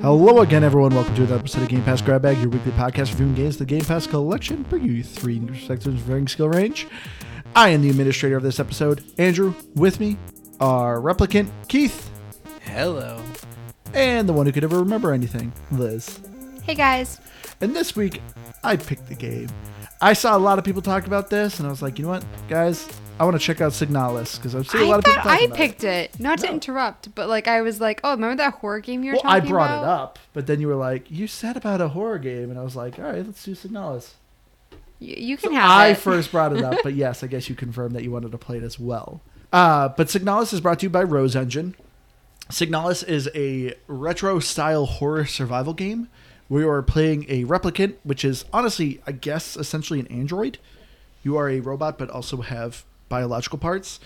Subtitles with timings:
[0.00, 0.92] Hello again, everyone.
[0.92, 3.56] Welcome to another episode of Game Pass Grab Bag, your weekly podcast reviewing games.
[3.56, 6.88] The Game Pass collection, bring you three new perspectives of varying skill range.
[7.54, 9.54] I am the administrator of this episode, Andrew.
[9.76, 10.16] With me,
[10.58, 12.10] our replicant, Keith,
[12.62, 13.22] Hello.
[13.94, 16.18] and the one who could ever remember anything, Liz.
[16.64, 17.20] Hey guys.
[17.60, 18.20] And this week,
[18.64, 19.50] I picked the game.
[20.00, 22.10] I saw a lot of people talk about this, and I was like, you know
[22.10, 22.88] what, guys,
[23.20, 25.46] I want to check out Signalis because I've seen a I lot of people I
[25.54, 26.18] picked it.
[26.18, 29.18] Not to interrupt, but like I was like, oh, remember that horror game you were
[29.18, 29.46] talking about?
[29.46, 29.82] I brought about?
[29.82, 32.62] it up, but then you were like, you said about a horror game, and I
[32.62, 34.14] was like, all right, let's do Signalis.
[34.98, 35.98] You, you can So have I it.
[35.98, 38.56] first brought it up, but yes, I guess you confirmed that you wanted to play
[38.56, 39.20] it as well.
[39.52, 41.76] Uh, but Signalis is brought to you by Rose Engine.
[42.50, 46.08] Signalis is a retro style horror survival game.
[46.48, 50.58] We are playing a replicant, which is honestly, I guess, essentially an android.
[51.22, 54.00] You are a robot, but also have biological parts.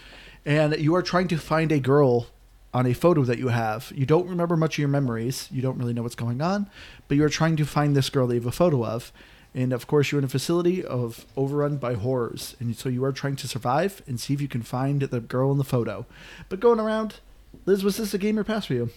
[0.44, 2.26] And you are trying to find a girl
[2.74, 3.92] on a photo that you have.
[3.94, 5.48] You don't remember much of your memories.
[5.52, 6.68] You don't really know what's going on,
[7.06, 9.12] but you are trying to find this girl that you have a photo of.
[9.54, 13.12] And of course, you're in a facility of overrun by horrors, and so you are
[13.12, 16.04] trying to survive and see if you can find the girl in the photo.
[16.48, 17.20] But going around,
[17.64, 18.90] Liz, was this a game or pass for you?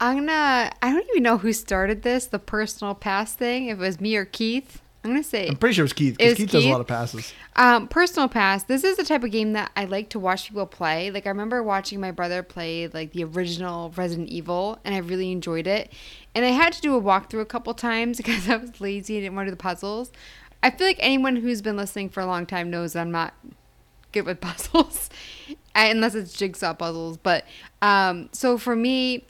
[0.00, 0.72] I'm gonna.
[0.80, 3.68] I don't even know who started this, the personal pass thing.
[3.68, 6.16] If it was me or Keith, I'm gonna say I'm pretty sure it was Keith
[6.16, 7.30] because was Keith, does a lot of passes.
[7.56, 8.62] Um, personal pass.
[8.64, 11.10] This is the type of game that I like to watch people play.
[11.10, 15.30] Like I remember watching my brother play like the original Resident Evil, and I really
[15.30, 15.92] enjoyed it.
[16.34, 19.24] And I had to do a walkthrough a couple times because I was lazy and
[19.24, 20.10] didn't want to do the puzzles.
[20.62, 23.34] I feel like anyone who's been listening for a long time knows I'm not
[24.12, 25.10] good with puzzles,
[25.74, 27.18] unless it's jigsaw puzzles.
[27.18, 27.44] But
[27.82, 29.26] um, so for me,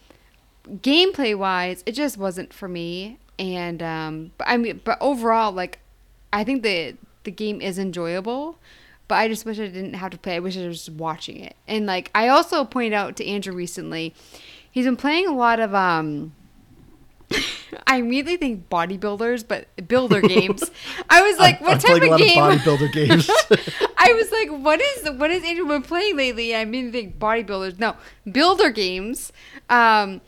[0.69, 3.19] gameplay wise, it just wasn't for me.
[3.39, 5.81] And um, but I mean, but overall, like
[6.33, 8.59] I think the the game is enjoyable,
[9.09, 10.37] but I just wish I didn't have to play.
[10.37, 11.57] I wish I was just watching it.
[11.67, 14.15] And like I also pointed out to Andrew recently,
[14.71, 16.35] he's been playing a lot of um.
[17.87, 20.71] I immediately think bodybuilders, but builder games.
[21.11, 22.43] I was like, I'm- what I'm type of game?
[22.43, 23.29] of bodybuilder games.
[23.99, 26.55] I was like, what is what is Andrew been playing lately?
[26.55, 27.79] I mean, think bodybuilders.
[27.79, 27.97] No,
[28.31, 29.33] builder games.
[29.69, 30.21] Um,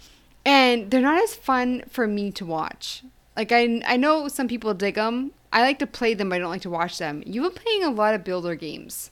[0.47, 3.03] and they're not as fun for me to watch.
[3.37, 5.33] Like I I know some people dig them.
[5.53, 7.23] I like to play them, but I don't like to watch them.
[7.27, 9.11] You've been playing a lot of builder games,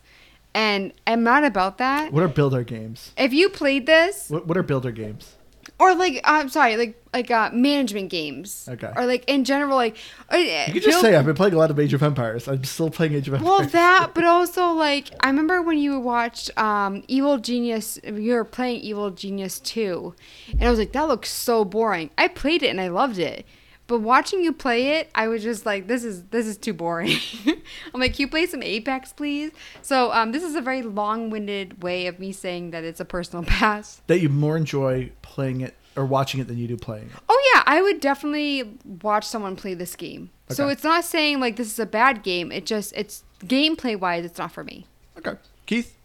[0.54, 2.12] and I'm not about that.
[2.12, 3.12] what are builder games?
[3.18, 5.36] If you played this, What, what are builder games?
[5.78, 8.90] Or like I'm sorry, like like uh, management games, Okay.
[8.96, 9.96] or like in general, like
[10.32, 12.48] uh, You could just say I've been playing a lot of Age of Empires.
[12.48, 13.48] I'm still playing Age of Empires.
[13.60, 18.44] Well, that, but also like I remember when you watched um, Evil Genius, you were
[18.44, 20.14] playing Evil Genius two,
[20.52, 22.10] and I was like, that looks so boring.
[22.18, 23.46] I played it and I loved it,
[23.86, 27.16] but watching you play it, I was just like, this is this is too boring.
[27.94, 29.52] I'm like, can you play some Apex, please?
[29.82, 33.44] So um, this is a very long-winded way of me saying that it's a personal
[33.46, 34.00] pass.
[34.06, 37.22] that you more enjoy playing it or watching it than you do playing it.
[37.28, 40.30] Oh yeah, I would definitely watch someone play this game.
[40.50, 42.52] So it's not saying like this is a bad game.
[42.52, 44.86] It just it's gameplay wise, it's not for me.
[45.18, 45.34] Okay.
[45.66, 45.96] Keith?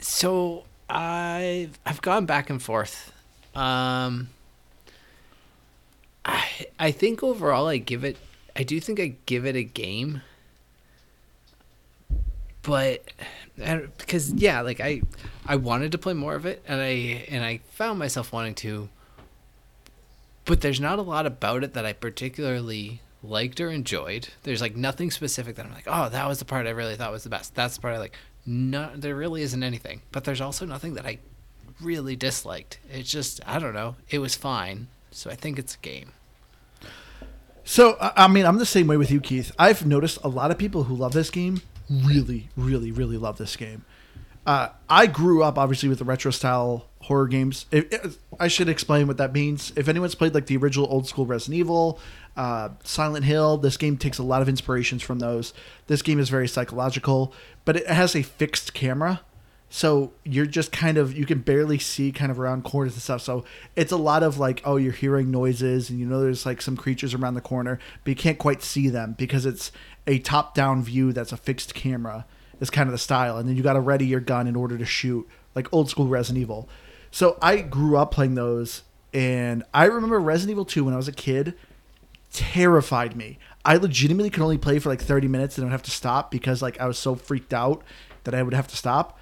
[0.00, 3.12] So I've I've gone back and forth.
[3.54, 4.28] Um,
[6.24, 8.16] I I think overall I give it.
[8.56, 10.22] I do think I give it a game.
[12.62, 13.04] But
[13.98, 15.02] because yeah, like I
[15.46, 18.88] I wanted to play more of it, and I and I found myself wanting to.
[20.46, 24.28] But there's not a lot about it that I particularly liked or enjoyed.
[24.42, 27.12] There's like nothing specific that I'm like, oh, that was the part I really thought
[27.12, 27.54] was the best.
[27.54, 28.14] That's the part I like.
[28.46, 30.02] No, there really isn't anything.
[30.12, 31.18] But there's also nothing that I
[31.80, 32.78] really disliked.
[32.90, 33.96] It's just I don't know.
[34.08, 34.88] It was fine.
[35.14, 36.12] So I think it's a game.
[37.66, 39.50] So, I mean, I'm the same way with you, Keith.
[39.58, 43.56] I've noticed a lot of people who love this game really, really, really love this
[43.56, 43.84] game.
[44.46, 47.64] Uh, I grew up obviously with the retro style horror games.
[47.70, 49.72] It, it- I should explain what that means.
[49.76, 51.98] If anyone's played like the original old school Resident Evil,
[52.36, 55.54] uh, Silent Hill, this game takes a lot of inspirations from those.
[55.86, 57.32] This game is very psychological,
[57.64, 59.20] but it has a fixed camera.
[59.74, 63.22] So you're just kind of you can barely see kind of around corners and stuff.
[63.22, 63.44] So
[63.74, 66.76] it's a lot of like oh you're hearing noises and you know there's like some
[66.76, 69.72] creatures around the corner, but you can't quite see them because it's
[70.06, 72.24] a top down view that's a fixed camera
[72.60, 73.36] is kind of the style.
[73.36, 76.06] And then you got to ready your gun in order to shoot like old school
[76.06, 76.68] Resident Evil.
[77.10, 78.82] So I grew up playing those,
[79.12, 81.52] and I remember Resident Evil 2 when I was a kid
[82.32, 83.40] terrified me.
[83.64, 86.30] I legitimately could only play for like 30 minutes and I would have to stop
[86.30, 87.82] because like I was so freaked out
[88.22, 89.18] that I would have to stop.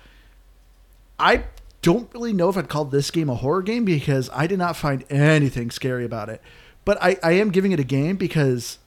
[1.22, 1.44] I
[1.82, 4.76] don't really know if I'd call this game a horror game because I did not
[4.76, 6.42] find anything scary about it.
[6.84, 8.78] But I, I am giving it a game because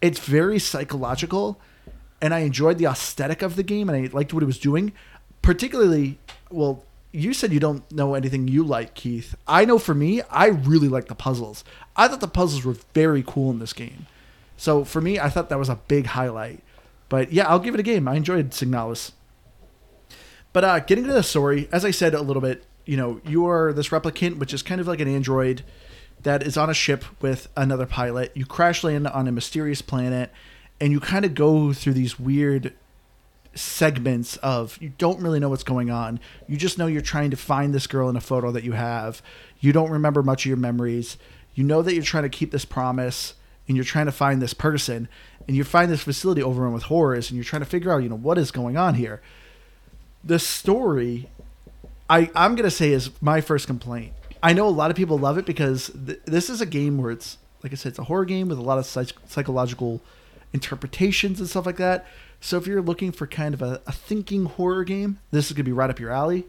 [0.00, 1.60] it's very psychological
[2.20, 4.92] and I enjoyed the aesthetic of the game and I liked what it was doing.
[5.42, 6.18] particularly,
[6.50, 9.34] well, you said you don't know anything you like, Keith.
[9.46, 11.64] I know for me, I really like the puzzles.
[11.96, 14.06] I thought the puzzles were very cool in this game.
[14.56, 16.62] So for me, I thought that was a big highlight.
[17.08, 18.06] But yeah, I'll give it a game.
[18.06, 19.10] I enjoyed Signalis.
[20.52, 23.46] But uh, getting to the story, as I said a little bit, you know, you
[23.46, 25.62] are this replicant, which is kind of like an android
[26.22, 28.32] that is on a ship with another pilot.
[28.34, 30.30] You crash land on a mysterious planet,
[30.80, 32.74] and you kind of go through these weird
[33.54, 36.20] segments of you don't really know what's going on.
[36.48, 39.22] You just know you're trying to find this girl in a photo that you have.
[39.60, 41.18] You don't remember much of your memories.
[41.54, 43.34] You know that you're trying to keep this promise
[43.68, 45.08] and you're trying to find this person
[45.46, 48.08] and you find this facility overrun with horrors and you're trying to figure out, you
[48.08, 49.20] know, what is going on here.
[50.24, 51.28] The story
[52.08, 54.12] I I'm to say is my first complaint.
[54.42, 57.10] I know a lot of people love it because th- this is a game where
[57.10, 60.00] it's like I said it's a horror game with a lot of psych- psychological
[60.52, 62.06] interpretations and stuff like that.
[62.40, 65.64] So if you're looking for kind of a, a thinking horror game, this is gonna
[65.64, 66.44] be right up your alley.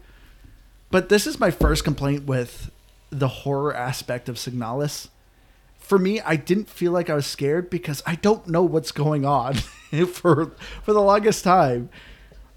[0.90, 2.70] But this is my first complaint with
[3.10, 5.08] the horror aspect of Signalis.
[5.78, 9.24] For me, I didn't feel like I was scared because I don't know what's going
[9.24, 9.54] on
[10.08, 11.88] for for the longest time.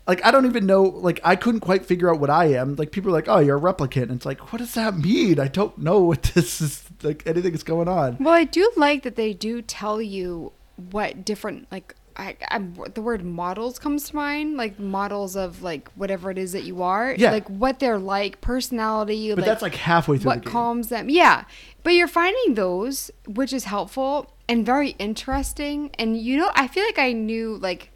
[0.07, 0.83] Like I don't even know.
[0.83, 2.75] Like I couldn't quite figure out what I am.
[2.75, 5.39] Like people are like, "Oh, you're a replicant." And it's like, what does that mean?
[5.39, 6.83] I don't know what this is.
[7.03, 8.17] Like anything is going on.
[8.19, 10.53] Well, I do like that they do tell you
[10.91, 15.89] what different like I, I'm, the word models comes to mind, like models of like
[15.93, 17.29] whatever it is that you are, Yeah.
[17.29, 20.51] like what they're like, personality, But like that's like halfway through what the game.
[20.51, 21.09] calms them.
[21.11, 21.43] Yeah,
[21.83, 25.91] but you're finding those, which is helpful and very interesting.
[25.99, 27.91] And you know, I feel like I knew like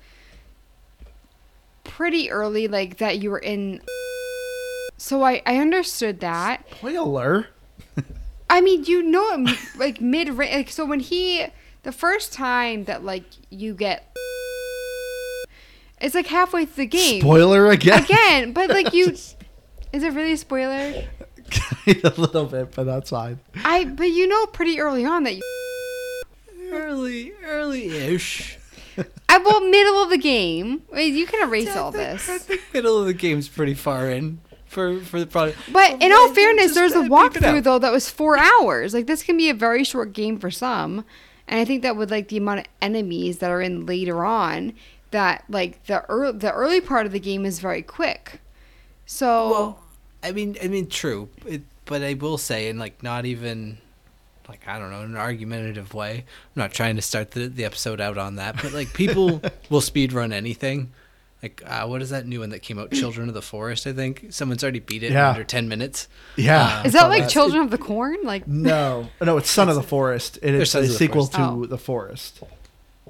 [1.84, 3.82] pretty early, like that you were in.
[4.98, 6.66] So I I understood that.
[6.78, 7.48] Spoiler.
[8.50, 11.46] I mean, you know, it, like mid like so when he
[11.84, 14.16] the first time that like you get,
[16.02, 18.04] it's like halfway through the game Spoiler again.
[18.04, 19.36] again, but like you, is
[19.94, 21.06] it really a spoiler?
[21.88, 23.40] a little bit, but that's fine.
[23.64, 25.42] I but you know pretty early on that you.
[26.72, 28.58] Early, early-ish.
[29.30, 30.84] I well middle of the game.
[30.92, 32.30] Wait, you can erase all this.
[32.30, 35.58] I think middle of the game's pretty far in for for the product.
[35.72, 38.94] But in all fairness, there's a uh, walkthrough though that was four hours.
[38.94, 41.06] Like this can be a very short game for some,
[41.48, 44.74] and I think that with like the amount of enemies that are in later on,
[45.12, 48.42] that like the early the early part of the game is very quick.
[49.06, 49.84] So Well,
[50.24, 53.78] I mean, I mean, true, it, but I will say, in like not even
[54.52, 56.18] like I don't know, in an argumentative way.
[56.20, 59.82] I'm not trying to start the the episode out on that, but like people will
[59.82, 60.92] speed run anything.
[61.42, 62.92] Like uh, what is that new one that came out?
[62.92, 64.28] Children of the Forest, I think.
[64.30, 65.30] Someone's already beat it Yeah.
[65.30, 66.08] in under ten minutes.
[66.36, 66.82] Yeah.
[66.82, 68.18] Uh, is I saw that like Children of the Corn?
[68.24, 71.66] Like No, no, it's Son of the Forest, it's a of the sequel to Oh.
[71.66, 72.44] The Forest.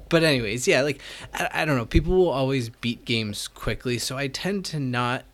[0.08, 1.00] but anyways, yeah, like
[1.34, 1.84] I, I don't know.
[1.84, 5.24] People will always beat games quickly, so I tend to not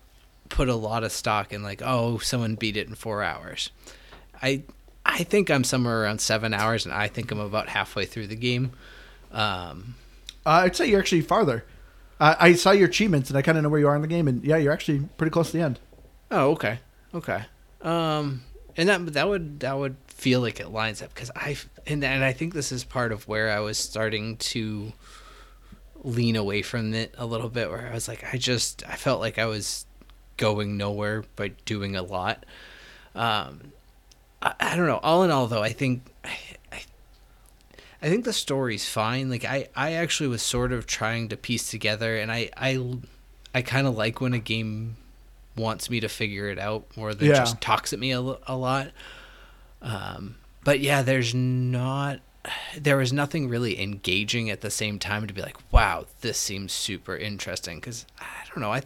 [0.49, 3.71] put a lot of stock in like, oh, someone beat it in four hours.
[4.43, 4.63] I
[5.11, 8.37] I think I'm somewhere around seven hours, and I think I'm about halfway through the
[8.37, 8.73] game.
[9.33, 9.95] Um,
[10.47, 11.65] Uh, I'd say you're actually farther.
[12.21, 14.09] Uh, I saw your achievements, and I kind of know where you are in the
[14.09, 15.79] game, and yeah, you're actually pretty close to the end.
[16.31, 16.79] oh, okay,
[17.15, 17.45] okay.
[17.83, 18.43] Um,
[18.77, 21.57] and that that would that would feel like it lines up because I
[21.87, 24.93] and and I think this is part of where I was starting to
[26.03, 29.21] lean away from it a little bit, where I was like, I just I felt
[29.21, 29.85] like I was
[30.37, 32.45] going nowhere by doing a lot.
[33.15, 33.73] Um,
[34.43, 35.01] I, I don't know.
[35.03, 36.37] All in all, though, I think I,
[36.73, 36.81] I,
[38.03, 39.29] I think the story's fine.
[39.31, 42.99] Like I, I actually was sort of trying to piece together, and I, I,
[43.55, 44.97] I kind of like when a game
[45.57, 47.35] wants me to figure it out more than Yeah.
[47.39, 48.91] just talks at me a, a lot.
[49.83, 52.21] Um, but yeah, there's not.
[52.79, 56.73] There was nothing really engaging at the same time to be like, wow, this seems
[56.73, 57.79] super interesting.
[57.79, 58.83] Because I don't know, I,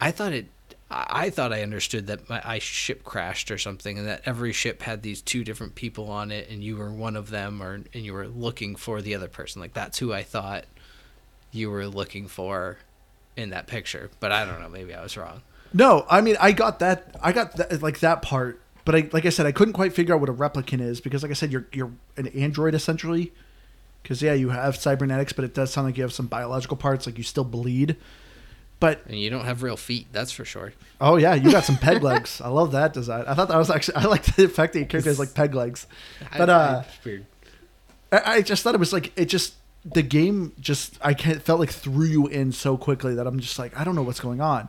[0.00, 0.46] I thought it.
[0.94, 4.82] I thought I understood that my I ship crashed or something, and that every ship
[4.82, 8.04] had these two different people on it, and you were one of them, or and
[8.04, 9.60] you were looking for the other person.
[9.60, 10.64] Like that's who I thought
[11.52, 12.78] you were looking for
[13.36, 14.10] in that picture.
[14.20, 14.68] But I don't know.
[14.68, 15.42] Maybe I was wrong.
[15.72, 17.16] No, I mean I got that.
[17.20, 20.14] I got that, like that part, but I like I said I couldn't quite figure
[20.14, 23.32] out what a replicant is because like I said you're you're an android essentially.
[24.02, 27.06] Because yeah, you have cybernetics, but it does sound like you have some biological parts,
[27.06, 27.96] like you still bleed.
[28.84, 30.72] But And you don't have real feet, that's for sure.
[31.00, 32.40] oh yeah, you got some peg legs.
[32.40, 33.24] I love that design.
[33.26, 35.54] I thought that was actually I like the fact that your character has like peg
[35.54, 35.86] legs.
[36.36, 37.26] But I- uh, weird.
[38.12, 41.60] I, I just thought it was like it just the game just I can't, felt
[41.60, 44.40] like threw you in so quickly that I'm just like I don't know what's going
[44.40, 44.68] on.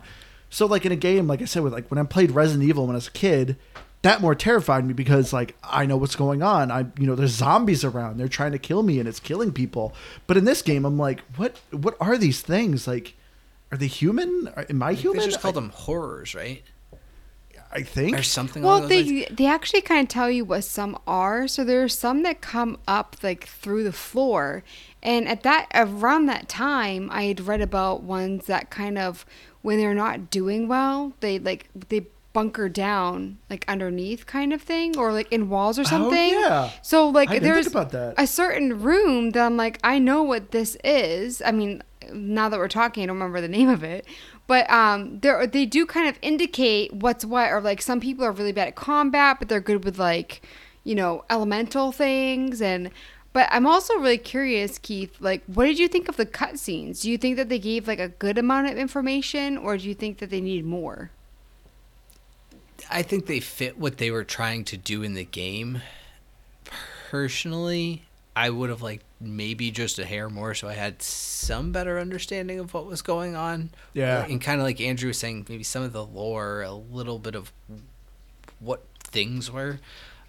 [0.50, 2.86] So like in a game, like I said, with like when I played Resident Evil
[2.86, 3.56] when I was a kid,
[4.02, 6.70] that more terrified me because like I know what's going on.
[6.70, 9.94] I you know there's zombies around, they're trying to kill me and it's killing people.
[10.26, 13.14] But in this game, I'm like, what what are these things like?
[13.72, 14.48] Are they human?
[14.56, 15.20] Are, am I human?
[15.20, 16.62] They just called them horrors, right?
[17.72, 18.18] I think.
[18.18, 18.62] Or something.
[18.62, 19.26] Well, along those lines.
[19.28, 21.48] they they actually kind of tell you what some are.
[21.48, 24.62] So there are some that come up like through the floor,
[25.02, 29.26] and at that around that time, I had read about ones that kind of
[29.62, 34.94] when they're not doing well, they like they bunker down like underneath kind of thing
[34.98, 36.34] or like in walls or oh, something.
[36.34, 36.70] Oh, yeah.
[36.82, 38.14] So like I there's about that.
[38.18, 41.42] a certain room that I'm like I know what this is.
[41.44, 41.82] I mean,
[42.12, 44.06] now that we're talking, I don't remember the name of it.
[44.46, 48.32] But um, there they do kind of indicate what's what, or like some people are
[48.32, 50.42] really bad at combat, but they're good with like,
[50.84, 52.62] you know, elemental things.
[52.62, 52.90] And
[53.32, 55.14] but I'm also really curious, Keith.
[55.20, 57.02] Like, what did you think of the cutscenes?
[57.02, 59.94] Do you think that they gave like a good amount of information, or do you
[59.94, 61.10] think that they need more?
[62.90, 65.82] I think they fit what they were trying to do in the game.
[67.10, 68.05] Personally,
[68.36, 72.60] I would have liked maybe just a hair more so I had some better understanding
[72.60, 73.70] of what was going on.
[73.94, 74.26] Yeah.
[74.26, 77.34] And kind of like Andrew was saying, maybe some of the lore, a little bit
[77.34, 77.50] of
[78.60, 79.80] what things were.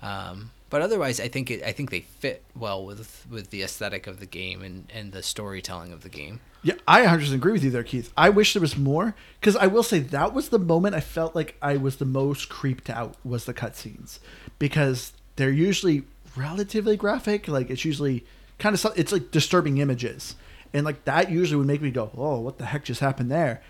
[0.01, 4.07] Um, but otherwise, I think it, I think they fit well with with the aesthetic
[4.07, 6.39] of the game and, and the storytelling of the game.
[6.63, 8.11] Yeah, I 100% agree with you there, Keith.
[8.17, 11.35] I wish there was more because I will say that was the moment I felt
[11.35, 14.19] like I was the most creeped out was the cutscenes
[14.59, 16.03] because they're usually
[16.37, 17.47] relatively graphic.
[17.47, 18.25] Like it's usually
[18.59, 20.35] kind of it's like disturbing images,
[20.73, 23.61] and like that usually would make me go, "Oh, what the heck just happened there?"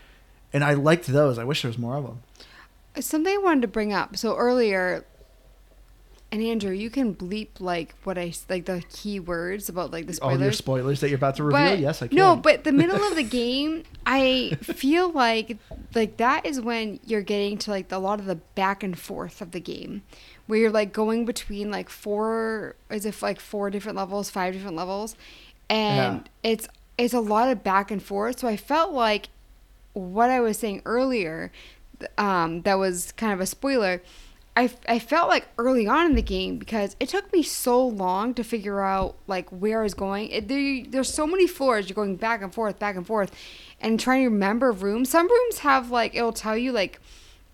[0.53, 1.37] And I liked those.
[1.37, 2.23] I wish there was more of them.
[2.95, 4.15] Uh, something I wanted to bring up.
[4.17, 5.05] So earlier,
[6.31, 10.13] and Andrew, you can bleep like what I like the key words about like the
[10.13, 10.37] spoilers.
[10.37, 10.99] All your spoilers.
[11.01, 11.69] that you're about to reveal.
[11.69, 12.17] But yes, I can.
[12.17, 15.57] no, but the middle of the game, I feel like
[15.95, 19.41] like that is when you're getting to like a lot of the back and forth
[19.41, 20.01] of the game,
[20.47, 24.75] where you're like going between like four, is it like four different levels, five different
[24.75, 25.15] levels,
[25.69, 28.39] and it's it's a lot of back and forth.
[28.39, 29.29] So I felt like
[29.93, 31.51] what I was saying earlier,
[32.17, 34.01] um, that was kind of a spoiler.
[34.55, 38.33] I, I felt like early on in the game because it took me so long
[38.33, 40.29] to figure out like where I was going.
[40.29, 41.87] It, there, there's so many floors.
[41.87, 43.31] You're going back and forth, back and forth,
[43.79, 45.09] and trying to remember rooms.
[45.09, 46.99] Some rooms have like it'll tell you like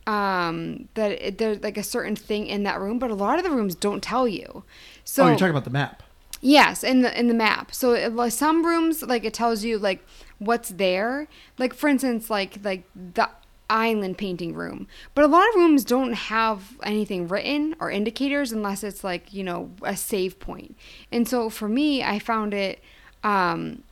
[0.06, 3.44] um that it, there's like a certain thing in that room, but a lot of
[3.44, 4.64] the rooms don't tell you.
[5.04, 6.04] So oh, you're talking about the map.
[6.42, 7.74] Yes, in the in the map.
[7.74, 10.06] So it, like some rooms, like it tells you like
[10.40, 11.28] what's there.
[11.58, 13.30] Like for instance, like like the
[13.70, 14.88] island painting room.
[15.16, 19.44] But a lot of rooms don't have anything written or indicators unless it's like you
[19.44, 20.76] know a save point.
[21.14, 22.82] And so for me, I found it.
[23.24, 23.84] Um,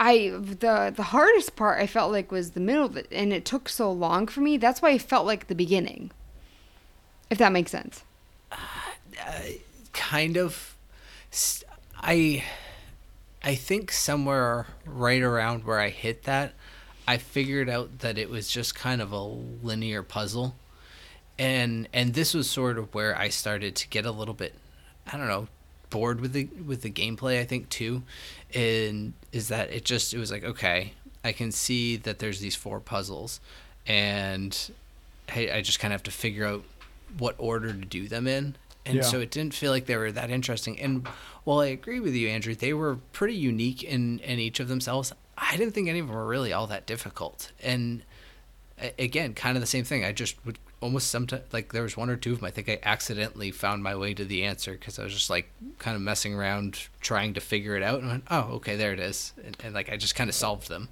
[0.00, 3.44] I the the hardest part I felt like was the middle of it, and it
[3.44, 4.56] took so long for me.
[4.56, 6.10] That's why I felt like the beginning.
[7.28, 8.02] If that makes sense.
[8.50, 8.56] Uh,
[9.92, 10.74] kind of
[11.94, 12.42] I
[13.42, 16.52] I think somewhere right around where i hit that
[17.06, 20.54] i figured out that it was just kind of a linear puzzle
[21.38, 24.54] and and this was sort of where i started to get a little bit
[25.10, 25.48] i don't know
[25.88, 28.02] bored with the with the gameplay i think too
[28.54, 30.92] and is that it just it was like okay
[31.24, 33.40] i can see that there's these four puzzles
[33.86, 34.70] and
[35.30, 36.62] hey i just kind of have to figure out
[37.18, 38.54] what order to do them in.
[38.86, 39.02] And Yeah.
[39.02, 40.78] so it didn't feel like they were that interesting.
[40.80, 41.06] And
[41.44, 45.12] while i agree with you andrew they were pretty unique in in each of themselves.
[45.36, 47.50] I didn't think any of them were really all that difficult.
[47.62, 48.02] And
[48.98, 52.08] again kind of the same thing i just would almost sometimes like there was one
[52.08, 54.98] or two of them i think i accidentally found my way to the answer because
[54.98, 58.24] i was just like kind of messing around trying to figure it out and went
[58.30, 60.88] oh okay there it is and, and like i just kind of solved them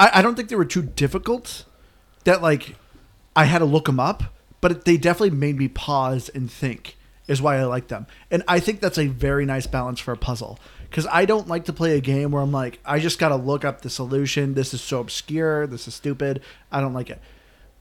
[0.00, 1.66] I, I don't think they were too difficult.
[2.24, 2.74] That like
[3.36, 4.24] I had to look them up,
[4.60, 6.96] but they definitely made me pause and think.
[7.28, 10.16] Is why I like them, and I think that's a very nice balance for a
[10.16, 10.58] puzzle.
[10.90, 13.36] Because I don't like to play a game where I'm like, I just got to
[13.36, 14.54] look up the solution.
[14.54, 15.66] This is so obscure.
[15.68, 16.42] This is stupid.
[16.72, 17.20] I don't like it.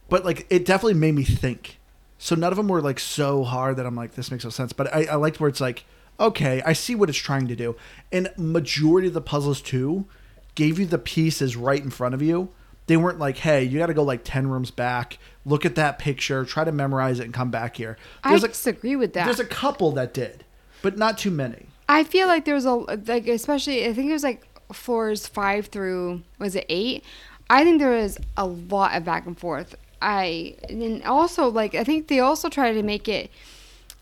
[0.10, 1.80] But like, it definitely made me think.
[2.20, 4.74] So none of them were like so hard that I'm like, this makes no sense.
[4.74, 5.86] But I, I liked where it's like,
[6.20, 7.76] okay, I see what it's trying to do.
[8.12, 10.06] And majority of the puzzles too
[10.54, 12.50] gave you the pieces right in front of you.
[12.88, 15.98] They weren't like, hey, you got to go like 10 rooms back, look at that
[15.98, 17.98] picture, try to memorize it, and come back here.
[18.24, 19.26] I There's a, disagree with that.
[19.26, 20.44] there's a couple that did,
[20.82, 21.68] but not too many.
[21.90, 25.66] I feel like there was a like especially I think it was like floors five
[25.66, 27.04] through was it eight?
[27.50, 29.76] I think there was a lot of back and forth.
[30.00, 33.32] I and also like I think they also try to make it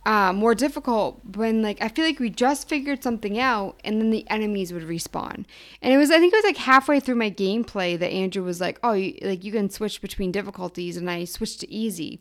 [0.05, 4.09] uh, more difficult when like I feel like we just figured something out and then
[4.09, 5.45] the enemies would respawn.
[5.81, 8.59] And it was I think it was like halfway through my gameplay that Andrew was
[8.59, 12.19] like, "Oh, you, like you can switch between difficulties," and I switched to easy.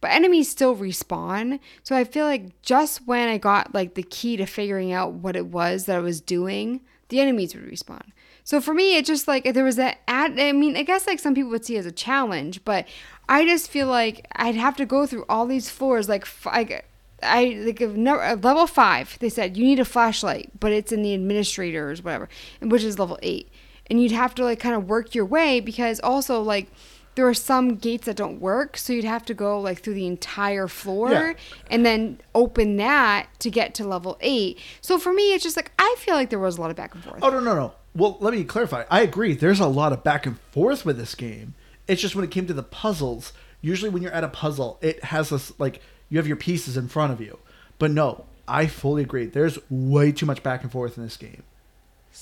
[0.00, 1.58] But enemies still respawn.
[1.82, 5.36] So I feel like just when I got like the key to figuring out what
[5.36, 8.12] it was that I was doing, the enemies would respawn.
[8.44, 9.98] So for me, it's just like there was that.
[10.06, 12.86] Ad, I mean, I guess like some people would see it as a challenge, but
[13.28, 16.08] I just feel like I'd have to go through all these floors.
[16.08, 16.82] Like I,
[17.22, 19.18] I like uh, level five.
[19.18, 22.28] They said you need a flashlight, but it's in the administrators, whatever,
[22.62, 23.48] which is level eight,
[23.90, 26.68] and you'd have to like kind of work your way because also like
[27.16, 30.06] there are some gates that don't work, so you'd have to go like through the
[30.06, 31.32] entire floor Yeah.
[31.70, 34.58] and then open that to get to level eight.
[34.80, 36.94] So for me, it's just like I feel like there was a lot of back
[36.94, 37.18] and forth.
[37.22, 37.72] Oh no no no.
[37.94, 38.84] Well, let me clarify.
[38.90, 39.34] I agree.
[39.34, 41.54] There's a lot of back and forth with this game.
[41.88, 43.32] It's just when it came to the puzzles.
[43.62, 45.80] Usually, when you're at a puzzle, it has this like
[46.10, 47.38] you have your pieces in front of you.
[47.78, 49.24] But no, I fully agree.
[49.26, 51.42] There's way too much back and forth in this game,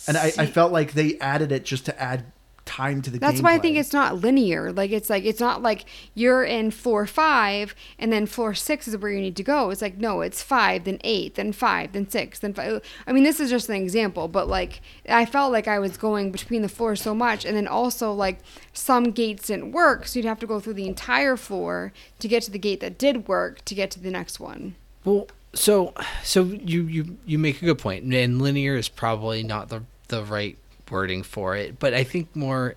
[0.06, 2.24] and I, I felt like they added it just to add
[2.64, 3.18] time to the.
[3.18, 4.72] That's why I think it's not linear.
[4.72, 8.96] Like it's like it's not like you're in floor five and then floor six is
[8.96, 9.70] where you need to go.
[9.70, 12.82] It's like no, it's five, then eight, then five, then six, then five.
[13.06, 16.32] I mean, this is just an example, but like I felt like I was going
[16.32, 18.38] between the floors so much, and then also like
[18.72, 22.42] some gates didn't work, so you'd have to go through the entire floor to get
[22.44, 24.74] to the gate that did work to get to the next one.
[25.04, 29.68] Well, so so you you you make a good point, and linear is probably not
[29.68, 30.58] the the right
[30.90, 31.78] wording for it.
[31.78, 32.74] But I think more,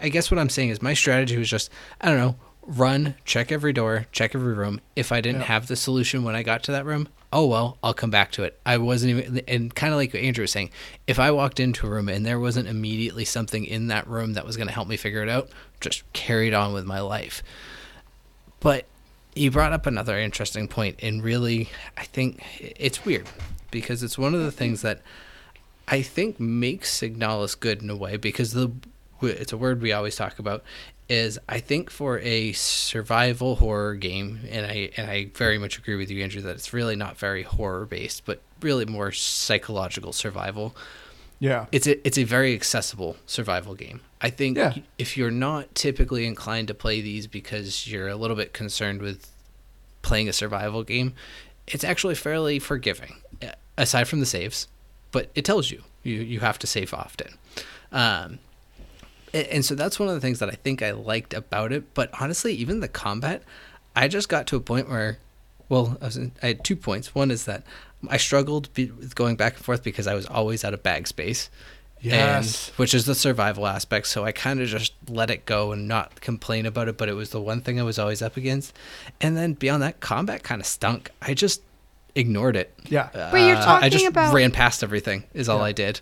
[0.00, 3.50] I guess what I'm saying is my strategy was just I don't know, run, check
[3.52, 4.80] every door, check every room.
[4.96, 5.46] If I didn't Yeah.
[5.48, 8.42] have the solution when I got to that room, oh well, I'll come back to
[8.44, 8.58] it.
[8.64, 10.70] I wasn't even, and kind of like what Andrew was saying,
[11.06, 14.46] if I walked into a room and there wasn't immediately something in that room that
[14.46, 15.50] was going to help me figure it out,
[15.80, 17.42] just carried on with my life.
[18.60, 18.86] But
[19.34, 23.26] you brought up another interesting point, and really, I think it's weird
[23.70, 25.00] because it's one of the things that
[25.90, 28.70] I think makes Signalis good in a way because the
[29.22, 30.62] it's a word we always talk about
[31.08, 35.96] is I think for a survival horror game and I and I very much agree
[35.96, 40.76] with you Andrew that it's really not very horror based but really more psychological survival
[41.40, 41.66] yeah.
[41.72, 44.00] it's a it's a very accessible survival game.
[44.20, 44.74] I think Yeah.
[44.98, 49.30] if you're not typically inclined to play these because you're a little bit concerned with
[50.02, 51.14] playing a survival game,
[51.66, 53.16] it's actually fairly forgiving.
[53.76, 54.66] Aside from the saves,
[55.10, 57.34] but it tells you you you have to save often.
[57.92, 58.38] Um,
[59.32, 61.94] a- and so that's one of the things that I think I liked about it.
[61.94, 63.42] But honestly, even the combat,
[63.94, 65.18] I just got to a point where,
[65.68, 67.14] well, I, was in, I had two points.
[67.14, 67.64] One is that
[68.08, 71.08] I struggled be, with going back and forth because I was always out of bag
[71.08, 71.50] space.
[72.00, 72.68] Yes.
[72.68, 74.06] And, which is the survival aspect.
[74.06, 76.96] So I kind of just let it go and not complain about it.
[76.96, 78.72] But it was the one thing I was always up against.
[79.20, 81.10] And then beyond that, combat kind of stunk.
[81.20, 81.60] I just
[82.18, 82.74] ignored it.
[82.88, 83.08] Yeah.
[83.12, 85.24] But you're Uh, I just about- ran past everything.
[85.34, 85.64] Is all Yeah.
[85.64, 86.00] I did.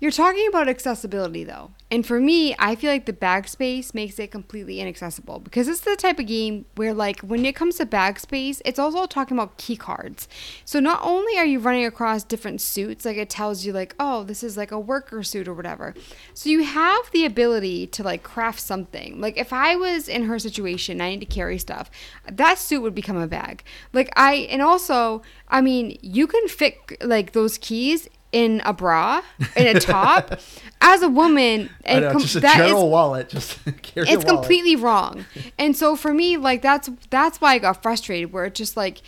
[0.00, 1.72] You're talking about accessibility though.
[1.90, 5.80] And for me, I feel like the bag space makes it completely inaccessible because it's
[5.80, 9.36] the type of game where like when it comes to bag space, it's also talking
[9.36, 10.28] about key cards.
[10.64, 14.22] So not only are you running across different suits, like it tells you like, "Oh,
[14.22, 15.94] this is like a worker suit or whatever."
[16.32, 19.20] So you have the ability to like craft something.
[19.20, 21.90] Like if I was in her situation, I need to carry stuff.
[22.30, 23.64] That suit would become a bag.
[23.92, 29.22] Like I and also, I mean, you can fit like those keys in a bra,
[29.56, 30.40] in a top.
[30.80, 33.28] As a woman, and know, com- just a that is- general wallet.
[33.28, 35.24] Just carry it's completely wrong.
[35.58, 38.32] And so for me, like that's that's why I got frustrated.
[38.32, 39.02] Where it's just like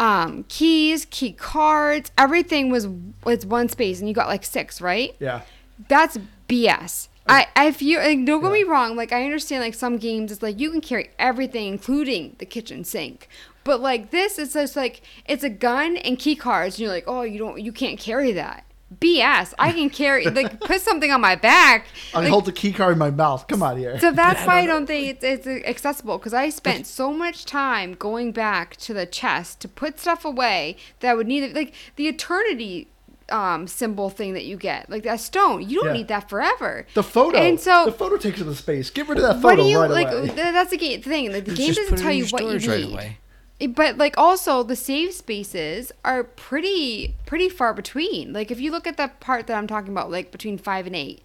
[0.00, 2.88] um, keys, key cards, everything was
[3.24, 5.14] was one space, and you got like six, right?
[5.20, 5.42] Yeah.
[5.88, 7.08] That's BS.
[7.26, 8.96] I, I feel like don't get me wrong.
[8.96, 12.84] Like I understand like some games it's like you can carry everything, including the kitchen
[12.84, 13.28] sink.
[13.64, 17.04] But like this, it's just like it's a gun and key cards, and you're like,
[17.06, 18.64] oh, you don't, you can't carry that.
[19.00, 19.54] BS.
[19.58, 21.86] I can carry like put something on my back.
[22.14, 23.48] I like, hold the key card in my mouth.
[23.48, 23.98] Come on here.
[23.98, 27.94] so that's why I don't think it's, it's accessible because I spent so much time
[27.94, 32.06] going back to the chest to put stuff away that I would need like the
[32.06, 32.86] eternity
[33.30, 35.62] um, symbol thing that you get, like that stone.
[35.68, 35.92] You don't Yeah.
[35.94, 36.86] need that forever.
[36.94, 37.38] The photo.
[37.38, 38.90] And so the photo takes up the space.
[38.90, 40.08] Get rid of that photo what do you right like?
[40.12, 40.26] away.
[40.26, 41.32] th- That's the ga- thing.
[41.32, 42.92] Like the game doesn't tell you what you storage right need.
[42.92, 43.06] away.
[43.06, 43.23] It-
[43.68, 48.32] But like also the save spaces are pretty pretty far between.
[48.32, 50.96] Like if you look at the part that I'm talking about, like between five and
[50.96, 51.22] eight,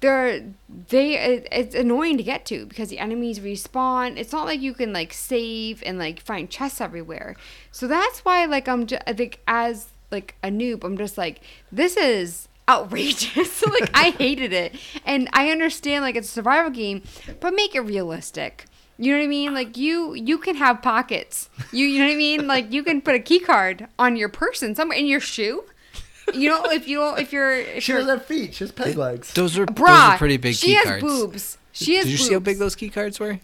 [0.00, 0.42] they're
[0.88, 4.16] they it's annoying to get to because the enemies respawn.
[4.16, 7.36] It's not like you can like save and like find chests everywhere.
[7.70, 11.40] So that's why like I'm just I think as like a noob, I'm just like
[11.70, 13.64] this is outrageous.
[13.66, 17.02] like I hated it, and I understand like it's a survival game,
[17.40, 18.66] but make it realistic.
[19.02, 19.54] You know what I mean?
[19.54, 21.48] Like you you can have pockets.
[21.72, 22.46] You you know what I mean?
[22.46, 25.64] Like you can put a key card on your person somewhere in your shoe.
[26.34, 28.54] You know if you don't if you're if she you're doesn't have feet.
[28.54, 29.32] She has peg legs.
[29.32, 31.02] Those are those Brah, are pretty big she key has cards.
[31.02, 31.58] boobs.
[31.72, 32.04] She has boobs.
[32.04, 32.28] Did you boobs.
[32.28, 33.40] see how big those key cards were?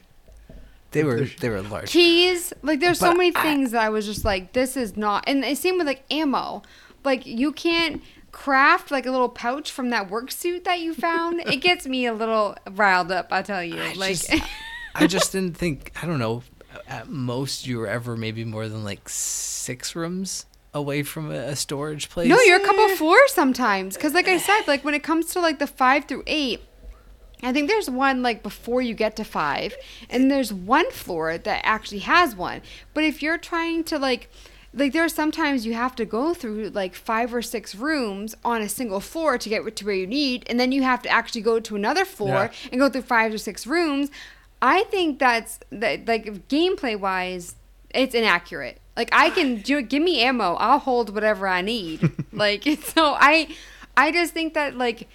[0.92, 1.88] They were They're- were large.
[1.90, 2.53] keys?
[2.62, 5.25] Like there's so But many I- things that I was just like, this is not.
[5.27, 6.62] And the same with like ammo.
[7.03, 11.40] Like you can't craft like a little pouch from that work suit that you found,
[11.40, 13.29] it gets me a little riled up.
[13.33, 14.11] I tell you, I like.
[14.21, 14.31] just,
[14.98, 15.92] I just didn't think.
[16.02, 16.42] I don't know.
[16.88, 21.56] At most, you were ever maybe more than like six rooms away from a, a
[21.56, 22.28] storage place.
[22.28, 22.96] No, you're a couple eh.
[22.96, 23.96] floors sometimes.
[23.96, 26.61] Because, like I said, like when it comes to like the five through eight,
[27.42, 29.74] I think there's one like before you get to five,
[30.11, 32.61] and there's one floor that actually has one.
[32.94, 34.28] But if you're trying to like,
[34.74, 38.61] like there are sometimes you have to go through like five or six rooms on
[38.62, 41.42] a single floor to get to where you need, and then you have to actually
[41.42, 42.68] go to another floor Yeah.
[42.70, 44.11] and go through five or six rooms.
[44.62, 47.55] I think that's that like gameplay wise,
[47.90, 48.81] it's inaccurate.
[48.97, 52.11] Like I can do it, give me ammo, I'll hold whatever I need.
[52.33, 53.55] like so I
[53.97, 55.09] I just think that like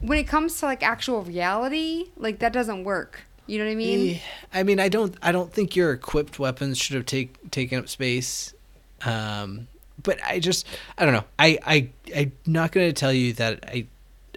[0.00, 3.22] when it comes to like actual reality, like that doesn't work.
[3.46, 4.16] You know what I mean?
[4.16, 4.18] Eh,
[4.52, 5.16] I mean, I don't.
[5.22, 8.52] I don't think your equipped weapons should have take, taken up space.
[9.04, 9.68] Um,
[10.02, 10.66] but I just,
[10.98, 11.24] I don't know.
[11.38, 13.86] I, I, I'm not going to tell you that I,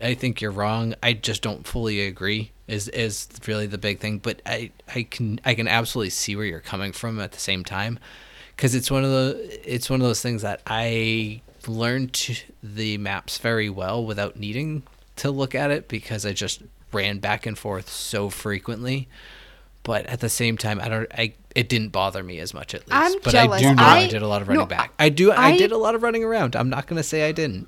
[0.02, 0.94] I think you're wrong.
[1.02, 2.52] I just don't fully agree.
[2.70, 4.20] Is is really the big thing.
[4.20, 7.64] But I, I can, I can absolutely see where you're coming from at the same
[7.64, 8.00] time,
[8.56, 13.38] because it's one of the, it's one of those things that I learned the maps
[13.38, 14.84] very well without needing
[15.18, 16.62] to look at it because I just
[16.94, 19.10] ran back and forth so frequently
[19.84, 21.08] but at the same time, I don't.
[21.18, 22.92] I it didn't bother me as much at least.
[22.92, 23.62] I'm but I jealous.
[23.62, 24.94] do know I, I- did a lot of running no, back.
[25.00, 25.32] I do.
[25.32, 26.56] I, I- did a lot of running around.
[26.56, 27.68] I'm not gonna say I didn't.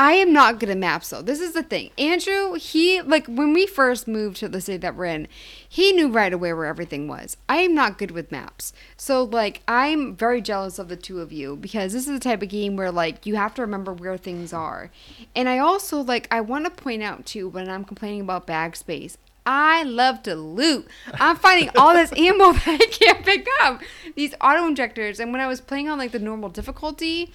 [0.00, 1.22] I am not good at maps though.
[1.22, 1.90] This is the thing.
[1.98, 5.26] Andrew, he like when we first moved to the city that we're in,
[5.68, 7.36] he knew right away where everything was.
[7.48, 8.72] I am not good with maps.
[8.96, 12.42] So like I'm very jealous of the two of you because this is the type
[12.42, 14.92] of game where like you have to remember where things are.
[15.34, 18.76] And I also like I want to point out too when I'm complaining about bag
[18.76, 19.18] space.
[19.44, 20.86] I love to loot.
[21.14, 23.82] I'm finding all this ammo that I can't pick up.
[24.14, 25.18] These auto injectors.
[25.18, 27.32] And when I was playing on like the normal difficulty,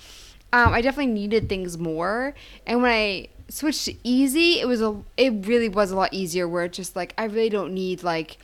[0.54, 2.36] um, I definitely needed things more.
[2.68, 6.48] And when I switched to easy, it was a it really was a lot easier.
[6.48, 8.38] Where it's just like I really don't need like,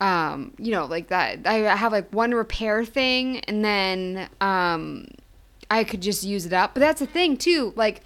[0.00, 1.46] um, you know, like that.
[1.46, 5.06] I have like one repair thing, and then um,
[5.70, 6.72] I could just use it up.
[6.74, 8.00] But that's the thing too, like.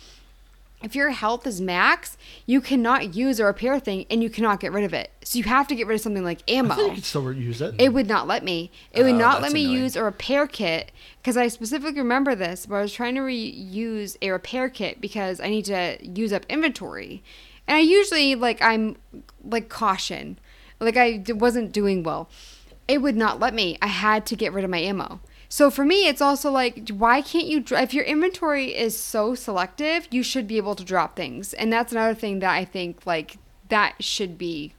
[0.83, 4.71] If your health is max, you cannot use a repair thing and you cannot get
[4.73, 5.11] rid of it.
[5.25, 6.73] So you have to get rid of something like ammo.
[6.73, 7.75] I think you can still use it.
[7.79, 8.71] It would not let me.
[8.93, 9.83] It would Oh, not let me annoying.
[9.83, 12.65] use a repair kit because I specifically remember this.
[12.67, 16.47] But I was trying to reuse a repair kit because I need to use up
[16.49, 17.25] inventory,
[17.67, 18.97] and I usually like I'm
[19.45, 20.39] like caution,
[20.79, 22.31] like I wasn't doing well.
[22.87, 23.77] It would not let me.
[23.83, 25.21] I had to get rid of my ammo.
[25.51, 27.65] So for me, it's also like, why can't you?
[27.71, 31.91] If your inventory is so selective, you should be able to drop things, and that's
[31.93, 34.75] another thing that I think like that should be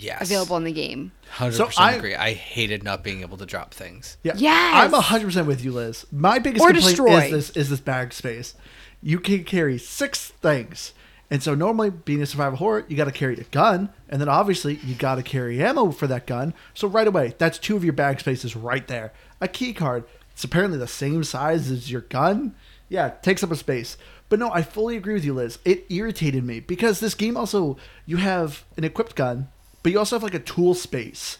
[0.00, 0.22] Yes.
[0.22, 1.12] available in the game.
[1.30, 2.16] Hundred So I- agree.
[2.16, 4.16] I hated not being able to drop things.
[4.24, 4.32] Yeah.
[4.36, 4.92] Yes!
[4.92, 6.04] I'm hundred percent with you, Liz.
[6.10, 7.18] My biggest Or complaint destroy.
[7.26, 8.54] is this is this bag space.
[9.00, 10.92] You can carry six things.
[11.30, 14.76] And so normally being a survival horror, you gotta carry a gun, and then obviously
[14.84, 16.54] you gotta carry ammo for that gun.
[16.74, 19.12] So right away, that's two of your bag spaces right there.
[19.40, 20.04] A key card.
[20.32, 22.54] It's apparently the same size as your gun.
[22.88, 23.96] Yeah, takes up a space.
[24.28, 25.58] But no, I fully agree with you, Liz.
[25.64, 29.48] It irritated me because this game also you have an equipped gun,
[29.82, 31.38] but you also have like a tool space.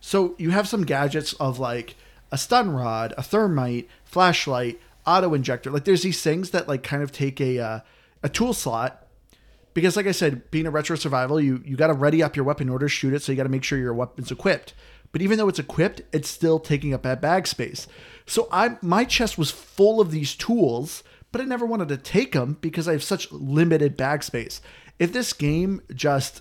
[0.00, 1.96] So you have some gadgets of like
[2.30, 5.70] a stun rod, a thermite, flashlight, auto injector.
[5.70, 7.80] Like there's these things that like kind of take a uh,
[8.22, 9.05] a tool slot
[9.76, 12.46] because like I said, being a retro survival, you you got to ready up your
[12.46, 13.20] weapon in order to shoot it.
[13.20, 14.72] So you got to make sure your weapon's equipped.
[15.12, 17.86] But even though it's equipped, it's still taking up that bag space.
[18.24, 22.32] So I my chest was full of these tools, but I never wanted to take
[22.32, 24.62] them because I have such limited bag space.
[24.98, 26.40] If this game just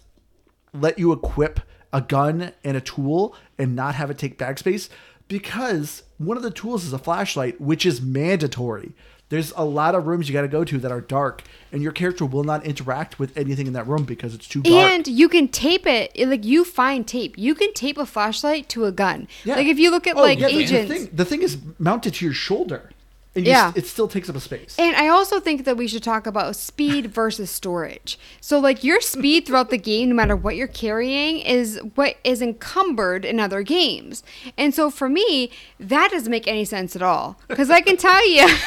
[0.73, 1.59] let you equip
[1.91, 4.89] a gun and a tool and not have it take bag space
[5.27, 8.93] because one of the tools is a flashlight, which is mandatory.
[9.29, 11.91] There's a lot of rooms you got to go to that are dark, and your
[11.91, 14.75] character will not interact with anything in that room because it's too dark.
[14.75, 17.35] And you can tape it like you find tape.
[17.37, 19.27] You can tape a flashlight to a gun.
[19.43, 19.55] Yeah.
[19.55, 20.89] Like if you look at Oh, like yeah, the- agents.
[20.89, 22.91] The thing, the thing is mounted to your shoulder,
[23.35, 23.69] and Yeah.
[23.69, 24.75] s- it still takes up a space.
[24.77, 28.19] And I also think that we should talk about speed versus storage.
[28.39, 32.43] So, like, your speed throughout the game, no matter what you're carrying, is what is
[32.43, 34.21] encumbered in other games.
[34.55, 37.39] And so, for me, that doesn't make any sense at all.
[37.47, 38.47] Because I can tell you,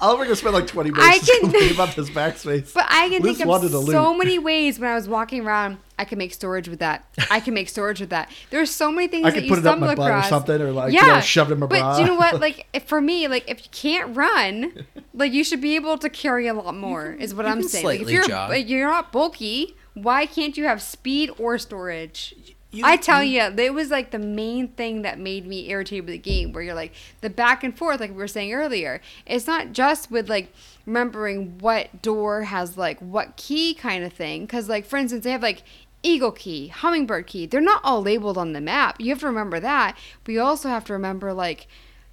[0.00, 2.72] Oliver gonna spend like 20 I minutes just can- complaining about this backspace.
[2.74, 5.78] but I can Liz think wanted of so many ways when I was walking around.
[5.98, 7.04] I can make storage with that.
[7.30, 8.30] I can make storage with that.
[8.48, 10.22] There's so many things I that could you put it up stumble my butt or
[10.28, 11.96] something, or, like, you know, shove it in my but bra.
[11.96, 12.40] do you know what?
[12.40, 16.08] Like if, for me, like if you can't run, like you should be able to
[16.08, 17.12] carry a lot more.
[17.12, 17.84] is what I'm saying.
[17.84, 18.56] Like, if you're jog.
[18.66, 22.54] you're not bulky, why can't you have speed or storage?
[22.72, 26.12] You- I tell you, it was like the main thing that made me irritated with
[26.12, 29.00] the game, where you're like the back and forth, like we were saying earlier.
[29.26, 30.52] It's not just with like
[30.86, 35.32] remembering what door has like what key kind of thing, because like for instance, they
[35.32, 35.62] have like
[36.02, 37.46] eagle key, hummingbird key.
[37.46, 39.00] They're not all labeled on the map.
[39.00, 41.66] You have to remember that, but you also have to remember like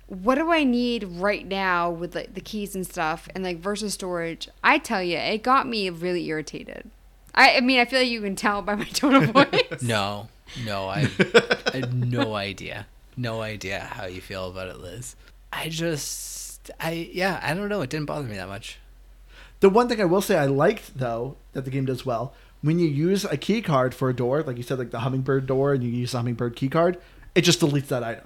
[0.07, 3.93] what do I need right now with like the keys and stuff, and like versus
[3.93, 4.49] storage.
[4.63, 6.89] I tell you, it got me really irritated.
[7.35, 9.81] I, I mean, I feel like you can tell by my tone of voice.
[9.81, 10.29] No,
[10.65, 11.09] no, I,
[11.73, 15.15] I had no idea, no idea how you feel about it, Liz.
[15.51, 17.81] I just, I yeah, I don't know.
[17.81, 18.79] It didn't bother me that much.
[19.59, 22.79] The one thing I will say I liked though that the game does well when
[22.79, 25.73] you use a key card for a door, like you said, like the hummingbird door,
[25.73, 26.97] and you use the hummingbird key card,
[27.35, 28.25] it just deletes that item.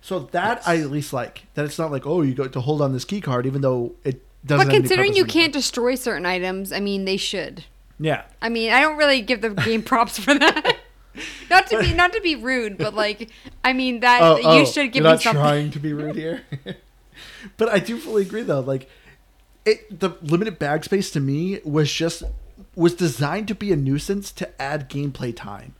[0.00, 0.68] So that Yes.
[0.68, 3.04] I at least like that it's not like oh you got to hold on this
[3.04, 4.66] key card even though it doesn't.
[4.66, 7.64] But have considering purpose you can't destroy certain items, I mean, they should.
[8.00, 8.24] yeah.
[8.40, 10.76] I mean, I don't really give the game props for that.
[11.50, 13.30] Not to be not to be rude, but like,
[13.62, 15.42] I mean that Oh, you oh, should give you're me not something.
[15.42, 16.42] trying to be rude here.
[17.56, 18.60] but I do fully agree though.
[18.60, 18.88] Like
[19.64, 22.22] it, the limited bag space to me was just
[22.74, 25.74] was designed to be a nuisance to add gameplay time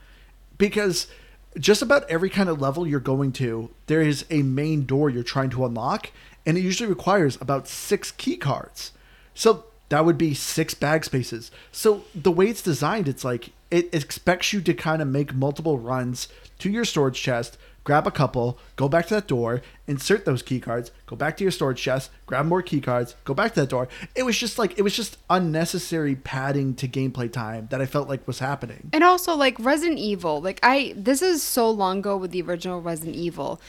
[0.59, 1.07] because
[1.59, 5.23] just about every kind of level you're going to, there is a main door you're
[5.23, 6.11] trying to unlock,
[6.47, 8.93] and it usually requires about six key cards.
[9.35, 11.51] So that would be six bag spaces.
[11.71, 15.79] So the way it's designed, it's like it expects you to kind of make multiple
[15.79, 16.29] runs
[16.61, 20.61] to your storage chest, grab a couple, go back to that door, insert those key
[20.61, 23.69] cards, go back to your storage chest, grab more key cards, go back to that
[23.69, 23.87] door.
[24.15, 28.09] It was just like it was just unnecessary padding to gameplay time that I felt
[28.09, 28.89] like was happening.
[28.95, 32.81] And also like Resident Evil, like I this is so long ago with the original
[32.81, 33.61] Resident Evil.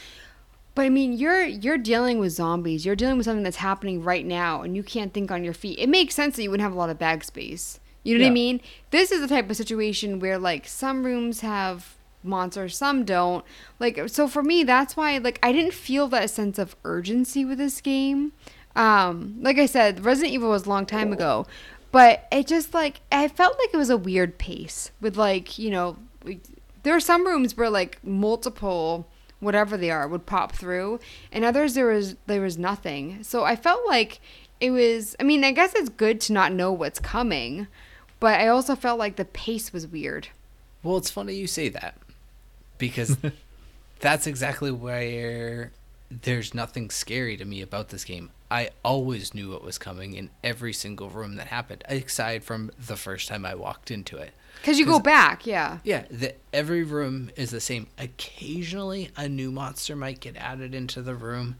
[0.75, 2.85] But I mean, you're you're dealing with zombies.
[2.85, 5.79] You're dealing with something that's happening right now and you can't think on your feet.
[5.79, 7.79] It makes sense that you wouldn't have a lot of bag space.
[8.03, 8.59] You know what I mean?
[8.91, 13.45] This is the type of situation where like some rooms have monsters, some don't.
[13.79, 17.59] Like so for me, that's why like I didn't feel that sense of urgency with
[17.59, 18.33] this game.
[18.75, 21.45] Um, like I said, Resident Evil was a long time ago,
[21.91, 25.69] but it just like I felt like it was a weird pace with like you
[25.69, 25.97] know
[26.81, 29.07] there are some rooms where like multiple
[29.43, 30.99] whatever they are would pop through,
[31.31, 33.23] and others there was there was nothing.
[33.23, 34.19] So I felt like
[34.59, 35.15] it was.
[35.19, 37.67] I mean, I guess it's good to not know what's coming,
[38.19, 40.29] but I also felt like the pace was weird.
[40.81, 41.95] Well, it's funny you say that
[42.77, 43.17] because
[43.99, 45.71] that's exactly where
[46.09, 48.31] there's nothing scary to me about this game.
[48.51, 52.95] I always knew what was coming in every single room that happened, aside from the
[52.95, 54.33] first time I walked into it.
[54.63, 55.79] Cause you go back, yeah.
[55.83, 57.87] Yeah, the, every room is the same.
[57.97, 61.57] Occasionally, a new monster might get added into the room.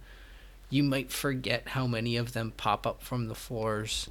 [0.70, 4.10] You might forget how many of them pop up from the floors,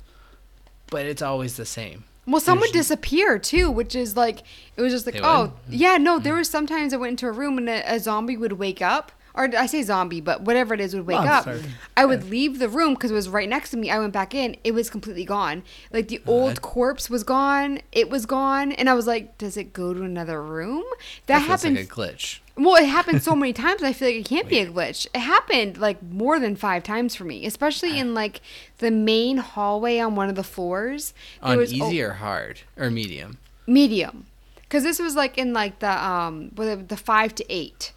[0.90, 2.04] but it's always the same.
[2.26, 4.42] Well, some would disappear too, which is like
[4.76, 5.50] it was just like, They oh, would?
[5.50, 5.54] Mm.
[5.70, 6.18] yeah, no.
[6.18, 9.10] There was sometimes I went into a room and a, a zombie would wake up,
[9.34, 11.48] or I say zombie, but whatever it is would wake up.
[11.96, 13.90] I would leave the room because it was right next to me.
[13.90, 15.62] I went back in, it was completely gone.
[15.92, 19.56] Like the old that- corpse was gone, it was gone, and I was like, does
[19.56, 20.84] it go to another room?
[21.26, 21.76] That, feels happened.
[21.76, 22.40] like a glitch.
[22.54, 23.82] Well, it happened so many times.
[23.82, 25.06] I feel like it can't be a glitch.
[25.14, 28.42] It happened like more than five times for me, especially in like
[28.78, 31.14] the main hallway on one of the floors.
[31.42, 33.38] On was- easy oh, or hard or medium.
[33.66, 37.92] medium, because this was like in like the um the five to eight.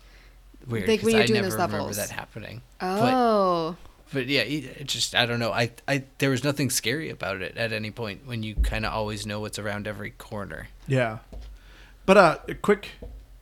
[0.67, 1.97] Weird, Like, when 'cause you're I doing never those remember levels.
[1.97, 2.62] that happening.
[2.82, 3.75] Oh,
[4.12, 5.51] But, but yeah, it it just I don't know.
[5.51, 8.93] I I there was nothing scary about it at any point when you kind of
[8.93, 10.67] always know what's around every corner.
[10.88, 11.19] Yeah.
[12.06, 12.89] But uh quick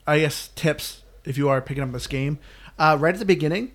[0.07, 2.39] I guess tips if you are picking up this game.
[2.79, 3.71] Uh right at the beginning,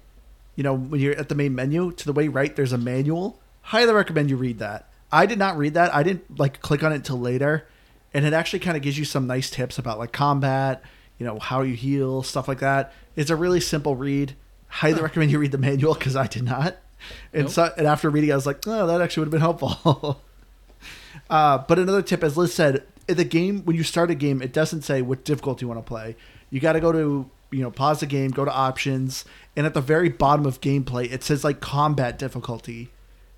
[0.56, 3.40] you know, when you're at the main menu, to the way right there's a manual.
[3.62, 4.88] Highly recommend you read that.
[5.12, 5.94] I did not read that.
[5.94, 7.66] I didn't like click on it until later.
[8.14, 10.82] And it actually kind of gives you some nice tips about like combat,
[11.18, 12.92] you know, how you heal, stuff like that.
[13.18, 14.36] It's a really simple read.
[14.68, 16.76] Highly recommend you read the manual because I did not.
[17.32, 17.52] And Nope.
[17.52, 20.22] so and after reading, I was like, oh, that actually would have been helpful.
[21.28, 24.40] Uh, but another tip, as Liz said, in the game when you start a game,
[24.40, 26.16] it doesn't say what difficulty you want to play.
[26.48, 29.24] You got to go to you know pause the game, go to options,
[29.56, 32.90] and at the very bottom of gameplay, it says like combat difficulty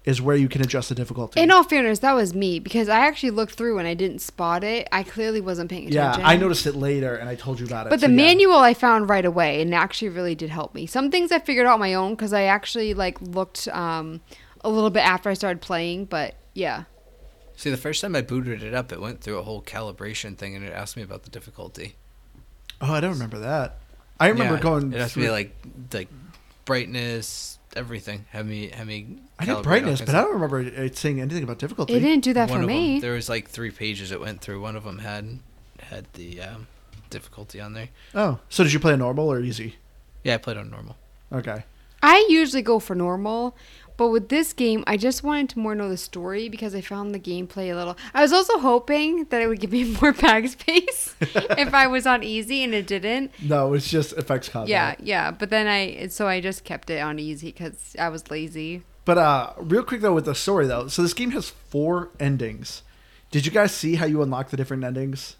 [0.05, 1.39] is where you can adjust the difficulty.
[1.41, 4.65] in all fairness, that was me because I actually looked through and I didn't spot
[4.65, 4.89] it.
[4.91, 6.21] I clearly wasn't paying attention.
[6.23, 6.27] yeah.
[6.27, 7.91] I noticed it later, and I told you about it.
[7.91, 8.17] But so the yeah.
[8.17, 10.87] manual I found right away, and actually really did help me.
[10.87, 14.21] Some things I figured out on my own because I actually like looked um,
[14.63, 16.07] a little bit after I started playing.
[16.07, 16.85] But yeah,
[17.57, 20.57] See, the first time I booted it up, it went through a whole calibration thing,
[20.57, 21.97] and it asked me about the difficulty.
[22.81, 23.77] Oh, I don't remember that.
[24.19, 24.93] I remember Yeah, going.
[24.95, 25.55] It asked through- me like
[25.93, 26.09] like
[26.65, 28.27] brightness, everything.
[28.31, 29.19] Had me had me.
[29.39, 31.95] I did all brightness, but I don't remember it saying anything about difficulty.
[31.95, 32.95] it didn't do that one for me.
[32.95, 33.01] them.
[33.01, 34.61] There was like three pages it went through.
[34.61, 35.39] One of them had
[35.81, 36.67] had the um,
[37.11, 37.89] difficulty on there.
[38.15, 39.77] Oh, so did you play a normal or easy?
[40.25, 40.97] Yeah, I played on normal.
[41.33, 41.65] Okay.
[42.03, 43.55] I usually go for normal,
[44.01, 47.15] but with this game, I just wanted to more know the story because I found
[47.15, 47.99] the gameplay a little.
[48.15, 52.07] I was also hoping that it would give me more bag space if I was
[52.07, 53.31] on easy, and it didn't.
[53.43, 54.71] No, it's just effects combat.
[54.71, 55.31] Yeah, yeah.
[55.33, 58.85] But then I, so I just kept it on easy because I was lazy.
[59.05, 62.83] But uh, real quick though with the story though, so this game has four endings.
[63.31, 65.37] Did you guys see how you unlock the different endings?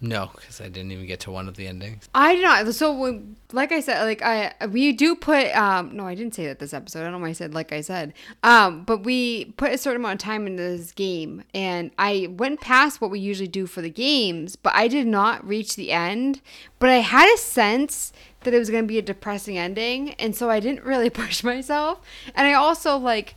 [0.00, 2.08] No, because I didn't even get to one of the endings.
[2.14, 2.74] I did not.
[2.74, 5.54] So, like I said, like I we do put.
[5.56, 7.00] Um, no, I didn't say that this episode.
[7.00, 8.12] I don't know why I said like I said.
[8.42, 12.60] Um, but we put a certain amount of time into this game, and I went
[12.60, 16.42] past what we usually do for the games, but I did not reach the end.
[16.78, 20.36] But I had a sense that it was going to be a depressing ending, and
[20.36, 22.00] so I didn't really push myself.
[22.34, 23.34] And I also like.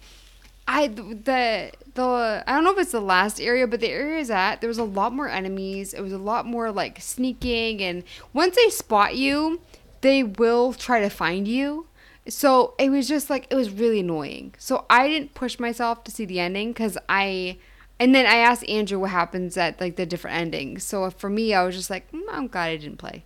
[0.72, 4.30] I the the I don't know if it's the last area, but the area is
[4.30, 5.96] at there was a lot more enemies.
[5.96, 8.04] It was a lot more like sneaking, and
[8.34, 9.62] once they spot you,
[10.02, 11.88] they will try to find you.
[12.28, 14.54] So it was just like it was really annoying.
[14.60, 17.58] So I didn't push myself to see the ending because I,
[18.00, 20.84] and then I asked Andrew what happens at like the different endings.
[20.84, 23.24] So for me, I was just like, mm, I'm glad I didn't play.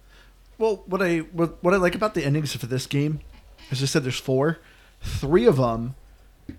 [0.57, 3.19] Well, what I what, what I like about the endings for this game,
[3.69, 4.59] as I said, there's four.
[5.01, 5.95] Three of them,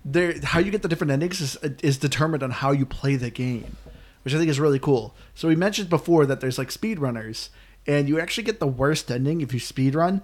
[0.03, 3.29] there how you get the different endings is is determined on how you play the
[3.29, 3.77] game,
[4.23, 5.15] which I think is really cool.
[5.33, 7.49] So we mentioned before that there's like speedrunners,
[7.85, 10.21] and you actually get the worst ending if you speedrun.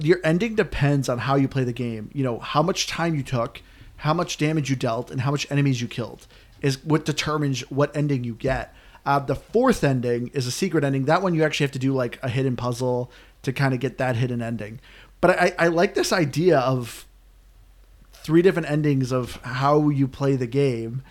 [0.00, 2.10] Your ending depends on how you play the game.
[2.12, 3.60] You know how much time you took,
[3.98, 6.26] how much damage you dealt, and how much enemies you killed
[6.62, 8.74] is what determines what ending you get.
[9.04, 11.04] Uh, the fourth ending is a secret ending.
[11.04, 13.10] That one you actually have to do like a hidden puzzle
[13.42, 14.80] to kind of get that hidden ending.
[15.20, 17.03] But I, I like this idea of
[18.24, 21.02] three different endings of how you play the game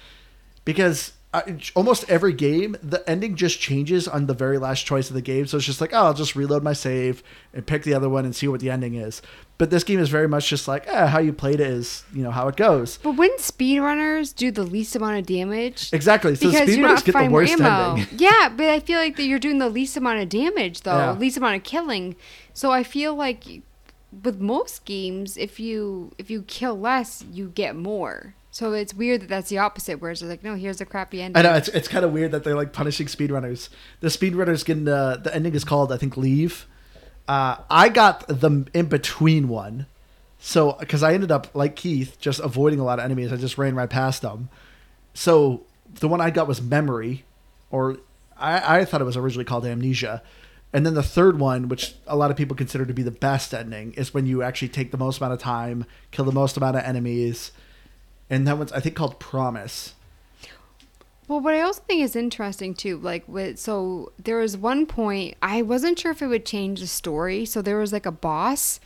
[0.66, 1.42] because uh,
[1.76, 5.48] almost every game the ending just changes on the very last choice of the game
[5.48, 7.24] so it's just like oh i'll just reload my save
[7.54, 9.20] and pick the other one and see what the ending is
[9.58, 12.22] but this game is very much just like eh, how you played it is you
[12.22, 16.52] know how it goes But when speedrunners do the least amount of damage, exactly so
[16.52, 17.92] speedrunners get the worst ammo.
[17.96, 20.98] ending Yeah, but I feel like that you're doing the least amount of damage though,
[20.98, 21.12] Yeah.
[21.14, 22.16] least amount of killing.
[22.54, 23.46] So I feel like
[24.24, 28.36] with most games, if you if you kill less, you get more.
[28.52, 30.00] So it's weird that that's the opposite.
[30.00, 31.44] Whereas it's like, no, here's a crappy ending.
[31.44, 33.70] I know it's it's kind of weird that they're like punishing speedrunners.
[34.02, 36.68] The speedrunners getting uh, the ending is called I think leave.
[37.28, 39.88] Uh, I got the in between one,
[40.40, 43.34] so because I ended up like Keith just avoiding a lot of enemies.
[43.34, 44.50] I just ran right past them.
[45.14, 45.64] So
[46.00, 47.24] the one I got was memory,
[47.72, 47.98] or
[48.38, 50.22] I, I thought it was originally called amnesia.
[50.74, 53.54] And then the third one, which a lot of people consider to be the best
[53.54, 56.76] ending, is when you actually take the most amount of time, kill the most amount
[56.76, 57.52] of enemies,
[58.30, 59.94] and that one's I think called promise.
[61.28, 65.36] Well, what I also think is interesting too, like with so there was one point
[65.42, 67.46] I wasn't sure if it would change the story.
[67.46, 68.80] So there was like a boss,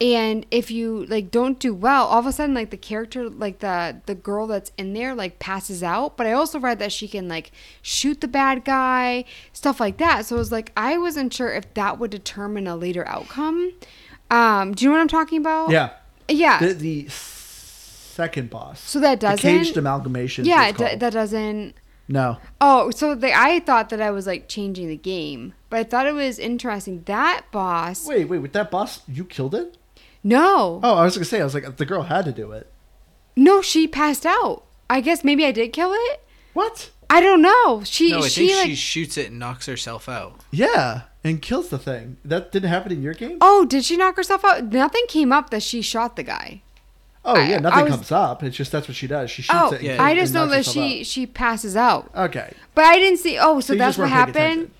[0.00, 3.58] and if you like don't do well, all of a sudden like the character, like
[3.58, 6.16] the the girl that's in there, like passes out.
[6.16, 10.24] But I also read that she can like shoot the bad guy, stuff like that.
[10.24, 13.72] So it was like I wasn't sure if that would determine a later outcome.
[14.30, 15.70] Um, do you know what I'm talking about?
[15.70, 15.90] Yeah.
[16.28, 16.60] Yeah.
[16.60, 18.80] The, the second boss.
[18.80, 19.38] so that doesn't.
[19.38, 20.44] caged amalgamation.
[20.44, 21.00] yeah, called.
[21.00, 21.74] that doesn't.
[22.08, 22.38] no.
[22.60, 26.06] Oh, so the, I thought that I was like changing the game, but I thought
[26.06, 27.02] it was interesting.
[27.04, 29.76] That boss, Wait, wait, with that boss, you killed it?
[30.22, 32.70] No, Oh, I was gonna say, I was like, the girl had to do it.
[33.36, 34.64] no, she passed out.
[34.88, 36.20] I guess maybe I did kill it.
[36.52, 36.90] What?
[37.08, 37.82] I don't know.
[37.84, 40.40] She No, I she think like she shoots it and knocks herself out.
[40.50, 42.18] Yeah, and kills the thing.
[42.24, 43.38] That didn't happen in your game.
[43.40, 44.64] oh, did she knock herself out?
[44.64, 46.62] Nothing came up that she shot the guy.
[47.24, 48.42] Oh I- yeah, nothing was- comes up.
[48.42, 49.30] It's just that's what she does.
[49.30, 49.76] She shoots Oh, it.
[49.80, 50.02] And Yeah.
[50.02, 52.30] I just and know that herself she she passes out, out.
[52.30, 52.52] Okay.
[52.74, 53.38] but I didn't see.
[53.38, 54.36] Oh, so, you that's what happened.
[54.36, 54.70] attention.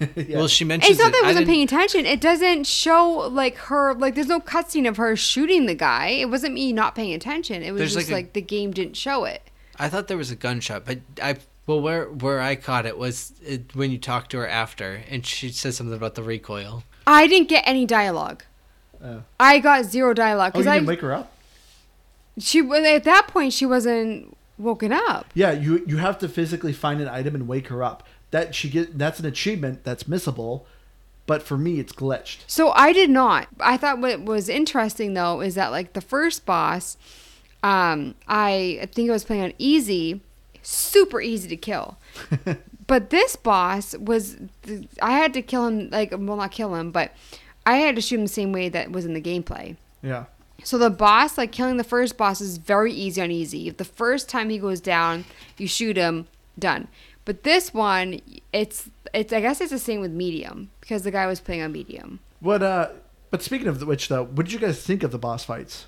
[0.16, 0.38] yeah.
[0.38, 2.06] Well, she mentions It's not that I I wasn't didn't- paying attention.
[2.06, 6.08] It doesn't show like her like there's no cutscene of her shooting the guy.
[6.08, 7.62] It wasn't me not paying attention.
[7.62, 9.42] It was There's just like like, the game didn't show it.
[9.78, 11.36] I thought there was a gunshot, but I
[11.66, 15.24] well where where I caught it was it, when you talked to her after, and
[15.26, 16.82] she said something about the recoil.
[17.06, 18.44] I didn't get any dialogue.
[19.04, 19.22] Oh.
[19.38, 21.32] I got zero dialogue Oh, you because I didn't wake her up.
[22.38, 25.26] she at that point she wasn't woken up.
[25.34, 28.06] Yeah, you you have to physically find an item and wake her up.
[28.30, 30.64] That she get that's an achievement that's missable,
[31.26, 32.38] but for me it's glitched.
[32.46, 33.48] So I did not.
[33.58, 36.96] I thought what was interesting though is that like the first boss,
[37.62, 40.20] um, I, I think I was playing on easy,
[40.62, 41.98] super easy to kill.
[42.86, 44.36] but this boss was
[45.02, 47.12] I had to kill him like well not kill him, but
[47.66, 49.76] I had to shoot him the same way that was in the gameplay.
[50.02, 50.24] Yeah.
[50.62, 53.70] So the boss, like killing the first boss, is very easy on easy.
[53.70, 55.24] The first time he goes down,
[55.56, 56.26] you shoot him,
[56.58, 56.88] done.
[57.24, 58.20] But this one,
[58.52, 61.72] it's it's I guess it's the same with medium because the guy was playing on
[61.72, 62.20] medium.
[62.40, 62.62] What?
[62.62, 62.88] Uh,
[63.30, 65.86] but speaking of which, though, what did you guys think of the boss fights?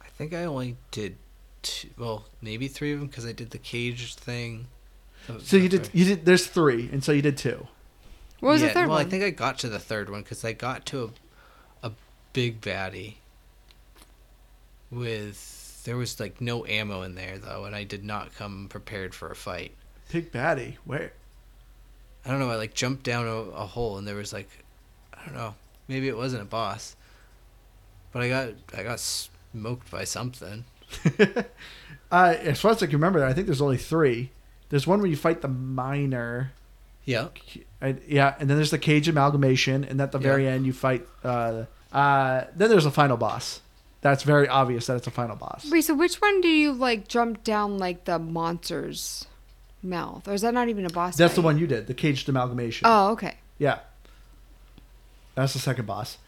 [0.00, 1.16] I think I only did
[1.62, 4.66] two, well, maybe three of them because I did the cage thing.
[5.40, 5.90] So you did.
[5.92, 6.24] You did.
[6.24, 7.66] There's three, and so you did two.
[8.40, 9.06] What was yeah, the third well, one?
[9.06, 11.12] I think I got to the third one because I got to
[11.82, 11.92] a, a
[12.32, 13.16] big baddie
[14.90, 19.14] with there was like no ammo in there though, and I did not come prepared
[19.14, 19.72] for a fight.
[20.12, 20.76] Big baddie.
[20.84, 21.12] Where?
[22.24, 22.50] I don't know.
[22.50, 24.48] I like jumped down a, a hole and there was like,
[25.12, 25.54] I don't know.
[25.88, 26.96] Maybe it wasn't a boss,
[28.12, 30.64] but I got I got smoked by something.
[32.10, 34.30] uh, as far as I can remember, I think there's only three.
[34.68, 36.52] There's one where you fight the miner.
[37.04, 37.28] Yeah.
[37.80, 41.06] I, yeah, and then there's the cage amalgamation, and at the very end you fight.
[41.24, 43.60] Uh, uh, then there's a final boss.
[44.02, 45.68] That's very obvious that it's a final boss.
[45.70, 49.26] Wait, so which one do you like jump down like the monster's
[49.82, 51.16] mouth, or is that not even a boss?
[51.16, 52.86] That's the one you did, the caged amalgamation.
[52.88, 53.36] Oh, okay.
[53.58, 53.80] Yeah,
[55.34, 56.18] that's the second boss.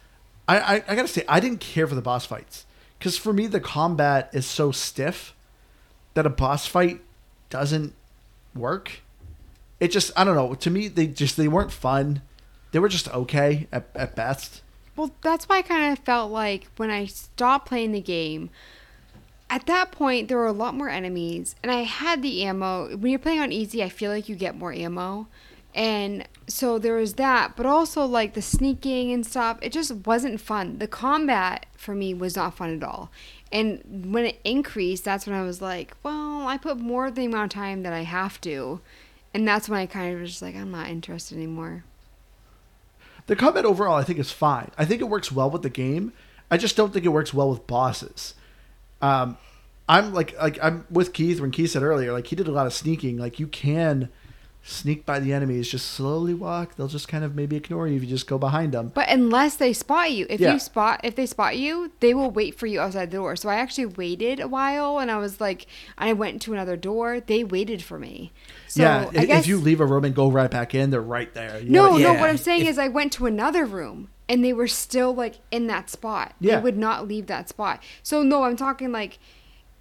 [0.46, 2.66] I, I, I gotta say, I didn't care for the boss fights
[2.98, 5.34] because for me the combat is so stiff
[6.14, 7.00] that a boss fight
[7.50, 7.94] doesn't
[8.54, 9.00] work.
[9.80, 10.54] It just I don't know.
[10.54, 12.22] To me, they just they weren't fun.
[12.72, 14.62] They were just okay at, at best.
[14.96, 18.50] Well, that's why I kind of felt like when I stopped playing the game,
[19.50, 22.96] at that point there were a lot more enemies, and I had the ammo.
[22.96, 25.28] When you're playing on easy, I feel like you get more ammo,
[25.74, 27.56] and so there was that.
[27.56, 30.78] But also like the sneaking and stuff, it just wasn't fun.
[30.78, 33.10] The combat for me was not fun at all.
[33.52, 37.24] And when it increased, that's when I was like, well, I put more of the
[37.24, 38.80] amount of time that I have to.
[39.32, 41.84] And that's when I kind of was just like, I'm not interested anymore.
[43.26, 44.70] The combat overall, I think, is fine.
[44.76, 46.12] I think it works well with the game.
[46.50, 48.34] I just don't think it works well with bosses.
[49.02, 49.36] Um,
[49.88, 52.66] I'm like, like I'm with Keith when Keith said earlier, like he did a lot
[52.66, 53.18] of sneaking.
[53.18, 54.08] Like you can
[54.66, 56.76] sneak by the enemies, just slowly walk.
[56.76, 58.92] They'll just kind of maybe ignore you if you just go behind them.
[58.94, 60.54] But unless they spot you, if Yeah.
[60.54, 63.36] you spot if they spot you, they will wait for you outside the door.
[63.36, 65.66] So I actually waited a while, and I was like,
[65.98, 67.20] I went to another door.
[67.20, 68.32] They waited for me.
[68.68, 70.88] So yeah, I if, guess if you leave a room and go right back in,
[70.88, 71.60] they're right there.
[71.60, 71.96] You no, no.
[71.98, 72.20] Yeah.
[72.20, 75.66] What I'm saying is, I went to another room, and they were still like in
[75.68, 76.34] that spot.
[76.40, 76.56] Yeah.
[76.56, 77.82] They would not leave that spot.
[78.02, 79.18] So no, I'm talking like.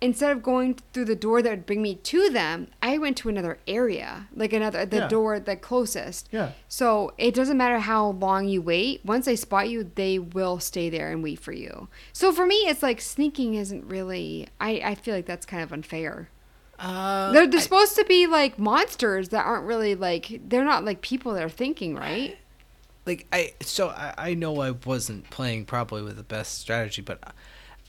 [0.02, 3.30] Instead of going through the door that would bring me to them, I went to
[3.30, 5.08] another area, like another the Yeah.
[5.08, 6.28] door the closest.
[6.30, 6.50] Yeah.
[6.68, 9.00] So it doesn't matter how long you wait.
[9.06, 11.88] Once they spot you, they will stay there and wait for you.
[12.12, 14.50] So for me, it's like sneaking isn't really.
[14.60, 16.28] I I feel like that's kind of unfair.
[16.78, 20.84] Uh, They're they're I- supposed to be like monsters that aren't really like they're not
[20.84, 22.38] like people that are thinking, right?
[23.06, 27.20] Like I so I, I know I wasn't playing probably with the best strategy, but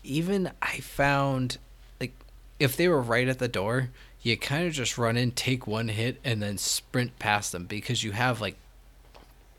[0.03, 1.59] even I found
[2.01, 2.13] like
[2.59, 3.91] if they were right at the door,
[4.23, 8.03] you kind of just run in, take one hit, and then sprint past them because
[8.03, 8.57] you have like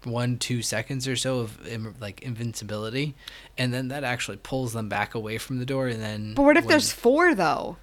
[0.04, 3.16] one two seconds or so of like invincibility,
[3.58, 6.34] and then that actually pulls them back away from the door, and then.
[6.34, 7.78] But what if when- there's four though?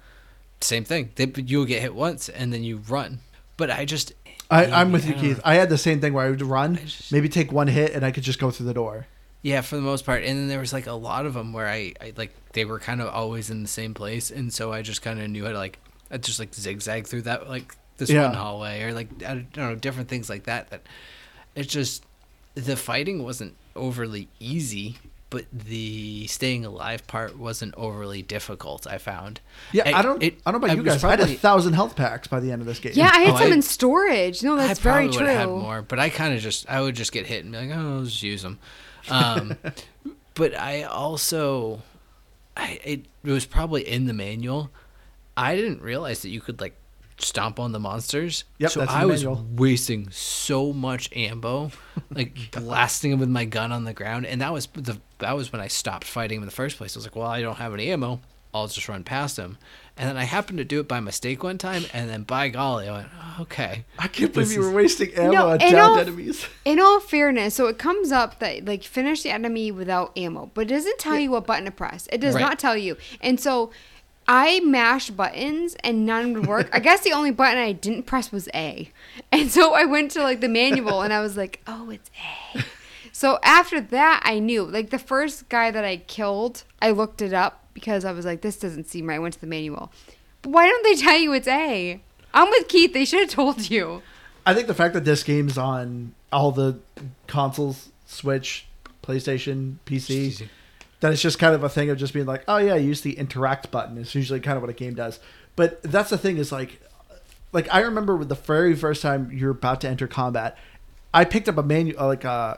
[0.61, 1.11] same thing?
[1.15, 3.19] They, you'll get hit once, and then you run.
[3.57, 4.13] But I just.
[4.53, 5.37] I, I'm with you, I don't Keith.
[5.37, 5.43] know.
[5.45, 7.93] I had the same thing where I would run, I just- maybe take one hit,
[7.93, 9.07] and I could just go through the door.
[9.41, 10.23] Yeah, for the most part.
[10.23, 12.79] And then there was like a lot of them where I, I like they were
[12.79, 15.51] kind of always in the same place, and so I just kind of knew how
[15.51, 15.79] to like
[16.09, 18.27] I just like zigzag through that like this Yeah.
[18.27, 20.69] one hallway or like I don't know different things like that.
[20.69, 20.81] That
[21.55, 22.05] it's just
[22.55, 24.97] the fighting wasn't overly easy,
[25.33, 28.85] but the staying alive part wasn't overly difficult.
[28.85, 29.41] I found.
[29.71, 30.21] Yeah, I, I- don't.
[30.21, 31.03] it- I don't know about I you was guys.
[31.03, 32.91] I had a thousand health packs by the end of this game.
[32.95, 34.43] Yeah, I had Oh, some I- in storage.
[34.43, 35.25] No, that's I very probably true.
[35.25, 37.51] would have had more, but I kind of just I would just get hit and
[37.51, 38.59] be like, oh, I'll just use them.
[39.09, 39.57] Um,
[40.35, 41.81] but I also,
[42.55, 44.69] I it, it was probably in the manual.
[45.35, 46.75] I didn't realize that you could like
[47.17, 48.43] stomp on the monsters.
[48.59, 51.71] Yep, so that's in I was wasting so much ammo,
[52.11, 55.51] like blasting them with my gun on the ground, and that was the that was
[55.51, 56.95] when I stopped fighting him in the first place.
[56.95, 58.19] I was like, well, I don't have any ammo.
[58.55, 59.57] I'll just run past him.
[59.97, 62.87] And then I happened to do it by mistake one time, and then by golly,
[62.87, 63.83] I went, oh, okay.
[63.97, 66.45] I can't believe This you were wasting ammo No, on and downed all- enemies.
[66.65, 70.61] In all fairness, so it comes up that like finish the enemy without ammo, but
[70.61, 72.07] it doesn't tell you what button to press.
[72.11, 72.41] It does Right.
[72.41, 72.95] not tell you.
[73.21, 73.71] And so
[74.27, 76.69] I mashed buttons and none would work.
[76.71, 78.89] I guess the only button I didn't press was A.
[79.31, 82.09] And so I went to like the manual and I was like, "Oh, it's
[82.55, 82.63] A."
[83.11, 84.63] So after that, I knew.
[84.63, 88.41] Like the first guy that I killed, I looked it up because I was like,
[88.41, 89.91] "This doesn't seem right." I went to the manual.
[90.41, 92.01] But why don't they tell you it's A?
[92.33, 92.93] I'm with Keith.
[92.93, 94.01] They should have told you.
[94.45, 96.79] I think the fact that this game's on all the
[97.27, 98.65] consoles, Switch,
[99.01, 100.47] PlayStation, PC,
[101.03, 103.17] That it's just kind of a thing of just being like, oh yeah, use the
[103.17, 103.97] interact button.
[103.97, 105.19] It's usually kind of what a game does.
[105.57, 106.79] But that's the thing is like,
[107.51, 110.57] like I remember with the very first time you're about to enter combat,
[111.13, 112.57] I picked up a manu uh, like a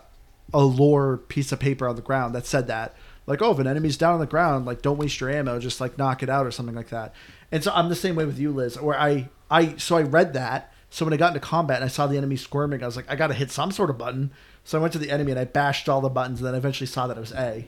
[0.54, 3.66] a lore piece of paper on the ground that said that like oh if an
[3.66, 6.46] enemy's down on the ground like don't waste your ammo just like knock it out
[6.46, 7.16] or something like that.
[7.52, 8.80] And so I'm the same way with you, Liz.
[8.80, 10.72] Where I I so I read that.
[10.92, 13.10] So when I got into combat and I saw the enemy squirming, I was like,
[13.10, 14.30] I got to hit some sort of button.
[14.64, 16.86] So I went to the enemy and I bashed all the buttons, and then eventually
[16.86, 17.68] saw that it was A.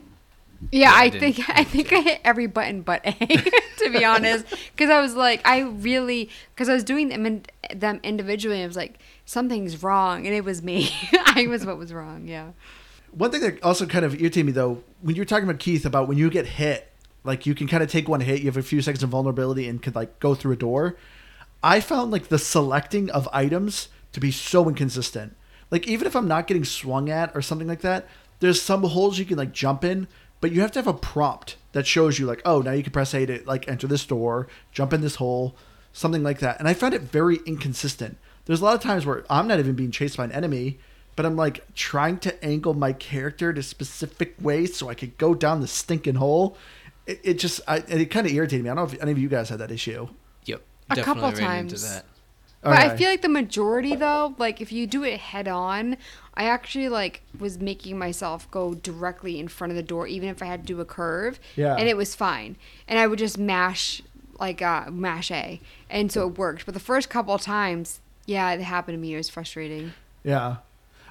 [0.72, 3.12] Yeah, I I, think I think I hit every button but A,
[3.78, 4.44] to be honest,
[4.76, 7.44] because I was like, I really, because I was doing them in,
[7.74, 10.90] them individually, I was like, something's wrong, and it was me.
[11.12, 12.26] I was what was wrong.
[12.26, 12.50] Yeah.
[13.12, 15.86] One thing that also kind of irritated me though, when you were talking about Keith
[15.86, 16.90] about when you get hit,
[17.24, 19.68] like you can kind of take one hit, you have a few seconds of vulnerability
[19.68, 20.96] and could like go through a door.
[21.62, 25.36] I found like the selecting of items to be so inconsistent.
[25.70, 28.06] Like even if I'm not getting swung at or something like that,
[28.40, 30.08] there's some holes you can like jump in,
[30.40, 32.92] but you have to have a prompt that shows you like, oh, now you can
[32.92, 35.56] press A to like enter this door, jump in this hole,
[35.92, 36.58] something like that.
[36.58, 38.18] And I found it very inconsistent.
[38.44, 40.78] There's a lot of times where I'm not even being chased by an enemy,
[41.16, 45.34] but I'm like trying to angle my character to specific ways so I could go
[45.34, 46.56] down the stinking hole.
[47.06, 48.70] It, it just, I, it kind of irritated me.
[48.70, 50.08] I don't know if any of you guys had that issue.
[50.44, 50.62] Yep.
[50.90, 52.02] A definitely couple ran into times.
[52.62, 52.70] That.
[52.70, 55.96] But I feel like the majority though, like if you do it head on,
[56.34, 60.42] I actually like was making myself go directly in front of the door, even if
[60.42, 61.40] I had to do a curve.
[61.56, 61.74] Yeah.
[61.76, 62.56] And it was fine.
[62.86, 64.02] And I would just mash
[64.38, 65.60] like uh mash A.
[65.90, 66.64] And so it worked.
[66.64, 69.14] But the first couple of times, yeah, it happened to me.
[69.14, 69.92] It was frustrating.
[70.22, 70.56] Yeah.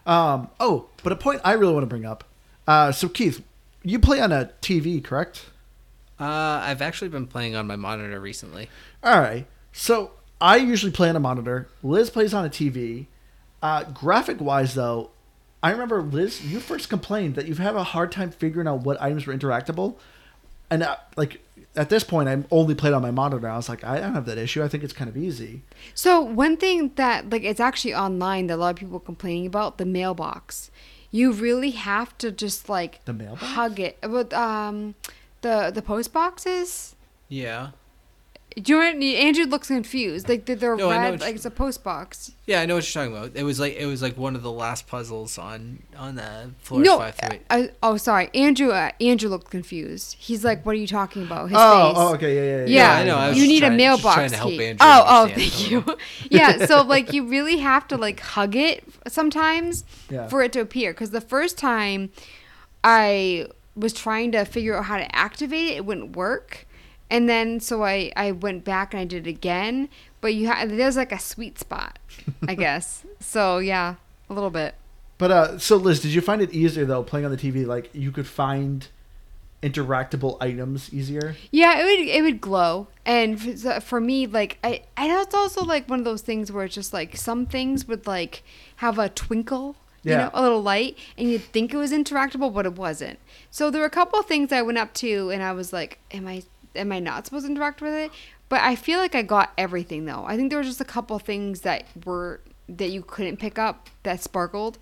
[0.06, 2.24] Um, oh, but a point I really want to bring up.
[2.66, 3.44] Uh, so Keith,
[3.84, 5.48] you play on a TV, correct?
[6.20, 8.70] Uh, I've actually been playing on my monitor recently.
[9.04, 9.46] All right.
[9.74, 11.68] So I usually play on a monitor.
[11.84, 13.08] Liz plays on a TV.
[13.62, 15.10] Uh, graphic wise, though,
[15.64, 19.02] I remember Liz, you first complained that you've had a hard time figuring out what
[19.02, 19.96] items were interactable,
[20.70, 21.42] and uh, like
[21.76, 23.48] at this point, I'm only played on my monitor.
[23.50, 24.64] I was like, I don't have that issue.
[24.64, 25.62] I think it's kind of easy.
[25.96, 29.48] So one thing that like it's actually online that a lot of people are complaining
[29.48, 30.70] about the mailbox.
[31.10, 33.44] You really have to just like The mailbox?
[33.44, 33.98] hug it.
[34.02, 34.94] But um,
[35.42, 36.96] the the post boxes.
[37.30, 37.70] Yeah.
[38.60, 40.28] Do you want, Andrew looks confused.
[40.28, 42.32] Like they're, they're No, red, like it's a post box.
[42.48, 43.36] Yeah, I know what you're talking about.
[43.38, 46.82] It was like it was like one of the last puzzles on on the floor
[46.82, 47.42] no, five through eight.
[47.52, 48.72] uh, oh sorry, Andrew.
[48.72, 50.16] Uh, Andrew looked confused.
[50.18, 51.98] He's like, "What are you talking about?" His oh, face.
[51.98, 52.66] oh, okay, yeah, yeah, yeah.
[52.66, 54.62] Yeah, I know, I was you need trying- a mailbox trying to help Keith.
[54.62, 55.86] Andrew oh, oh, thank you.
[56.32, 60.28] yeah, so like you really have to like hug it sometimes Yeah.
[60.28, 60.94] for it to appear.
[60.94, 62.10] Because the first time
[62.84, 66.67] I was trying to figure out how to activate it, it wouldn't work.
[67.10, 69.90] And then so I I went back and I did it again.
[70.22, 72.00] But you ha- there's like a sweet spot,
[72.48, 73.04] I guess.
[73.20, 73.96] So yeah,
[74.30, 74.76] a little bit.
[75.18, 77.66] But uh, so Liz, did you find it easier though playing on the TV?
[77.66, 78.88] Like you could find
[79.64, 81.36] interactable items easier.
[81.52, 85.64] Yeah, it would it would glow, and for, for me, like I, and it's also
[85.64, 88.44] like one of those things where it's just like some things would like
[88.78, 90.18] have a twinkle, you Yeah.
[90.26, 93.18] know, a little light, and you'd think it was interactable, but it wasn't.
[93.50, 96.00] So there were a couple of things I went up to, and I was like,
[96.12, 96.44] "Am I
[96.78, 98.12] am I not supposed to interact with it?"
[98.50, 100.24] But I feel like I got everything though.
[100.26, 103.90] I think there was just a couple things that were that you couldn't pick up
[104.04, 104.78] that sparkled,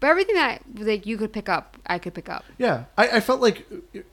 [0.00, 2.44] but everything that like you could pick up, I could pick up.
[2.58, 3.66] Yeah, I, I felt like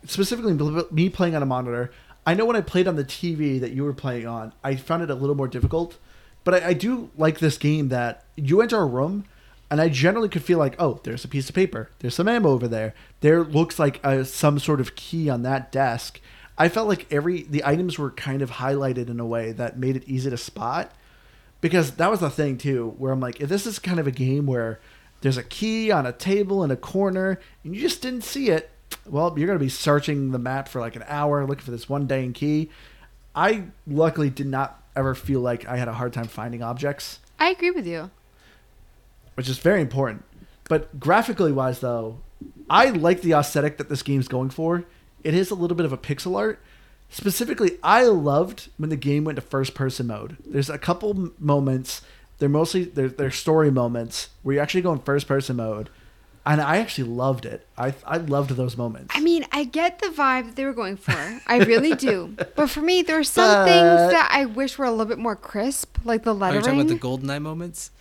[0.06, 0.54] specifically
[0.92, 1.92] me playing on a monitor.
[2.26, 5.02] I know when I played on the TV that you were playing on, I found
[5.02, 5.98] it a little more difficult.
[6.44, 9.26] But I, I do like this game that you enter a room,
[9.70, 12.50] and I generally could feel like, oh, there's a piece of paper, there's some ammo
[12.50, 16.20] over there, there looks like a, some sort of key on that desk.
[16.62, 19.96] I felt like every the items were kind of highlighted in a way that made
[19.96, 20.92] it easy to spot.
[21.60, 24.12] Because that was the thing too where i'm like if this is kind of a
[24.12, 24.80] game where
[25.22, 28.70] there's a key on a table in a corner and you just didn't see it
[29.08, 31.90] well you're going to be searching the map for like an hour looking for this
[31.90, 32.70] one dang key.
[33.36, 37.20] I luckily did not ever feel like i had a hard time finding objects.
[37.40, 38.12] I agree with you.
[39.34, 40.24] which is very important.
[40.70, 42.20] But graphically wise though
[42.70, 44.86] i like the aesthetic that this game's going for
[45.24, 46.60] it is a little bit of a pixel art
[47.10, 52.02] specifically i loved when the game went to first person mode there's a couple moments
[52.40, 55.90] they're mostly they're, they're story moments where you actually go in first person mode
[56.46, 60.08] and i actually loved it i i loved those moments I mean, I get the
[60.08, 61.12] vibe that they were going for.
[61.46, 62.34] I really do.
[62.56, 65.20] But for me, there are some But- things that I wish were a little bit
[65.20, 66.64] more crisp, like the lettering.
[66.66, 67.92] Are you talking about the GoldenEye moments?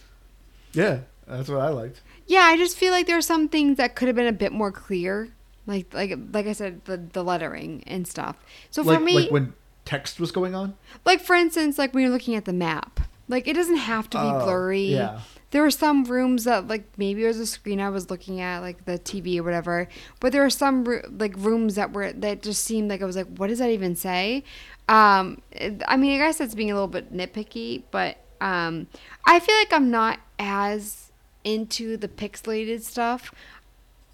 [0.72, 3.96] yeah that's what i liked yeah, I just feel like there are some things that
[3.96, 5.30] could have been a bit more clear,
[5.70, 8.36] like like like I said, the the lettering and stuff.
[8.70, 9.54] So for like, me, like when
[9.86, 13.48] text was going on like for instance, like when you're looking at the map, like
[13.48, 14.82] it doesn't have to be Oh, blurry.
[14.82, 15.20] yeah.
[15.52, 18.60] There were some rooms that like maybe it was a screen I was looking at,
[18.60, 19.88] like the TV or whatever.
[20.20, 20.84] But there were some
[21.18, 23.96] like rooms that were that just seemed like I was like, what does that even
[23.96, 24.44] say?
[24.88, 25.40] Um,
[25.86, 28.86] I mean, I guess that's being a little bit nitpicky, but Um,
[29.26, 31.10] I feel like I'm not as
[31.44, 33.32] into the pixelated stuff.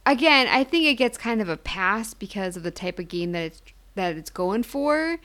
[0.07, 3.32] Again, I think it gets kind of a pass because of the type of game
[3.32, 3.62] that it's
[3.96, 5.18] that it's going for.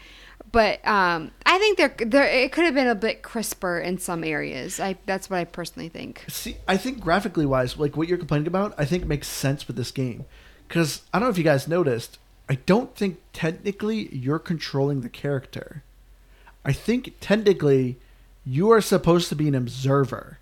[0.51, 4.23] But um, I think there, there it could have been a bit crisper in some
[4.23, 4.79] areas.
[4.79, 6.25] I that's what I personally think.
[6.27, 9.75] See, I think graphically wise, like what you're complaining about, I think makes sense with
[9.75, 10.25] this game.
[10.67, 12.17] Because I don't know if you guys noticed,
[12.49, 15.83] I don't think technically you're controlling the character.
[16.65, 17.97] I think technically
[18.45, 20.39] you are supposed to be an observer.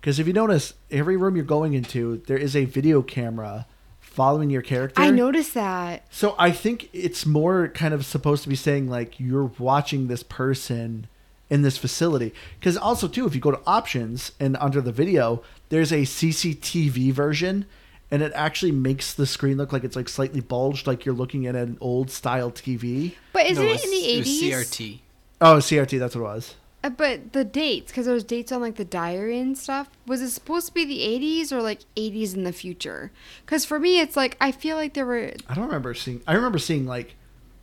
[0.00, 3.66] Because if you notice, every room you're going into, there is a video camera
[4.14, 5.00] following your character.
[5.02, 6.04] I noticed that.
[6.10, 10.22] So I think it's more kind of supposed to be saying like you're watching this
[10.22, 11.06] person
[11.50, 12.32] in this facility.
[12.58, 17.12] Because also too, if you go to options and under the video, there's a CCTV
[17.12, 17.66] version,
[18.10, 21.46] and it actually makes the screen look like it's like slightly bulged, like you're looking
[21.46, 23.14] at an old style TV.
[23.32, 24.42] But isn't No, it in the eighties?
[24.42, 24.98] it CRT.
[25.40, 26.54] Oh, CRT, that's what it was.
[26.84, 29.88] Uh, but the dates, because there was dates on like the diary and stuff.
[30.06, 33.10] Was it supposed to be the '80s or like '80s in the future?
[33.46, 35.32] Because for me, it's like I feel like there were.
[35.48, 36.20] I don't remember seeing.
[36.26, 37.16] I remember seeing like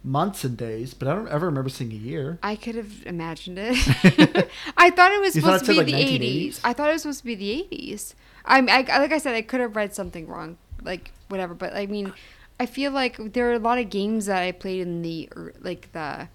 [0.03, 2.39] months and days, but I don't ever remember seeing a year.
[2.41, 3.78] I could have imagined it.
[4.78, 6.47] I thought it was You thought supposed it to be said, like, the 1980s?
[6.55, 6.59] '80s.
[6.63, 8.15] I thought it was supposed to be the '80s.
[8.43, 11.53] I, I like I said, I could have read something wrong, like whatever.
[11.53, 12.11] But I mean,
[12.59, 15.53] I feel like there are a lot of games that I played in the ear-
[15.61, 16.28] like the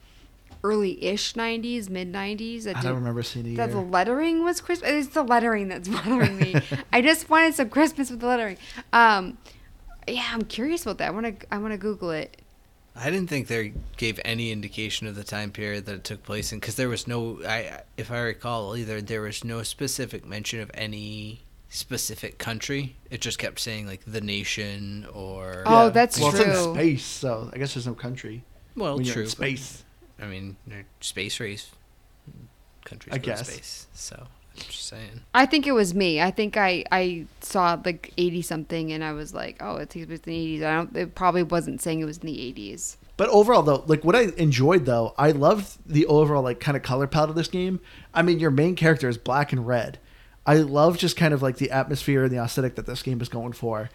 [0.67, 2.67] early-ish '90s, mid '90s.
[2.67, 4.83] I don't remember seeing a that the lettering was crisp.
[4.85, 6.57] It's the lettering that's bothering me.
[6.93, 8.59] I just wanted some Christmas with the lettering.
[8.93, 9.39] Um,
[10.09, 11.09] yeah, I'm curious about that.
[11.09, 11.55] I want to.
[11.55, 12.43] I want to Google it.
[12.99, 16.53] I didn't think they gave any indication of the time period that it took place
[16.53, 17.41] in because there was no.
[17.47, 22.97] I, if I recall, either there was no specific mention of any specific country.
[23.11, 25.62] It just kept saying like the nation or.
[25.67, 28.45] Oh, that's well, it's in space, so I guess there's no country
[28.77, 29.23] well, when you're true.
[29.23, 29.85] in but, space.
[30.21, 30.57] I mean,
[31.01, 31.71] space race
[32.85, 33.49] countries I go to guess.
[33.49, 33.87] space.
[33.93, 34.17] So
[34.57, 35.21] I'm just saying.
[35.35, 36.21] I think it was me.
[36.21, 40.07] I think I I saw like eighty something, and I was like, oh, it takes
[40.07, 40.62] place in the eighties.
[40.62, 40.97] I don't.
[40.97, 42.97] It probably wasn't saying it was in the eighties.
[43.17, 46.83] But overall, though, like what I enjoyed, though, I loved the overall like kind of
[46.83, 47.81] color palette of this game.
[48.14, 49.99] I mean, your main character is black and red.
[50.47, 53.29] I love just kind of like the atmosphere and the aesthetic that this game is
[53.29, 53.91] going for,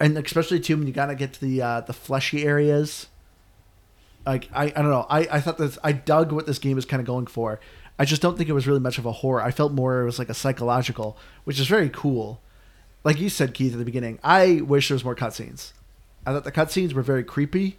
[0.00, 3.06] and especially too when you gotta get to the uh, the fleshy areas.
[4.26, 5.06] Like I, I don't know.
[5.08, 5.78] I, I thought this.
[5.82, 7.60] I dug what this game is kind of going for.
[7.98, 9.42] I just don't think it was really much of a horror.
[9.42, 12.40] I felt more it was like a psychological, which is very cool.
[13.04, 15.72] Like you said, Keith, at the beginning, I wish there was more cutscenes.
[16.24, 17.78] I thought the cutscenes were very creepy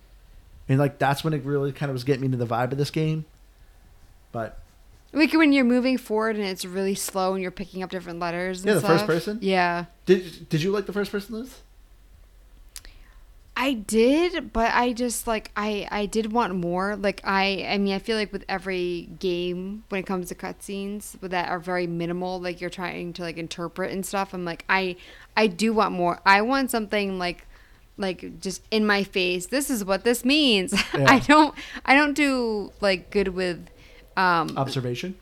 [0.67, 2.77] and like that's when it really kind of was getting me into the vibe of
[2.77, 3.25] this game.
[4.31, 4.59] But
[5.11, 8.59] Like when you're moving forward and it's really slow and you're picking up different letters.
[8.59, 9.39] And Yeah, the first person?
[9.41, 11.55] Yeah, did did you like the first person Liz?
[13.55, 16.95] I did, but I just like I I did want more.
[16.95, 21.19] Like I I mean I feel like with every game when it comes to cutscenes
[21.21, 24.33] that are very minimal, like you're trying to like interpret and stuff.
[24.33, 24.95] I'm like I
[25.37, 26.19] I do want more.
[26.25, 27.45] I want something like
[27.97, 29.45] like just in my face.
[29.45, 30.73] This is what this means.
[30.93, 31.05] Yeah.
[31.07, 31.53] I don't
[31.85, 33.69] I don't do like good with
[34.17, 35.15] um Observation.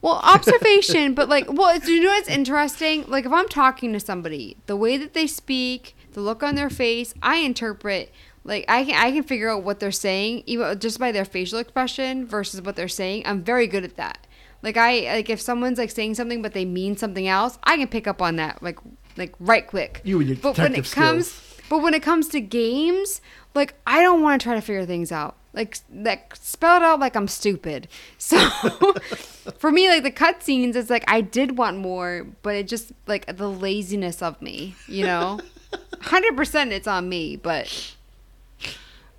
[0.00, 3.04] well, observation, but like, well, you know what's interesting?
[3.08, 6.70] Like, if I'm talking to somebody, the way that they speak, the look on their
[6.70, 8.12] face, I interpret.
[8.44, 11.58] Like, I can I can figure out what they're saying even just by their facial
[11.58, 13.22] expression versus what they're saying.
[13.24, 14.26] I'm very good at that.
[14.62, 17.88] Like, I like if someone's like saying something but they mean something else, I can
[17.88, 18.78] pick up on that like
[19.16, 20.00] like right quick.
[20.04, 23.20] You and your but when it detective comes but when it comes to games,
[23.54, 25.36] like I don't want to try to figure things out.
[25.52, 27.88] Like like spelled out like I'm stupid.
[28.18, 28.36] So
[29.58, 33.36] for me, like the cutscenes, it's like I did want more, but it just like
[33.36, 35.40] the laziness of me, you know.
[36.00, 37.94] Hundred percent, it's on me, but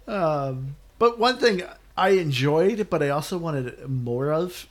[0.07, 1.63] Um, but one thing
[1.95, 4.67] I enjoyed, but I also wanted more of,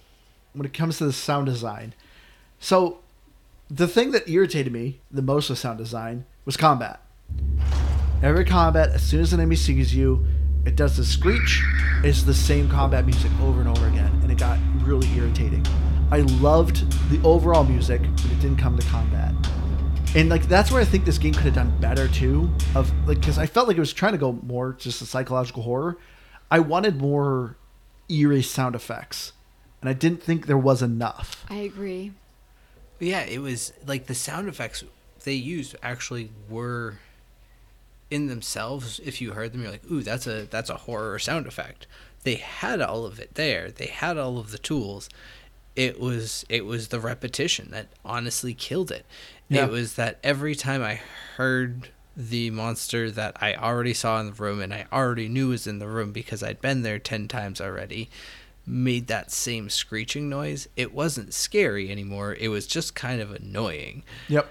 [0.52, 1.94] when it comes to the sound design.
[2.58, 2.98] So,
[3.70, 7.00] the thing that irritated me the most with sound design was combat.
[8.22, 10.26] Every combat, as soon as an enemy sees you,
[10.64, 11.62] it does the screech.
[12.02, 15.64] It's the same combat music over and over again, and it got really irritating.
[16.10, 19.32] I loved the overall music, but it didn't come to combat.
[20.14, 22.50] And like that's where I think this game could have done better too.
[22.74, 25.62] Of like because I felt like it was trying to go more just a psychological
[25.62, 25.98] horror.
[26.50, 27.56] I wanted more
[28.08, 29.32] eerie sound effects,
[29.80, 31.44] and I didn't think there was enough.
[31.50, 32.12] I agree.
[32.98, 34.82] Yeah, it was like the sound effects
[35.24, 36.98] they used actually were
[38.10, 39.00] in themselves.
[39.04, 41.86] If you heard them, you're like, "Ooh, that's a that's a horror sound effect."
[42.24, 43.70] They had all of it there.
[43.70, 45.08] They had all of the tools.
[45.78, 49.06] It was it was the repetition that honestly killed it.
[49.48, 49.66] Yeah.
[49.66, 51.00] It was that every time I
[51.36, 55.68] heard the monster that I already saw in the room and I already knew was
[55.68, 58.10] in the room because I'd been there 10 times already,
[58.66, 62.34] made that same screeching noise, it wasn't scary anymore.
[62.34, 64.02] It was just kind of annoying.
[64.26, 64.48] Yep.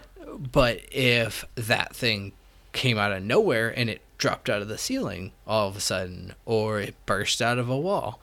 [0.52, 2.32] But if that thing
[2.72, 6.36] came out of nowhere and it dropped out of the ceiling all of a sudden,
[6.46, 8.22] or it burst out of a wall,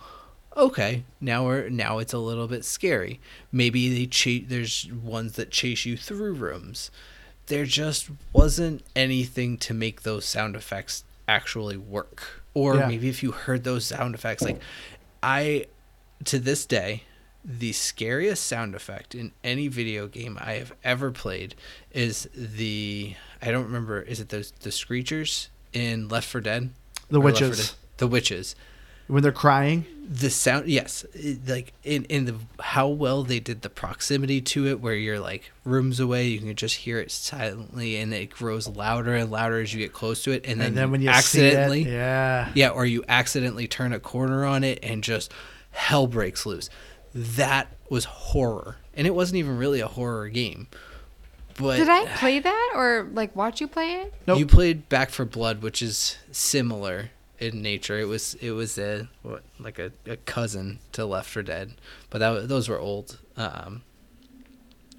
[0.56, 3.20] okay, now we're now it's a little bit scary.
[3.52, 4.44] Maybe they chase.
[4.48, 6.90] There's ones that chase you through rooms.
[7.46, 12.42] There just wasn't anything to make those sound effects actually work.
[12.54, 12.86] Or Yeah.
[12.88, 14.60] maybe if you heard those sound effects, like
[15.22, 15.66] I,
[16.24, 17.02] to this day,
[17.44, 21.54] the scariest sound effect in any video game I have ever played
[21.92, 26.70] is the I don't remember is it the the screechers in Left 4 Dead?
[27.10, 27.58] The Or witches.
[27.58, 27.76] Dead?
[27.98, 28.54] The witches.
[29.06, 29.86] When they're crying.
[30.06, 34.66] The sound yes, it- like in in the how well they did the proximity to
[34.66, 38.68] it where you're like rooms away, you can just hear it silently and it grows
[38.68, 41.08] louder and louder as you get close to it and then, And then when you
[41.08, 42.50] accidentally see it, yeah.
[42.54, 45.32] yeah, or you accidentally turn a corner on it and just
[45.70, 46.68] hell breaks loose.
[47.14, 48.76] That was horror.
[48.94, 50.66] And it wasn't even really a horror game.
[51.56, 54.12] But Did I play that or like watch you play it?
[54.26, 54.38] Nope.
[54.38, 57.10] you played Back 4 Blood, which is similar
[57.44, 57.98] in nature.
[57.98, 61.74] It was it was a what, like a, a cousin to Left 4 Dead,
[62.10, 63.18] but that those were old.
[63.36, 63.82] Um,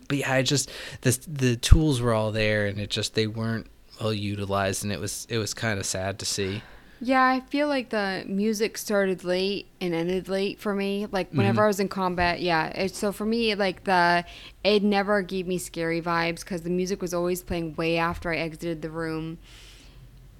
[0.08, 0.72] but yeah, I just
[1.02, 3.68] the the tools were all there, and it just they weren't
[4.00, 6.62] well utilized, and it was it was kind of sad to see.
[7.02, 11.08] Yeah, I feel like the music started late and ended late for me.
[11.12, 12.68] Like whenever I was in combat, yeah.
[12.68, 14.26] It, so for me, like the
[14.64, 18.38] it never gave me scary vibes because the music was always playing way after I
[18.38, 19.40] exited the room.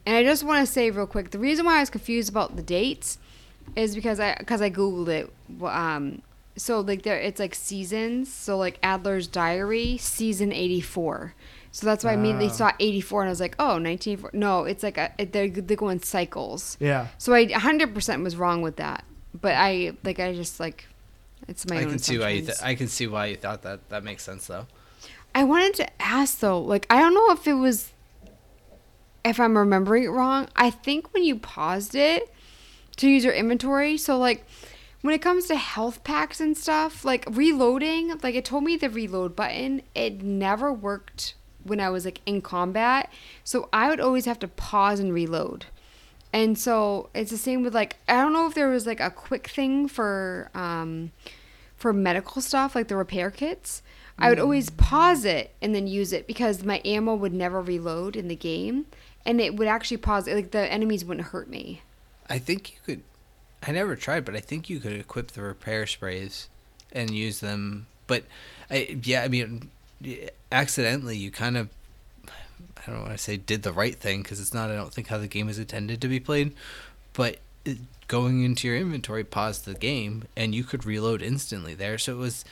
[0.06, 2.56] And I just want to say real quick, the reason why I was confused about
[2.56, 3.18] the dates
[3.76, 5.34] is because I because I googled it.
[5.64, 6.22] Um,
[6.56, 8.32] so like there, it's like seasons.
[8.32, 11.34] So like Adler's Diary, season eighty four.
[11.72, 12.52] So that's why I immediately Ah.
[12.52, 14.30] saw 84 and I was like, oh, 1984.
[14.32, 16.78] No, it's like a, it, they they go in cycles.
[16.80, 17.08] Yeah.
[17.18, 19.04] So I 100% was wrong with that.
[19.34, 20.88] But I like I just like
[21.50, 22.66] it's my I own can see why you th- assumptions.
[22.72, 23.90] I can see why you thought that.
[23.90, 24.68] That makes sense though.
[25.34, 27.92] I wanted to ask though, like I don't know if it was
[29.26, 30.48] if I'm remembering it wrong.
[30.56, 32.32] I think when you paused it
[32.98, 34.46] to use your inventory, so like
[35.02, 38.90] when it comes to health packs and stuff, like reloading, like it told me the
[38.90, 43.12] reload button, it never worked when I was like in combat.
[43.44, 45.66] So I would always have to pause and reload.
[46.32, 49.10] And so it's the same with like I don't know if there was like a
[49.10, 51.12] quick thing for um
[51.76, 53.82] for medical stuff like the repair kits.
[54.18, 58.16] I would always pause it and then use it because my ammo would never reload
[58.16, 58.86] in the game
[59.26, 61.82] and it would actually pause like the enemies wouldn't hurt me.
[62.30, 63.04] I think you could.
[63.68, 66.50] I never tried, but I think you could equip the repair sprays
[66.92, 67.88] and use them.
[68.08, 68.24] But
[68.70, 69.72] I, yeah, I mean,
[70.52, 71.70] accidentally, you kind of.
[72.88, 74.70] I don't want to say did the right thing because it's not.
[74.70, 76.54] I don't think how the game is intended to be played.
[77.14, 81.98] But it, going into your inventory, paused the game, and you could reload instantly there.
[81.98, 82.46] So it was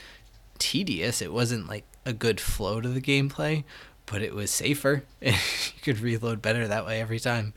[0.58, 1.22] tedious.
[1.22, 3.64] It wasn't like a good flow to the gameplay,
[4.06, 5.04] but it was safer.
[5.20, 5.32] you
[5.82, 7.54] could reload better that way every time.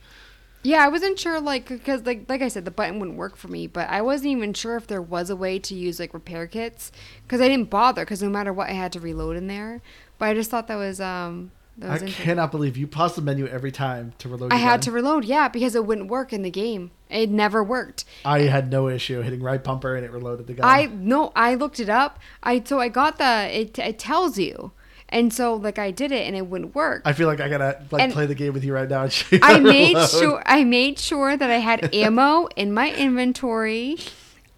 [0.62, 3.48] Yeah, I wasn't sure like because like like I said the button wouldn't work for
[3.48, 6.46] me, but I wasn't even sure if there was a way to use like repair
[6.46, 6.90] kits
[7.22, 9.80] because I didn't bother because no matter what I had to reload in there.
[10.18, 12.24] But I just thought that was um that was interesting.
[12.24, 14.52] cannot believe you pause the menu every time to reload.
[14.52, 14.80] I your had gun.
[14.80, 16.90] to reload, yeah, because it wouldn't work in the game.
[17.08, 18.04] It never worked.
[18.24, 20.66] I had no issue hitting right bumper and it reloaded the gun.
[20.66, 22.18] I no, I looked it up.
[22.42, 24.72] I so I got the it it tells you,
[25.10, 27.02] and so like I did it and it wouldn't work.
[27.04, 29.08] I feel like I gotta like And- play the game with you right now.
[29.42, 33.96] I made sure I made sure that I had ammo in my inventory,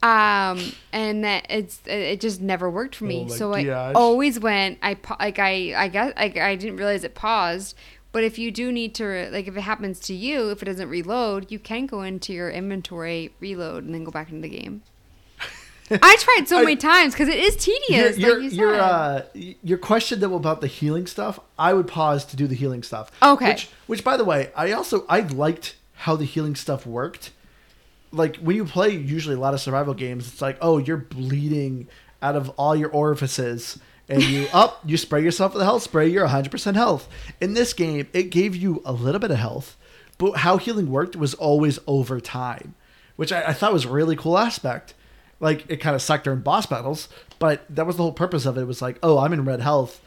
[0.03, 3.27] um, and that it's it just never worked for me.
[3.29, 4.79] Oh so I always went.
[4.83, 7.77] I like I I guess I, I didn't realize it paused.
[8.13, 10.89] But if you do need to like if it happens to you, if it doesn't
[10.89, 14.83] reload, you can go into your inventory, reload, and then go back into the game.
[16.03, 18.17] I tried so I- many times because it is tedious.
[18.17, 22.37] Your, like your, uh, your question though about the healing stuff, I would pause to
[22.37, 23.11] do the healing stuff.
[23.23, 23.53] Okay.
[23.53, 27.33] Which, which by the way, I also I liked how the healing stuff worked.
[28.13, 31.89] Like when you play usually a lot of survival games, it's like, oh, you're bleeding
[32.23, 33.79] out of all your orifices,
[34.09, 37.09] and you up, you spray yourself with a health spray, you're 100% health.
[37.41, 39.77] In this game, it gave you a little bit of health,
[40.19, 42.75] but how healing worked was always over time,
[43.17, 44.95] which I, I thought was a really cool aspect
[45.41, 48.57] like it kind of sucked during boss battles, but that was the whole purpose of
[48.59, 48.63] it.
[48.63, 48.67] It.
[48.67, 50.01] Was like, oh, I'm in red health.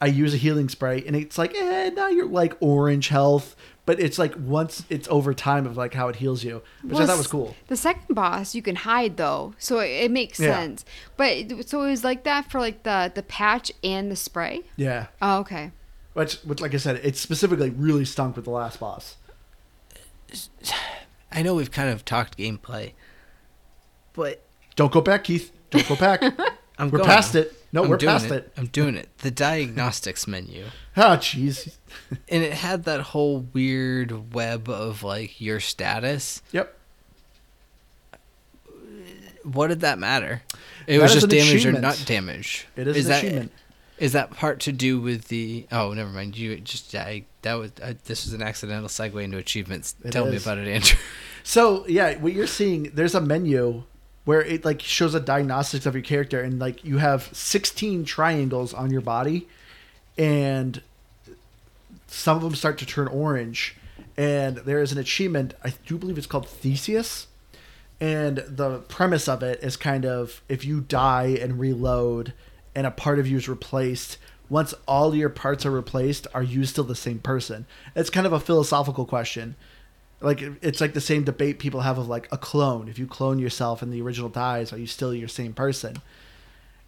[0.00, 3.54] I use a healing spray, and it's like, eh, now you're like orange health.
[3.84, 7.06] But it's like once it's over time of like how it heals you, which I
[7.06, 7.56] thought was cool.
[7.66, 10.54] The second boss you can hide though, so it, it makes Yeah.
[10.54, 10.84] sense.
[11.16, 14.62] But so it was like that for like the the patch and the spray.
[14.76, 15.72] Yeah, Oh, okay.
[16.14, 19.16] which, which like I said, it specifically really stunk with the last boss.
[21.32, 22.92] I know we've kind of talked gameplay,
[24.12, 24.42] but
[24.76, 25.52] Don't go back, Keith.
[25.70, 26.22] Don't go back.
[26.78, 27.10] I'm we're going.
[27.10, 27.54] past it.
[27.72, 28.32] No, I'm we're past it.
[28.32, 28.52] it.
[28.56, 29.08] I'm doing it.
[29.18, 30.64] The diagnostics menu.
[30.94, 31.76] Ah, jeez.
[32.28, 36.42] And it had that whole weird web of like your status.
[36.52, 36.76] Yep.
[39.44, 40.42] What did that matter?
[40.86, 42.66] It That was just damage or not damage.
[42.76, 43.52] It is, Is an that achievement.
[43.98, 45.66] is that part to do with the?
[45.72, 46.36] Oh, never mind.
[46.36, 49.96] You just I that was I, this was an accidental segue into achievements.
[50.04, 50.98] It Tell me about it, Andrew.
[51.42, 53.82] So yeah, what you're seeing, there's a menu
[54.24, 58.72] where it like shows a diagnostics of your character, and like you have 16 triangles
[58.72, 59.48] on your body,
[60.16, 60.82] and
[62.06, 63.76] some of them start to turn orange.
[64.16, 67.26] And there is an achievement, I do believe it's called Theseus.
[68.00, 72.32] And the premise of it is kind of if you die and reload
[72.74, 74.18] and a part of you is replaced,
[74.48, 77.64] once all your parts are replaced, are you still the same person?
[77.94, 79.56] It's kind of a philosophical question.
[80.22, 82.88] Like it's like the same debate people have of like a clone.
[82.88, 85.96] If you clone yourself and the original dies, are you still your same person?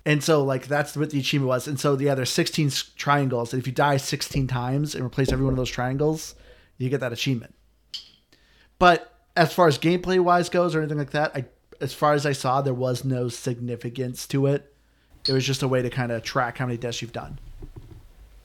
[0.06, 1.66] And so like that's what the achievement was.
[1.66, 5.44] And so yeah, there's 16 triangles, and if you die 16 times and replace every
[5.44, 6.34] one of those triangles,
[6.78, 7.54] you get that achievement.
[8.78, 11.46] But as far as gameplay wise goes or anything like that, I
[11.80, 14.72] as far as I saw, there was no significance to it.
[15.28, 17.38] It was just a way to kind of track how many deaths you've done.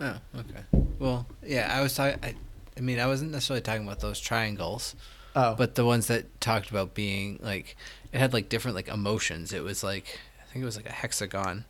[0.02, 0.64] Oh, okay.
[0.98, 2.20] Well, yeah, I was talking.
[2.24, 2.36] I,
[2.80, 4.96] I mean, I wasn't necessarily talking about those triangles,
[5.36, 7.76] Oh, but the ones that talked about being like
[8.12, 9.54] it had like different like emotions.
[9.54, 11.66] It was like I think it was like a hexagon,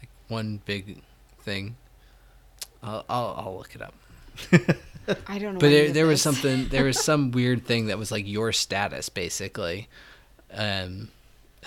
[0.00, 1.00] like one big
[1.40, 1.76] thing.
[2.82, 3.94] I'll I'll, I'll look it up.
[5.26, 5.60] I don't know.
[5.60, 6.68] But any there, of there was something.
[6.70, 9.88] There was some weird thing that was like your status basically,
[10.52, 11.08] um,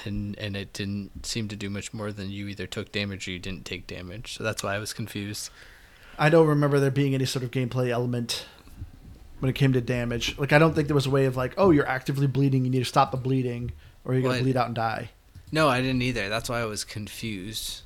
[0.06, 3.32] and and it didn't seem to do much more than you either took damage or
[3.32, 4.38] you didn't take damage.
[4.38, 5.50] So that's why I was confused.
[6.18, 8.46] I don't remember there being any sort of gameplay element
[9.40, 10.38] when it came to damage.
[10.38, 12.72] Like I don't think there was a way of like, oh, you're actively bleeding, you
[12.72, 13.72] need to stop the bleeding,
[14.04, 15.10] or you're gonna Well, bleed out and die.
[15.52, 16.30] No, I didn't either.
[16.30, 17.82] That's why I was confused.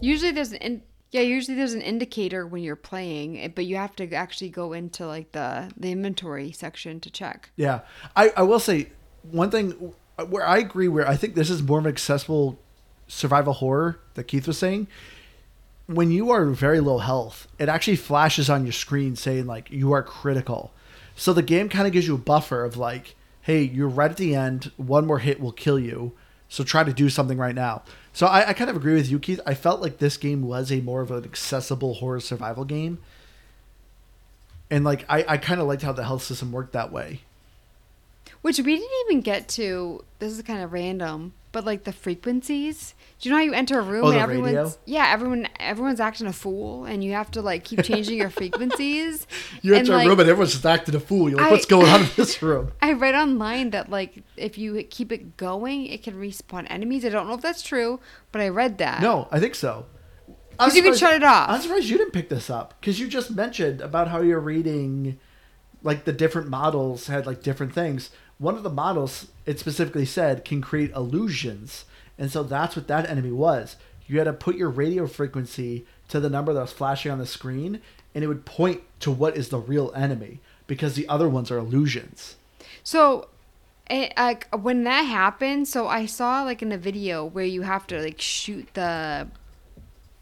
[0.00, 1.20] Usually there's an in- yeah.
[1.20, 5.06] Usually there's an indicator when you're playing, eh, but you have to actually go into
[5.06, 7.50] like the the inventory section to check.
[7.56, 7.80] Yeah,
[8.16, 8.88] I, I will say
[9.30, 9.92] one thing
[10.28, 10.88] where I agree.
[10.88, 12.58] Where I think this is more of an accessible
[13.06, 14.88] survival horror that Keith was saying.
[15.86, 19.92] When you are very low health, it actually flashes on your screen saying like you
[19.92, 20.72] are critical.
[21.16, 24.16] So the game kind of gives you a buffer of like, hey, you're right at
[24.16, 24.72] the end.
[24.76, 26.12] One more hit will kill you.
[26.48, 27.82] So try to do something right now.
[28.12, 29.40] So I, I kind of agree with you, Keith.
[29.44, 32.98] I felt like this game was a more of an accessible horror survival game.
[34.70, 37.20] And like I, I kind of liked how the health system worked that way.
[38.40, 40.04] Which we didn't even get to.
[40.18, 42.94] This is kind of random, but like the frequencies.
[43.20, 44.72] Do you know how you enter a room Oh, and everyone's radio?
[44.84, 49.26] yeah, everyone everyone's acting a fool, and you have to like keep changing your frequencies.
[49.62, 51.30] You enter like, a room and everyone's just acting a fool.
[51.30, 52.72] You're like, I- what's going on in this room?
[52.82, 57.04] I read online that like if you keep it going, it can respawn enemies.
[57.06, 58.00] I don't know if that's true,
[58.32, 59.00] but I read that.
[59.00, 59.86] No, I think so.
[60.58, 61.48] I'm 'Cause you can shut it off.
[61.48, 65.18] I'm surprised you didn't pick this up because you just mentioned about how you're reading,
[65.82, 68.10] like the different models had like different things.
[68.38, 71.84] One of the models, it specifically said, can create illusions,
[72.18, 73.76] and so that's what that enemy was.
[74.06, 77.26] You had to put your radio frequency to the number that was flashing on the
[77.26, 77.80] screen,
[78.14, 81.58] and it would point to what is the real enemy because the other ones are
[81.58, 82.36] illusions.
[82.82, 83.28] So,
[83.88, 87.86] it, like when that happened, so I saw like in a video where you have
[87.88, 89.28] to like shoot the,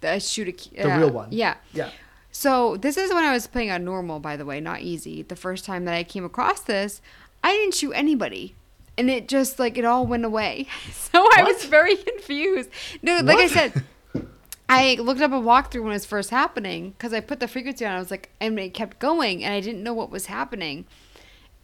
[0.00, 1.28] the shoot a The uh, real one.
[1.30, 1.56] Yeah.
[1.72, 1.90] Yeah.
[2.32, 5.22] So this is when I was playing on normal, by the way, not easy.
[5.22, 7.02] The first time that I came across this,
[7.42, 8.54] I didn't shoot anybody.
[8.98, 10.66] And it just like it all went away.
[11.12, 12.70] So I was very confused.
[13.02, 13.84] No, like I said,
[14.66, 17.84] I looked up a walkthrough when it was first happening because I put the frequency
[17.84, 17.94] on.
[17.94, 20.86] I was like, and it kept going, and I didn't know what was happening.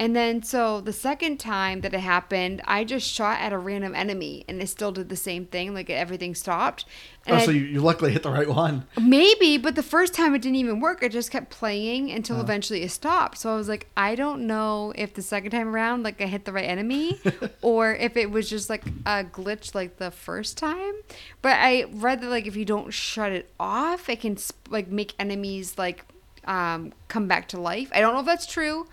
[0.00, 3.96] And then, so the second time that it happened, I just shot at a random
[3.96, 5.74] enemy, and it still did the same thing.
[5.74, 6.84] Like everything stopped.
[7.26, 8.86] And Oh, so you, you luckily hit the right one.
[9.00, 11.02] Maybe, but the first time it didn't even work.
[11.02, 12.40] It just kept playing until Oh.
[12.40, 13.38] eventually it stopped.
[13.38, 16.44] So I was like, I don't know if the second time around, like I hit
[16.44, 17.20] the right enemy,
[17.60, 20.94] or if it was just like a glitch like the first time.
[21.42, 24.88] But I read that like if you don't shut it off, it can sp- like
[24.88, 26.04] make enemies like
[26.44, 27.90] um, come back to life.
[27.92, 28.86] I don't know if that's true.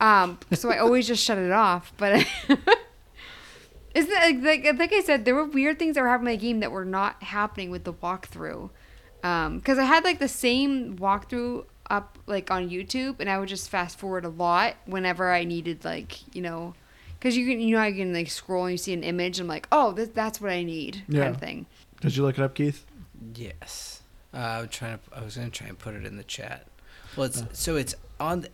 [0.00, 1.92] Um, so I always just shut it off.
[1.96, 2.26] But
[3.94, 6.38] isn't it like, like like I said, there were weird things that were happening in
[6.40, 8.70] the game that were not happening with the walkthrough.
[9.24, 13.48] Um, because I had like the same walkthrough up like on YouTube, and I would
[13.48, 16.74] just fast forward a lot whenever I needed like you know,
[17.18, 19.38] because you can you know how you can like scroll and you see an image,
[19.40, 21.22] and I'm like, oh, this, that's what I need Yeah.
[21.24, 21.66] kind of thing.
[22.00, 22.86] Did you look it up, Keith?
[23.34, 24.02] Yes.
[24.32, 25.18] Uh, I was trying to.
[25.18, 26.66] I was gonna try and put it in the chat.
[27.16, 28.42] Well, it's so it's on.
[28.42, 28.50] The,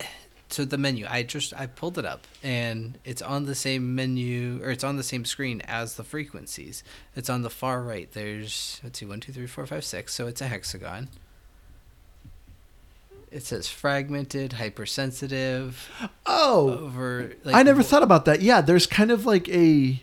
[0.55, 1.05] so the menu.
[1.09, 4.95] I just I pulled it up, and it's on the same menu, or it's on
[4.95, 6.81] the same screen as the frequencies.
[7.13, 8.09] It's on the far right.
[8.13, 10.13] There's let's see, one, two, three, four, five, six.
[10.13, 11.09] So it's a hexagon.
[13.31, 15.89] It says fragmented, hypersensitive,
[16.25, 17.33] Oh, over.
[17.45, 18.41] I never thought about that.
[18.41, 20.01] Yeah, there's kind of like a.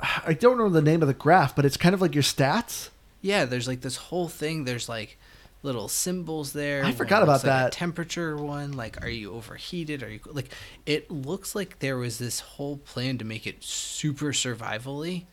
[0.00, 2.90] I don't know the name of the graph, but it's kind of like your stats.
[3.20, 4.64] Yeah, there's like this whole thing.
[4.64, 5.18] There's like
[5.66, 6.82] little symbols there.
[6.84, 7.72] I forgot about like that.
[7.72, 8.72] temperature one.
[8.72, 10.02] Like, are you overheated?
[10.02, 10.50] Are you like?
[10.86, 15.24] It looks like there was this whole plan to make it super survivally,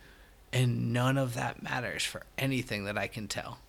[0.51, 3.59] and none of that matters for anything that I can tell.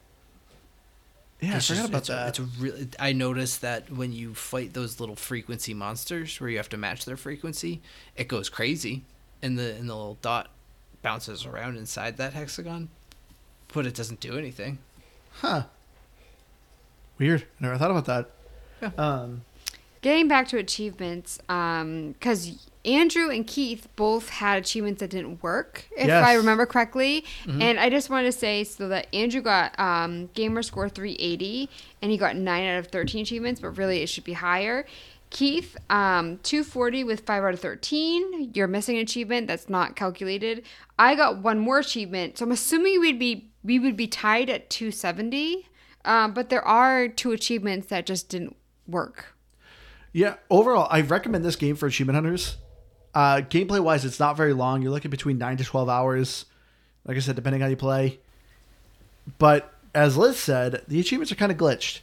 [1.40, 2.46] Yeah, It's I forgot just- about it's, that.
[2.48, 2.88] It's really.
[2.98, 7.04] I noticed that when you fight those little frequency monsters, where you have to match
[7.04, 7.82] their frequency,
[8.16, 9.04] it goes crazy,
[9.42, 10.50] and the and the little dot
[11.02, 12.88] bounces around inside that hexagon,
[13.74, 14.78] but it doesn't do anything.
[15.40, 15.64] huh.
[17.18, 17.44] Weird.
[17.60, 18.30] Never thought about that.
[18.82, 18.90] Yeah.
[18.98, 19.44] Um,
[20.02, 26.08] Getting back to achievements, because Andrew and Keith both had achievements that didn't work, if
[26.08, 26.22] Yes.
[26.26, 27.24] I remember correctly.
[27.48, 31.70] And I just wanted to say so that Andrew got um, gamer score 380,
[32.02, 34.84] and he got 9 out of 13 achievements, but really it should be higher.
[35.30, 38.50] Keith, um, 240 with 5 out of 13.
[38.52, 40.64] You're missing an achievement that's not calculated.
[40.98, 44.68] I got one more achievement, so I'm assuming we'd be we would be tied at
[44.68, 45.66] 270.
[46.04, 49.34] Um, but there are two achievements that just didn't work.
[50.12, 50.34] yeah.
[50.50, 52.56] Overall, I recommend this game for achievement hunters.
[53.14, 54.82] Uh, gameplay wise, it's not very long.
[54.82, 56.46] You're looking between nine to twelve hours.
[57.04, 58.18] Like I said, depending how you play.
[59.38, 62.00] But as Liz said, the achievements are kind of glitched.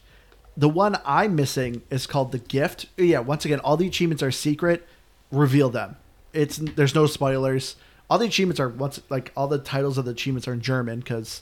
[0.58, 2.88] The one I'm missing is called the gift.
[2.98, 4.88] Yeah, once again, all the achievements are secret.
[5.32, 5.98] Reveal them.
[6.34, 7.76] It's there's no spoilers.
[8.10, 11.00] All the achievements are once like all the titles of the achievements are in German
[11.00, 11.42] because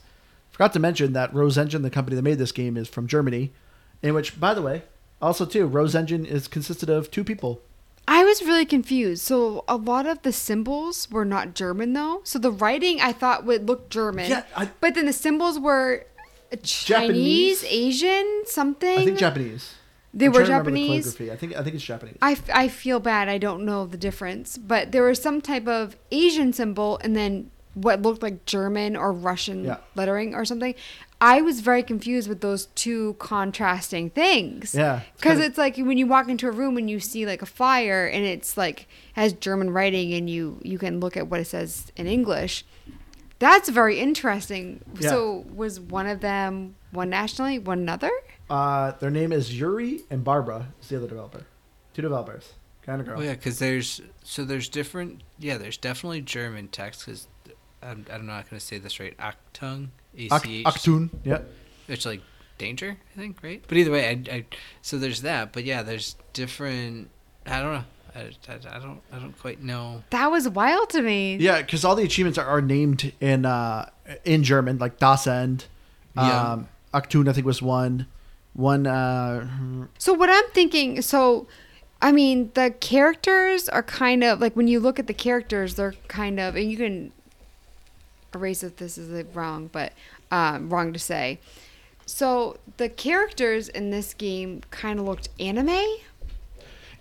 [0.60, 3.54] forgot to mention that Rose Engine, the company that made this game, is from Germany.
[4.04, 4.84] In which, by the way,
[5.22, 7.62] also too, Rose Engine is consisted of two people.
[8.10, 9.24] I was really confused.
[9.24, 12.20] So a lot of the symbols were not German though.
[12.26, 14.30] So the writing I thought would look German.
[14.30, 16.06] Yeah, I- but then the symbols were
[16.64, 17.64] Chinese, Japanese?
[17.66, 19.00] Asian, something.
[19.00, 19.76] I think Japanese.
[20.14, 21.04] They I'm were trying to remember the Japanese.
[21.16, 21.32] calligraphy.
[21.32, 22.18] I think I think it's Japanese.
[22.22, 23.30] I, f- I feel bad.
[23.30, 27.52] I don't know the difference, but there was some type of Asian symbol and then
[27.82, 29.78] what looked like German or Russian Yeah.
[29.96, 30.76] lettering or something.
[31.22, 34.74] I was very confused with those two contrasting things.
[34.74, 37.42] Yeah, Because kinda- it's like when you walk into a room and you see like
[37.42, 41.40] a fire and it's like has German writing and you you can look at what
[41.42, 42.64] it says in English.
[43.40, 44.82] That's very interesting.
[45.00, 45.10] Yeah.
[45.12, 48.12] So was one of them one nationally, one another?
[48.50, 50.68] Uh, their name is Yuri and Barbara.
[50.82, 51.46] Is the other developer.
[51.94, 52.54] Two developers.
[52.82, 53.20] Kind of girl.
[53.20, 55.22] Oh yeah, because there's so there's different.
[55.38, 57.06] Yeah, there's definitely German text.
[57.06, 57.28] Because
[57.82, 59.16] I'm, I'm not gonna say this right.
[59.18, 61.10] Achtung, A Ak- C H.
[61.24, 61.40] Yeah.
[61.88, 62.22] It's like
[62.58, 63.64] danger, I think, right?
[63.68, 64.46] But either way, I, I
[64.82, 65.54] so there's that.
[65.54, 67.10] But yeah, there's different.
[67.46, 67.84] I don't know.
[68.16, 68.20] I,
[68.52, 70.04] I, I don't I don't quite know.
[70.10, 71.38] That was wild to me.
[71.38, 73.90] Yeah, because all the achievements are, are named in uh,
[74.26, 75.66] in German, like Das End.
[76.16, 76.52] Yeah.
[76.54, 78.08] Um, Aktun, I think, was one.
[78.54, 78.88] One.
[78.88, 81.48] Uh, So what I'm thinking, so
[82.02, 85.94] I mean, the characters are kind of like when you look at the characters, they're
[86.08, 87.12] kind of, and you can
[88.34, 89.94] erase if this is wrong, but
[90.32, 91.40] um, wrong to say.
[92.06, 95.70] So the characters in this game kind of looked anime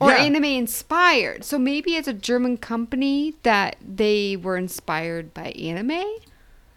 [0.00, 0.16] or Yeah.
[0.18, 1.44] anime inspired.
[1.44, 6.04] So maybe it's a German company that they were inspired by anime.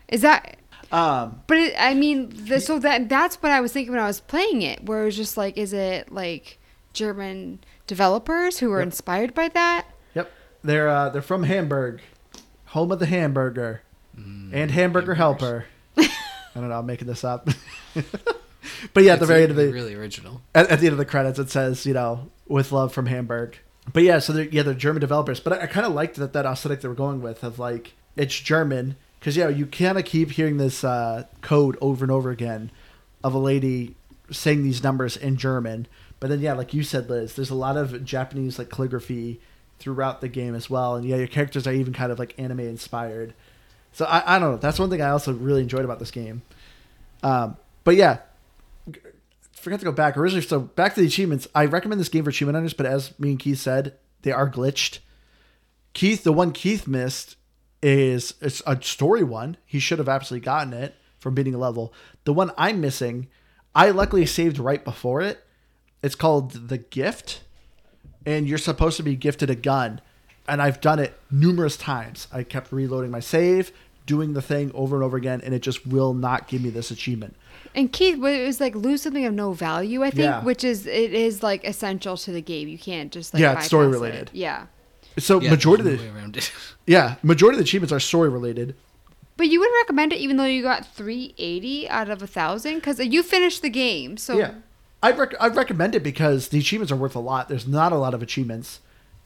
[0.08, 0.58] Is that?
[0.92, 4.08] um, But it, I mean, the, so that that's what I was thinking when I
[4.08, 4.84] was playing it.
[4.86, 6.58] Where it was just like, is it like
[6.94, 8.88] German developers who were Yep.
[8.88, 9.86] inspired by that?
[10.14, 10.32] yep.
[10.64, 12.02] They're uh, they're from Hamburg,
[12.68, 13.84] home of the hamburger,
[14.18, 15.66] Mm, and hamburger helper.
[15.98, 16.80] I don't know.
[16.80, 17.48] I'm making this up.
[18.94, 20.42] but yeah, at the very end of the really original.
[20.54, 23.58] at, at the end of the credits it says you know with love from hamburg
[23.92, 26.34] but yeah so they're yeah they're german developers but i, I kind of liked that
[26.34, 30.06] that aesthetic they were going with of like it's german because yeah you kind of
[30.06, 32.72] keep hearing this uh, code over and over again
[33.24, 33.96] of a lady
[34.30, 35.88] saying these numbers in german
[36.20, 39.40] but then yeah like you said liz there's a lot of japanese like calligraphy
[39.80, 42.60] throughout the game as well and yeah your characters are even kind of like anime
[42.60, 43.34] inspired
[43.92, 46.42] so i, I don't know that's one thing i also really enjoyed about this game
[47.24, 48.20] um, but yeah
[49.62, 50.46] forgot to go back originally.
[50.46, 51.48] So back to the achievements.
[51.56, 54.50] I recommend this game for achievement hunters, but as me and Keith said, they are
[54.50, 55.00] glitched.
[55.94, 57.36] Keith, the one Keith missed
[57.82, 59.58] is it's a story one.
[59.66, 61.94] He should have absolutely gotten it from beating a level.
[62.26, 63.28] The one I'm missing,
[63.76, 65.44] I luckily saved right before it.
[66.04, 67.42] It's called the gift,
[68.26, 70.02] and you're supposed to be gifted a gun.
[70.52, 72.28] And I've done it numerous times.
[72.34, 73.72] I kept reloading my save,
[74.06, 76.92] doing the thing over and over again, and it just will not give me this
[76.92, 77.36] achievement.
[77.74, 80.44] And Keith, it was like lose something of no value, I think, Yeah.
[80.44, 82.68] which is it is like essential to the game.
[82.68, 84.04] You can't just like Yeah, it's story bypass it.
[84.04, 84.30] related.
[84.34, 84.66] Yeah.
[85.18, 86.52] So Yeah, majority of the around it.
[86.86, 88.76] yeah majority of the achievements are story related.
[89.38, 93.00] But you would recommend it even though you got 380 out of a thousand because
[93.00, 94.18] uh, you finished the game.
[94.18, 94.56] So yeah,
[95.02, 97.48] I'd rec- I'd recommend it because the achievements are worth a lot.
[97.48, 98.82] There's not a lot of achievements.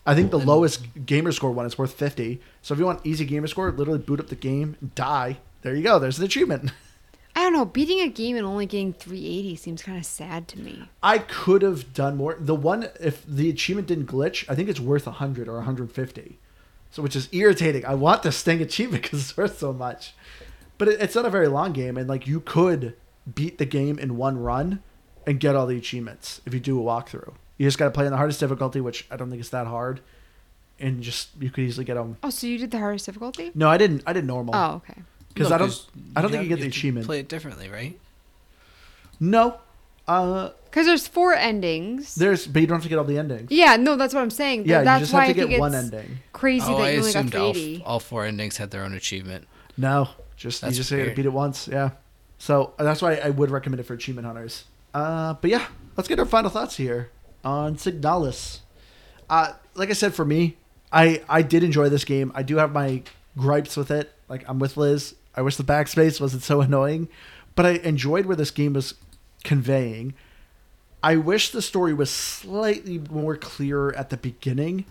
[0.06, 2.40] I think the lowest gamer score one is worth 50.
[2.62, 5.38] So if you want easy gamer score, literally boot up the game, die.
[5.62, 5.98] There you go.
[5.98, 6.72] There's an achievement.
[7.36, 7.66] I don't know.
[7.66, 10.90] Beating a game and only getting 380 seems kind of sad to me.
[11.04, 12.38] I could have done more.
[12.40, 16.40] The one, if the achievement didn't glitch, I think it's worth 100 or 150.
[16.92, 17.84] So, which is irritating.
[17.86, 20.14] I want the Sting achievement because it's worth so much.
[20.78, 22.96] But it, it's not a very long game, and like you could
[23.34, 24.82] beat the game in one run
[25.26, 27.34] and get all the achievements if you do a walkthrough.
[27.58, 29.68] You just got to play on the hardest difficulty, which I don't think is that
[29.68, 30.02] hard,
[30.80, 32.18] and just you could easily get them.
[32.24, 33.52] Oh, so you did the hardest difficulty?
[33.56, 34.04] No, I didn't.
[34.06, 35.02] I did normal Oh, okay.
[35.34, 35.86] because No, I don't.
[36.18, 37.06] I don't think you get have- the achievement.
[37.06, 37.98] Play it differently, right?
[39.20, 39.56] No,
[40.08, 42.16] uh, Because there's four endings.
[42.16, 43.50] there's but you don't have to get all the endings.
[43.52, 44.66] yeah, no, that's what I'm saying.
[44.66, 46.18] Yeah, that's you just why have to I think get one it's ending.
[46.34, 48.94] crazy oh, that I you only got assumed all, all four endings had their own
[48.94, 49.48] achievement.
[49.78, 51.16] No, just That's you just gotta weird.
[51.16, 51.68] beat it once.
[51.70, 51.92] Yeah.
[52.38, 54.66] So uh, that's why I would recommend it for achievement hunters.
[54.94, 57.10] Uh, but yeah, let's get our final thoughts here
[57.46, 58.60] on Signalis.
[59.30, 60.58] Uh, like I said, for me,
[60.92, 62.32] I I did enjoy this game.
[62.36, 63.04] I do have my
[63.38, 64.12] gripes with it.
[64.28, 65.16] Like I'm with Liz.
[65.36, 67.08] I wish the backspace wasn't so annoying,
[67.56, 68.96] but I enjoyed where this game was
[69.44, 70.14] conveying.
[71.04, 74.86] I wish the story was slightly more clear at the beginning.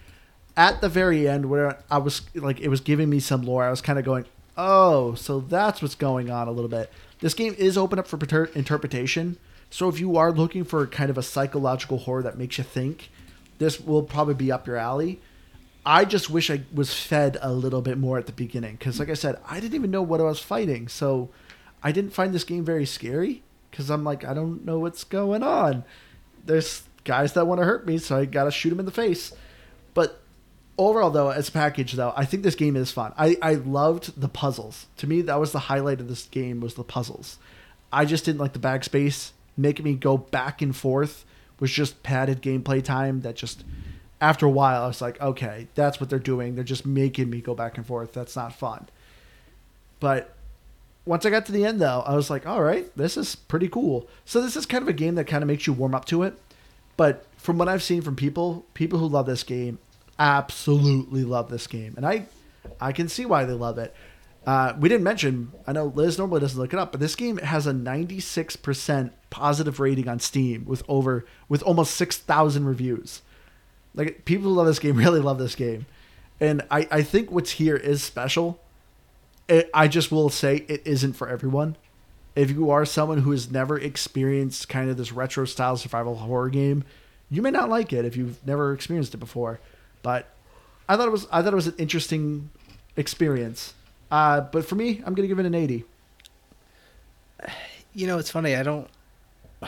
[0.57, 3.65] At the very end, where I was like, it was giving me some lore.
[3.65, 4.27] I was kind of going,
[4.57, 8.17] "Oh, so that's what's going on a little bit." This game is open up for
[8.17, 9.39] pater- interpretation.
[9.75, 13.11] So if you are looking for kind of a psychological horror that makes you think,
[13.59, 15.20] this will probably be up your alley.
[15.85, 19.11] I just wish I was fed a little bit more at the beginning because, like
[19.11, 20.87] I said, I didn't even know what I was fighting.
[20.87, 21.29] So
[21.83, 25.43] I didn't find this game very scary because I'm like, I don't know what's going
[25.43, 25.83] on.
[26.47, 29.33] There's guys that want to hurt me, so I gotta shoot them in the face.
[29.93, 30.22] But
[30.79, 33.12] overall, though, as a package, though, I think this game is fun.
[33.18, 34.87] I, I loved the puzzles.
[34.99, 37.39] To me, that was the highlight of this game was the puzzles.
[37.93, 41.25] I just didn't like the backspace making me go back and forth
[41.61, 43.65] was just padded gameplay time that just
[44.21, 46.55] after a while I was like, okay, that's what they're doing.
[46.55, 48.13] They're just making me go back and forth.
[48.13, 48.89] That's not fun.
[50.01, 50.35] But
[51.05, 53.69] once I got to the end though, I was like, all right, this is pretty
[53.69, 54.09] cool.
[54.25, 56.23] So this is kind of a game that kind of makes you warm up to
[56.23, 56.39] it.
[56.97, 59.79] But from what I've seen from people, people who love this game
[60.19, 61.95] absolutely love this game.
[61.97, 62.27] And I
[62.81, 63.95] I can see why they love it.
[64.47, 67.38] Uh, we didn't mention, I know Liz normally doesn't look it up, but this game
[67.38, 73.22] has a 96% positive rating on Steam with over with almost 6,000 reviews.
[73.95, 75.86] Like people who love this game really love this game.
[76.40, 78.61] And I, I think what's here is special.
[79.49, 81.76] It, I just will say it isn't for everyone.
[82.36, 86.51] If you are someone who has never experienced kind of this retro style survival horror
[86.51, 86.84] game,
[87.30, 89.61] you may not like it if you've never experienced it before.
[90.03, 90.28] But
[90.88, 92.51] I thought it was I thought it was an interesting
[92.97, 93.74] experience.
[94.11, 95.85] Uh, but for me, I'm gonna give it an 80.
[97.93, 98.55] You know, it's funny.
[98.57, 98.89] I don't.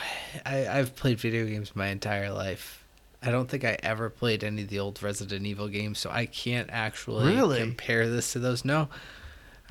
[0.45, 2.83] I I've played video games my entire life.
[3.21, 6.27] I don't think I ever played any of the old Resident Evil games, so I
[6.27, 7.59] can't actually Really?
[7.59, 8.63] compare this to those.
[8.63, 8.89] No,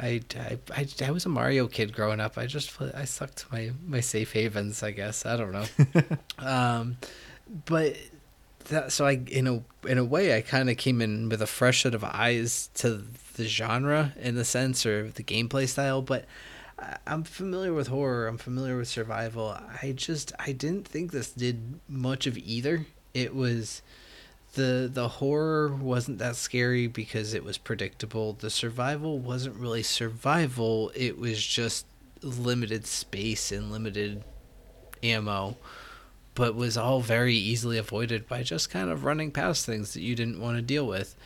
[0.01, 2.37] I, I, I, I was a Mario kid growing up.
[2.37, 4.83] I just I sucked my my safe havens.
[4.83, 5.65] I guess I don't know.
[6.47, 6.97] um,
[7.67, 7.97] but
[8.69, 11.47] that so I in a in a way I kind of came in with a
[11.47, 13.03] fresh set of eyes to
[13.35, 16.25] the genre in the sense or the gameplay style, but.
[16.79, 18.27] I- I'm familiar with horror.
[18.27, 19.57] I'm familiar with survival.
[19.83, 22.85] I just I didn't think this did much of either.
[23.15, 23.81] It was
[24.53, 28.35] the the horror wasn't that scary because it was predictable.
[28.35, 30.93] The survival wasn't really survival.
[30.95, 31.87] It was just
[32.21, 34.23] limited space and limited
[35.03, 35.57] ammo,
[36.37, 40.15] but was all very easily avoided by just kind of running past things that you
[40.15, 41.17] didn't want to deal with.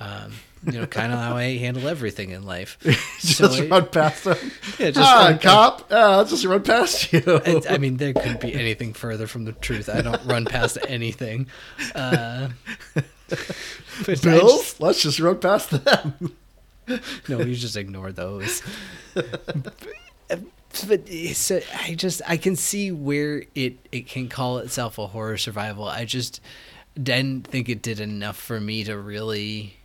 [0.00, 0.32] Um,
[0.64, 2.76] you know, kind of how I handle everything in life.
[3.20, 4.36] just So run past them.
[4.78, 5.86] Yeah, just ah, run- cop.
[5.92, 7.22] Ah, I'll just run past you.
[7.26, 9.88] I, I mean, there couldn't be anything further from the truth.
[9.88, 11.46] I don't run past anything.
[11.94, 12.48] Uh,
[12.94, 14.22] but Bills.
[14.22, 16.14] just- Let's just run past them.
[17.28, 18.62] no, you just ignore those.
[20.88, 25.36] But so I just I can see where it it can call itself a horror
[25.36, 25.84] survival.
[25.84, 26.40] I just
[27.00, 29.76] didn't think it did enough for me to really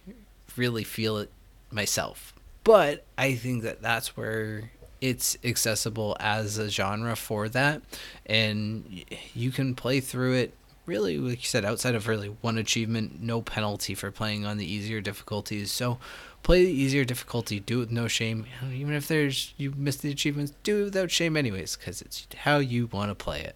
[0.56, 1.30] really feel it
[1.72, 2.34] myself.
[2.64, 7.82] But I think that that's where it's accessible as a genre for that
[8.26, 10.54] and you can play through it
[10.86, 14.66] really like you said outside of really one achievement no penalty for playing on the
[14.66, 16.00] easier difficulties so
[16.44, 17.60] play the easier difficulty.
[17.60, 18.46] Do it with no shame.
[18.74, 22.58] Even if there's you miss the achievements, do it without shame anyways, because it's how
[22.58, 23.56] you want to play it.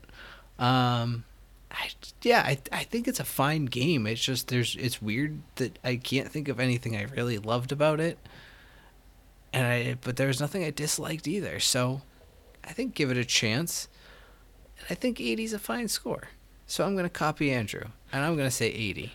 [0.62, 1.24] Um,
[1.72, 1.90] I,
[2.22, 4.06] yeah, I, I think it's a fine game.
[4.06, 8.00] It's just there's it's weird that I can't think of anything I really loved about
[8.00, 8.18] it.
[9.54, 11.60] And I but there was nothing I disliked either.
[11.60, 12.02] So
[12.64, 13.88] I think give it a chance.
[14.78, 16.30] And I think 80 is a fine score.
[16.68, 19.14] So I'm going to copy Andrew and I'm going to say 80.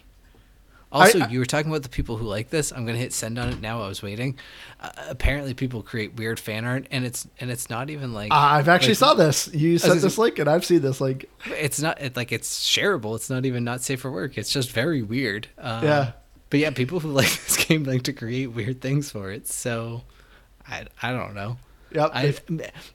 [0.92, 2.70] Also, I- you were talking about the people who like this.
[2.72, 3.82] I'm going to hit send on it now.
[3.82, 4.38] I was waiting.
[4.80, 8.68] Uh, apparently people create weird fan art and it's and it's not even like I've
[8.68, 9.48] actually like, saw this.
[9.52, 11.26] You sent this link, and I've seen this link.
[11.46, 13.16] it's not it, like it's shareable.
[13.16, 14.38] It's not even not safe for work.
[14.38, 15.48] It's just very weird.
[15.58, 16.12] Um, Yeah.
[16.48, 19.48] But yeah, people who like this game like to create weird things for it.
[19.48, 20.02] So
[20.68, 21.58] I I don't know.
[21.92, 22.10] Yep.
[22.14, 22.34] I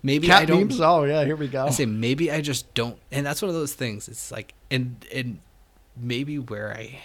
[0.03, 0.59] maybe cat I don't.
[0.68, 0.80] memes.
[0.81, 1.65] Oh yeah, here we go.
[1.65, 4.07] I say maybe I just don't, and that's one of those things.
[4.07, 5.39] It's like and and
[5.97, 6.99] maybe where I, I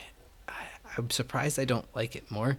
[0.97, 2.59] I'm surprised I don't like it more.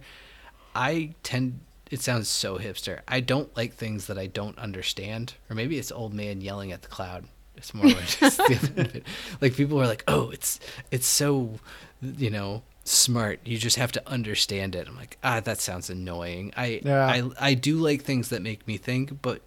[0.74, 1.60] I tend.
[1.90, 3.00] It sounds so hipster.
[3.08, 6.82] I don't like things that I don't understand, or maybe it's old man yelling at
[6.82, 7.24] the cloud.
[7.56, 9.06] It's more like just the other bit.
[9.40, 10.60] like people are like, oh, it's
[10.90, 11.58] it's so,
[12.02, 13.40] you know, smart.
[13.44, 14.86] You just have to understand it.
[14.86, 16.52] I'm like, ah, that sounds annoying.
[16.56, 17.06] I Yeah.
[17.06, 19.42] I I do like things that make me think, but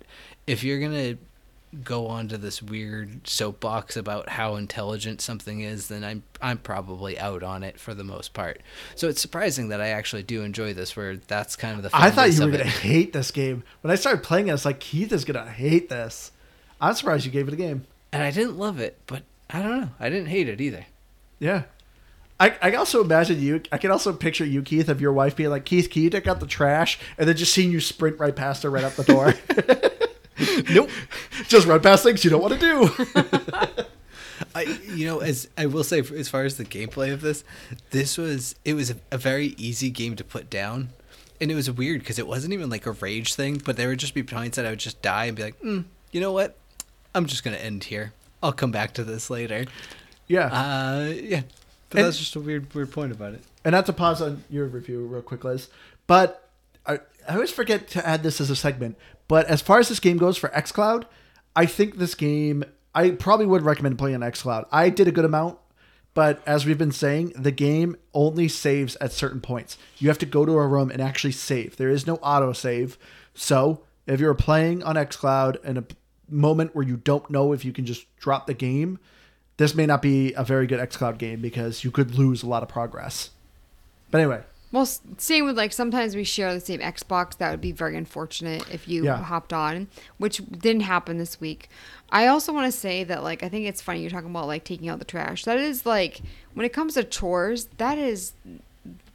[0.48, 1.18] if you're gonna
[1.84, 7.44] go onto this weird soapbox about how intelligent something is, then I'm I'm probably out
[7.44, 8.62] on it for the most part.
[8.96, 10.96] So it's surprising that I actually do enjoy this.
[10.96, 12.68] Where that's kind of the I thought you were gonna it.
[12.82, 13.64] hate this game.
[13.82, 16.32] When I started playing it, I was like, Keith is gonna hate this.
[16.80, 17.86] I'm surprised you gave it a game.
[18.12, 19.90] and I didn't love it, but I don't know.
[20.00, 20.86] I didn't hate it either.
[21.40, 21.64] Yeah.
[22.40, 23.62] I, I can also imagine you.
[23.72, 26.26] I can also picture you, Keith, of your wife being like, Keith, can you take
[26.26, 26.98] out the trash?
[27.20, 29.36] And then just seeing you sprint right past her, right out the door.
[30.72, 30.90] Nope.
[31.48, 33.86] just run past things you don't want to do.
[34.56, 34.64] I,
[34.96, 37.44] you know, as I will say, as far as the gameplay of this,
[37.92, 40.90] this was it was a, a very easy game to put down,
[41.40, 44.00] and it was weird because it wasn't even like a rage thing, but there would
[44.00, 46.58] just be points that I would just die and be like, mm, you know what,
[47.14, 48.14] I'm just gonna end here.
[48.44, 49.66] I'll come back to this later.
[50.28, 50.48] yeah.
[50.48, 51.42] Uh, yeah,
[51.90, 53.44] but And- that's just a weird, weird point about it.
[53.64, 55.68] and not to pause on your review real quick, Liz,
[56.08, 56.50] but
[57.28, 58.98] I, always forget to add this as a segment.
[59.28, 61.06] But as far as this game goes for xCloud,
[61.56, 64.66] I think this game I probably would recommend playing on xCloud.
[64.72, 65.58] I did a good amount,
[66.14, 69.78] but as we've been saying, the game only saves at certain points.
[69.98, 71.78] You have to go to a room and actually save.
[71.78, 72.98] There is no auto save.
[73.34, 75.86] So if you're playing on xCloud in a
[76.30, 79.00] moment where you don't know if you can just drop the game,
[79.58, 82.64] this may not be a very good xCloud game because you could lose a lot
[82.64, 83.30] of progress.
[84.10, 84.42] But anyway,
[84.72, 84.86] Well,
[85.18, 87.38] same with like sometimes we share the same Xbox.
[87.38, 89.18] That would be very unfortunate if you Yeah.
[89.24, 89.88] hopped on,
[90.18, 91.70] which didn't happen this week.
[92.10, 94.64] I also want to say that like I think it's funny you're talking about like
[94.64, 95.44] taking out the trash.
[95.44, 96.22] That is like
[96.54, 98.34] when it comes to chores, that is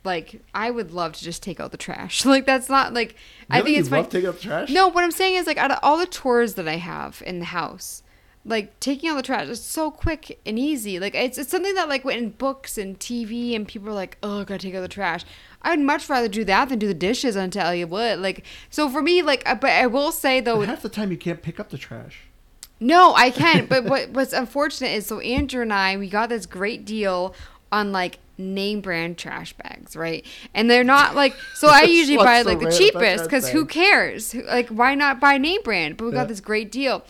[0.05, 2.25] like I would love to just take out the trash.
[2.27, 3.17] Like that's not like
[3.51, 3.65] I Really?
[3.65, 4.71] think You it's love taking out the trash?
[4.71, 7.39] No, what I'm saying is like out of all the chores that I have in
[7.39, 8.03] the house,
[8.49, 11.01] like taking out the trash is so quick and easy.
[11.01, 14.17] Like it's it's something that like went in books and TV and people are like,
[14.23, 15.25] oh, I gotta take out the trash.
[15.63, 17.37] I'd much rather do that than do the dishes.
[17.37, 20.61] I tell you what, like so for me, like, uh, but I will say though,
[20.61, 22.21] But half the time you can't pick up the trash.
[22.79, 23.69] no, I can't.
[23.69, 27.35] But what what's unfortunate is so Andrew and I we got this great deal
[27.73, 30.25] on like name brand trash bags, right?
[30.55, 34.35] And they're not like so I usually buy like the cheapest because who cares?
[34.35, 35.97] Like why not buy name brand?
[35.97, 36.19] But we Yeah.
[36.19, 37.03] got this great deal.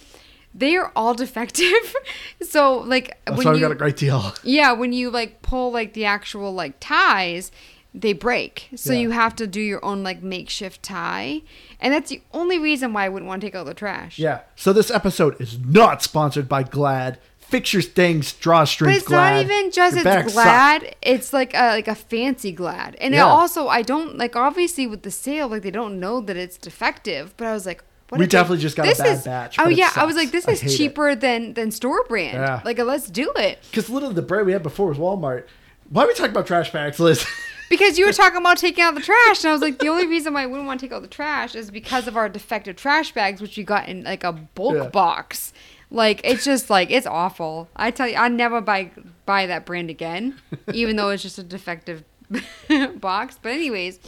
[0.59, 1.95] They are all defective.
[2.43, 4.35] so like That's when you got a great deal.
[4.43, 7.53] yeah, when you like pull like the actual like ties,
[7.93, 8.69] they break.
[8.74, 9.01] So Yeah.
[9.01, 11.43] you have to do your own like makeshift tie.
[11.81, 14.19] And that's the only reason why I wouldn't want to take out the trash.
[14.19, 14.41] Yeah.
[14.55, 17.19] So this episode is not sponsored by Glad.
[17.39, 19.35] Fix your things, But drawstrings, it's Glad.
[19.35, 20.43] not even just Your it's bags suck.
[20.45, 20.97] glad.
[21.01, 23.27] It's like a like a fancy glad, and it Yeah.
[23.27, 27.35] also I don't like obviously with the sale like they don't know that it's defective.
[27.37, 29.69] But I was like, what We they- definitely just got a bad is- batch, Oh
[29.69, 30.77] yeah, I was like, this is hate it.
[30.77, 32.35] cheaper than than store brand.
[32.39, 32.61] Yeah.
[32.65, 35.45] Like let's do it Because literally the brand we had before was Walmart.
[35.89, 37.24] Why are we talking about trash bags, Liz?
[37.70, 40.07] because you were talking about taking out the trash, and I was like, the only
[40.07, 42.74] reason why I wouldn't want to take out the trash is because of our defective
[42.77, 44.89] trash bags, which we got in like a bulk Yeah.
[44.89, 45.53] box.
[45.91, 47.69] Like it's just like it's awful.
[47.77, 48.91] I tell you, I never buy
[49.27, 50.41] buy that brand again,
[50.73, 52.03] even though it's just a defective
[53.01, 53.39] box.
[53.41, 54.01] But anyways,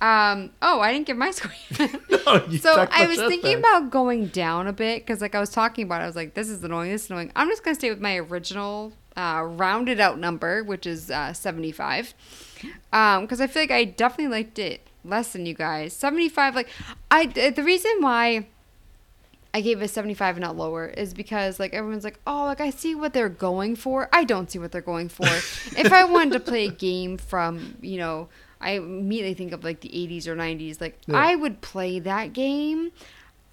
[0.00, 1.52] um, oh, I didn't give my score.
[2.08, 5.84] No, so I was thinking about going down a bit because, like, I was talking
[5.84, 7.32] about, it, I was like, this is annoying, this is annoying.
[7.36, 12.14] I'm just gonna stay with my original uh, rounded out number, which is uh, 75,
[12.90, 15.92] because I feel like I definitely liked it less than you guys.
[15.92, 16.68] 75, like,
[17.10, 18.46] I the reason why.
[19.52, 22.70] I gave it 75 and not lower is because like everyone's like, oh, like I
[22.70, 24.08] see what they're going for.
[24.12, 25.26] I don't see what they're going for.
[25.76, 28.28] if I wanted to play a game from, you know,
[28.60, 30.80] I immediately think of like the 80s or 90s.
[30.80, 31.16] Like Yeah.
[31.16, 32.92] I would play that game.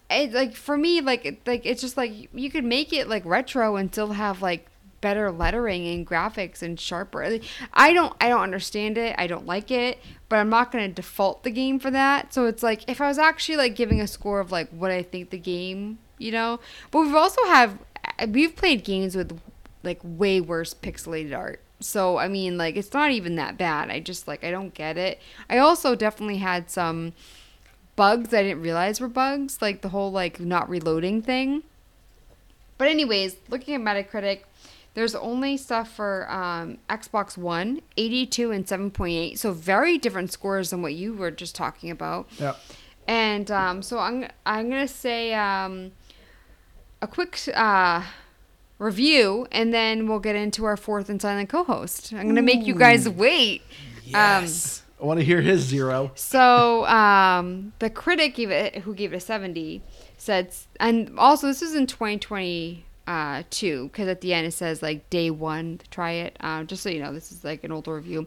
[0.10, 3.26] It like for me like it, like it's just like you could make it like
[3.26, 4.68] retro and still have like
[5.02, 7.40] better lettering and graphics and sharper.
[7.74, 9.16] I don't I don't understand it.
[9.18, 12.34] I don't like it, but I'm not going to default the game for that.
[12.34, 15.04] So it's like if I was actually like giving a score of like what I
[15.04, 16.60] think the game, you know.
[16.92, 17.78] But we've also have
[18.30, 19.40] we've played games with
[19.84, 21.62] like way worse pixelated art.
[21.80, 23.90] So I mean like it's not even that bad.
[23.90, 25.20] I just like I don't get it.
[25.50, 27.14] I also definitely had some
[27.96, 31.64] bugs I didn't realize were bugs, like the whole like not reloading thing.
[32.78, 34.42] But anyways, looking at Metacritic,
[34.94, 40.82] there's only stuff for um, Xbox One, 82 and 7.8, so very different scores than
[40.82, 42.28] what you were just talking about.
[42.40, 42.56] Yeah.
[43.08, 45.92] And um, so I'm I'm gonna say um,
[47.02, 48.04] a quick uh,
[48.80, 52.14] review, and then we'll get into our fourth and silent co-host.
[52.14, 53.62] I'm gonna make you guys wait.
[54.04, 54.84] Yes.
[55.00, 56.12] I want to hear his zero.
[56.16, 59.84] So um, the critic gave it, who gave it a 70,
[60.18, 65.30] said, and also this is in 2022 because at the end it says like day
[65.30, 66.36] one, try it.
[66.40, 68.26] Um, just so you know, this is like an older review.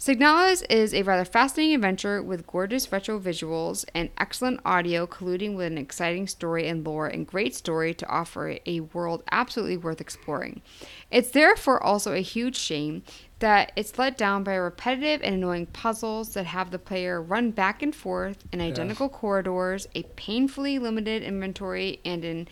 [0.00, 5.66] Signalis is a rather fascinating adventure with gorgeous retro visuals and excellent audio, colluding with
[5.66, 10.62] an exciting story and lore and great story to offer a world absolutely worth exploring.
[11.10, 13.02] It's therefore also a huge shame
[13.40, 17.82] that it's let down by repetitive and annoying puzzles that have the player run back
[17.82, 22.48] and forth in identical corridors, a painfully limited inventory, and an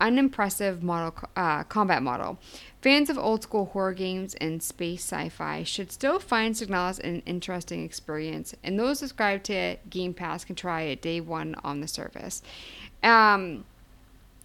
[0.00, 2.38] unimpressive model uh, combat model.
[2.86, 7.84] Fans of old school horror games and space sci-fi should still find Signalis an interesting
[7.84, 12.44] experience, and those subscribed to Game Pass can try it day one on the service.
[13.02, 13.64] Um,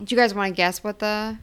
[0.04, 1.38] do you guys want to guess what the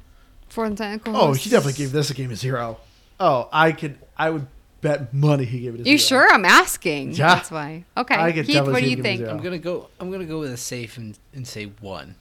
[0.49, 2.79] fourth and silent Oh, co-host- he definitely gave this a game a zero.
[3.20, 3.97] Oh, I could.
[4.16, 4.49] I would
[4.81, 6.23] bet money he gave it a You zero.
[6.23, 6.35] sure?
[6.35, 7.12] I'm asking.
[7.12, 7.37] Yeah.
[7.37, 7.85] That's why.
[7.97, 9.23] Okay, I could Keith, definitely what do you think?
[9.23, 9.89] I'm gonna go.
[10.01, 12.16] I'm gonna go with a safe and, and say one.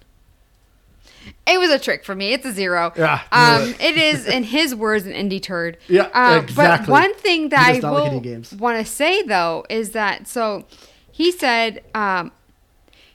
[1.47, 2.33] It was a trick for me.
[2.33, 2.91] It's a zero.
[2.97, 3.81] Yeah, Um, it.
[3.81, 5.77] it is, in his words, an indie turd.
[5.87, 6.85] Yeah, Um, exactly.
[6.87, 10.27] But one thing that I does not like will want to say though is that
[10.27, 10.65] so
[11.11, 12.31] he said um,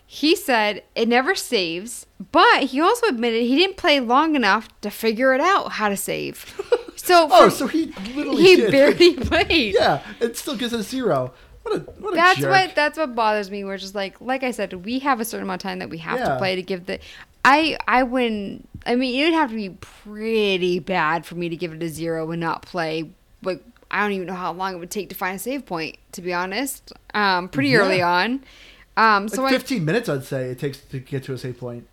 [0.06, 4.90] he said it never saves, but he also admitted he didn't play long enough to
[4.90, 6.44] figure it out how to save.
[6.94, 8.70] So Oh, so he literally he did.
[8.70, 9.74] barely played.
[9.74, 11.32] yeah, it still gives a zero.
[11.64, 13.64] What a what a that's what that's what bothers me.
[13.64, 15.98] We're just like like I said, we have a certain amount of time that we
[15.98, 17.00] have to play to give the.
[17.44, 18.68] I I wouldn't.
[18.86, 21.88] I mean, it would have to be pretty bad for me to give it a
[21.88, 23.10] zero and not play.
[23.42, 25.96] Like I don't even know how long it would take to find a save point.
[26.12, 27.78] To be honest, um, pretty Yeah.
[27.78, 28.42] early on.
[28.96, 31.58] Um, Like so I 15 minutes, I'd say it takes to get to a save
[31.58, 31.86] point.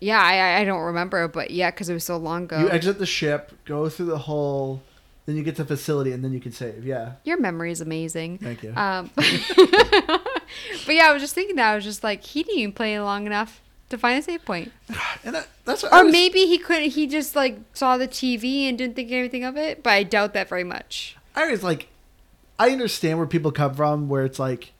[0.00, 2.58] yeah, I I don't remember, but yeah, because it was so long ago.
[2.60, 4.82] You exit the ship, go through the hole,
[5.26, 6.84] then you get to the facility, and then you can save.
[6.84, 7.12] Yeah.
[7.24, 8.38] Your memory is amazing.
[8.38, 8.72] Thank you.
[8.76, 12.72] Um, but yeah, I was just thinking that I was just like he didn't even
[12.72, 14.72] play long enough to find a save point.
[15.24, 16.90] And that, that's Or was- maybe he couldn't.
[16.90, 19.82] He just like saw the TV and didn't think anything of it.
[19.82, 21.16] But I doubt that very much.
[21.34, 21.88] I was like,
[22.58, 24.72] I understand where people come from, where it's like,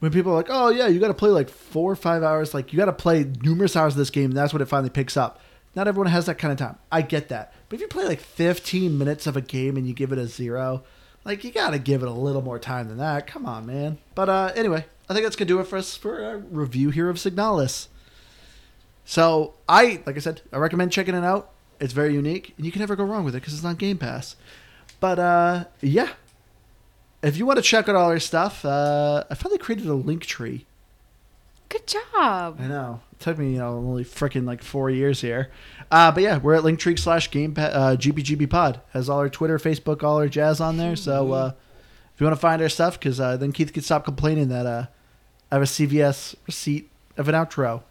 [0.00, 2.54] when people are like, oh yeah, you got to play like four or five hours,
[2.54, 4.88] like you got to play numerous hours of this game, and that's when it finally
[4.90, 5.40] picks up.
[5.76, 6.78] Not everyone has that kind of time.
[6.90, 9.92] I get that, but if you play like 15 minutes of a game and you
[9.92, 10.82] give it a zero,
[11.24, 13.26] like you got to give it a little more time than that.
[13.26, 13.98] Come on, man.
[14.14, 17.10] But uh, anyway, I think that's gonna do it for us for a review here
[17.10, 17.88] of Signalis.
[19.10, 21.50] So I, like I said, I recommend checking it out.
[21.80, 23.98] It's very unique, and you can never go wrong with it because it's on Game
[23.98, 24.36] Pass.
[25.00, 26.10] But uh, yeah,
[27.20, 30.26] if you want to check out all our stuff, uh, I finally created a link
[30.26, 30.64] tree.
[31.68, 32.60] Good job.
[32.60, 35.50] I know it took me, you know, only freaking like four years here.
[35.90, 38.80] Uh, but yeah, we're at Linktree slash Game uh, GPGB Pod.
[38.92, 40.94] Has all our Twitter, Facebook, all our jazz on there.
[40.94, 41.52] So uh,
[42.14, 44.66] if you want to find our stuff, because uh, then Keith can stop complaining that
[44.66, 44.86] uh,
[45.50, 47.82] I have a CVS receipt of an outro.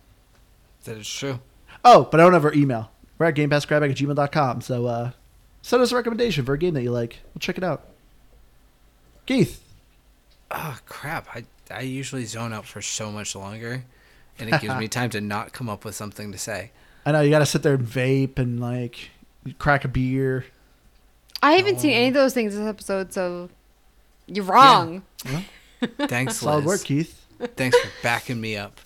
[0.89, 1.39] That is true.
[1.85, 2.89] Oh, but I don't have our email.
[3.19, 4.61] We're at GamePassGrabBag at gmail.com.
[4.61, 5.11] So uh,
[5.61, 7.19] send us a recommendation for a game that you like.
[7.27, 7.85] We'll check it out.
[9.27, 9.63] Keith.
[10.49, 11.27] Oh crap!
[11.31, 13.83] I I usually zone out for so much longer,
[14.39, 16.71] and it gives me time to not come up with something to say.
[17.05, 19.11] I know you got to sit there and vape and like
[19.59, 20.45] crack a beer.
[21.43, 23.51] I haven't seen any of those things this episode, so
[24.25, 25.03] you're wrong.
[26.07, 26.65] Thanks, Solid Liz.
[26.65, 27.27] work, Keith.
[27.55, 28.79] Thanks for backing me up.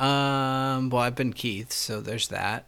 [0.00, 2.64] Um, well, I've been Keith, so there's that.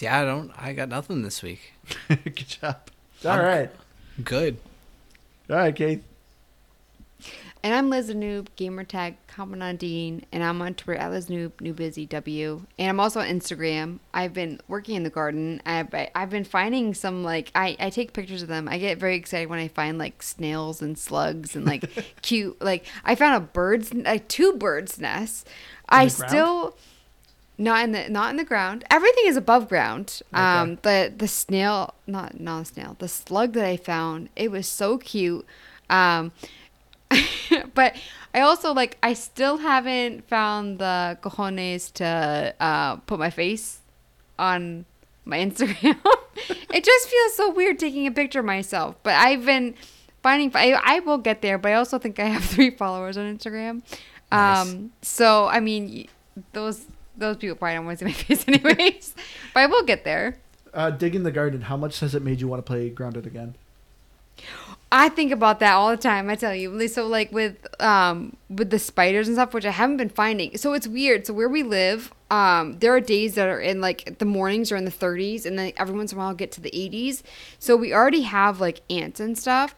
[0.00, 0.50] Yeah, I don't.
[0.56, 1.74] I got nothing this week.
[2.08, 2.76] Good job.
[3.24, 3.70] All I'm- right.
[4.24, 4.56] Good.
[5.48, 6.02] All right, Keith.
[7.62, 9.16] And I'm Liz the Noob, gamertag
[9.78, 13.98] Dean, and I'm on Twitter at Liz Noob, NoobBusyW, and I'm also on Instagram.
[14.14, 15.60] I've been working in the garden.
[15.66, 18.68] I've, I've been finding some like I, I take pictures of them.
[18.68, 22.86] I get very excited when I find like snails and slugs and like cute like
[23.04, 25.44] I found a bird's like two birds nests.
[25.88, 26.30] I ground?
[26.30, 26.76] still
[27.58, 28.84] not in the not in the ground.
[28.90, 30.22] Everything is above ground.
[30.32, 34.66] Um, the the snail, not not a snail, the slug that I found, it was
[34.66, 35.44] so cute.
[35.90, 36.32] Um,
[37.74, 37.96] but
[38.34, 43.80] I also like I still haven't found the cojones to uh, put my face
[44.38, 44.84] on
[45.24, 45.98] my Instagram.
[46.72, 48.96] it just feels so weird taking a picture of myself.
[49.02, 49.74] But I've been
[50.22, 51.58] finding I, I will get there.
[51.58, 53.82] But I also think I have three followers on Instagram.
[54.30, 54.68] Nice.
[54.68, 56.08] Um, so I mean
[56.52, 59.14] those those people probably don't want to see my face anyways.
[59.54, 60.38] but I will get there.
[60.72, 61.62] Uh, digging the garden.
[61.62, 63.56] How much has it made you want to play Grounded again?
[64.92, 66.28] I think about that all the time.
[66.28, 66.88] I tell you.
[66.88, 70.56] So like with um with the spiders and stuff, which I haven't been finding.
[70.56, 71.26] So it's weird.
[71.26, 74.76] So where we live, um, there are days that are in like the mornings are
[74.76, 77.22] in the 30s, and then every once in a while get to the 80s.
[77.58, 79.74] So we already have like ants and stuff.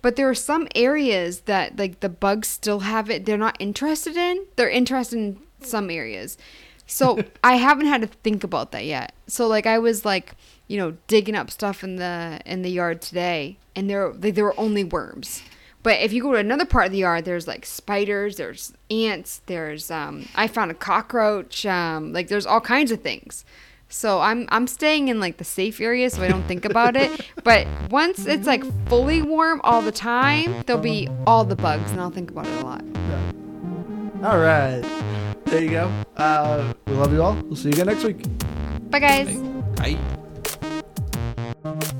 [0.00, 3.24] But there are some areas that like the bugs still have it.
[3.24, 4.46] They're not interested in.
[4.56, 6.38] They're interested in some areas.
[6.86, 9.12] So I haven't had to think about that yet.
[9.26, 10.34] So like I was like,
[10.68, 14.44] you know, digging up stuff in the in the yard today, and there like, there
[14.44, 15.42] were only worms.
[15.82, 19.42] But if you go to another part of the yard, there's like spiders, there's ants,
[19.46, 23.44] there's um I found a cockroach, um like there's all kinds of things.
[23.88, 27.10] So I'm I'm staying in like the safe area so I don't think about it.
[27.44, 32.00] But once it's like fully warm all the time, there'll be all the bugs and
[32.00, 32.84] I'll think about it a lot.
[34.22, 34.82] All right.
[35.46, 36.04] There you go.
[36.16, 37.34] Uh, we love you all.
[37.34, 38.22] We'll see you again next week.
[38.90, 39.36] Bye guys.
[39.76, 39.98] Bye.
[41.62, 41.92] Thank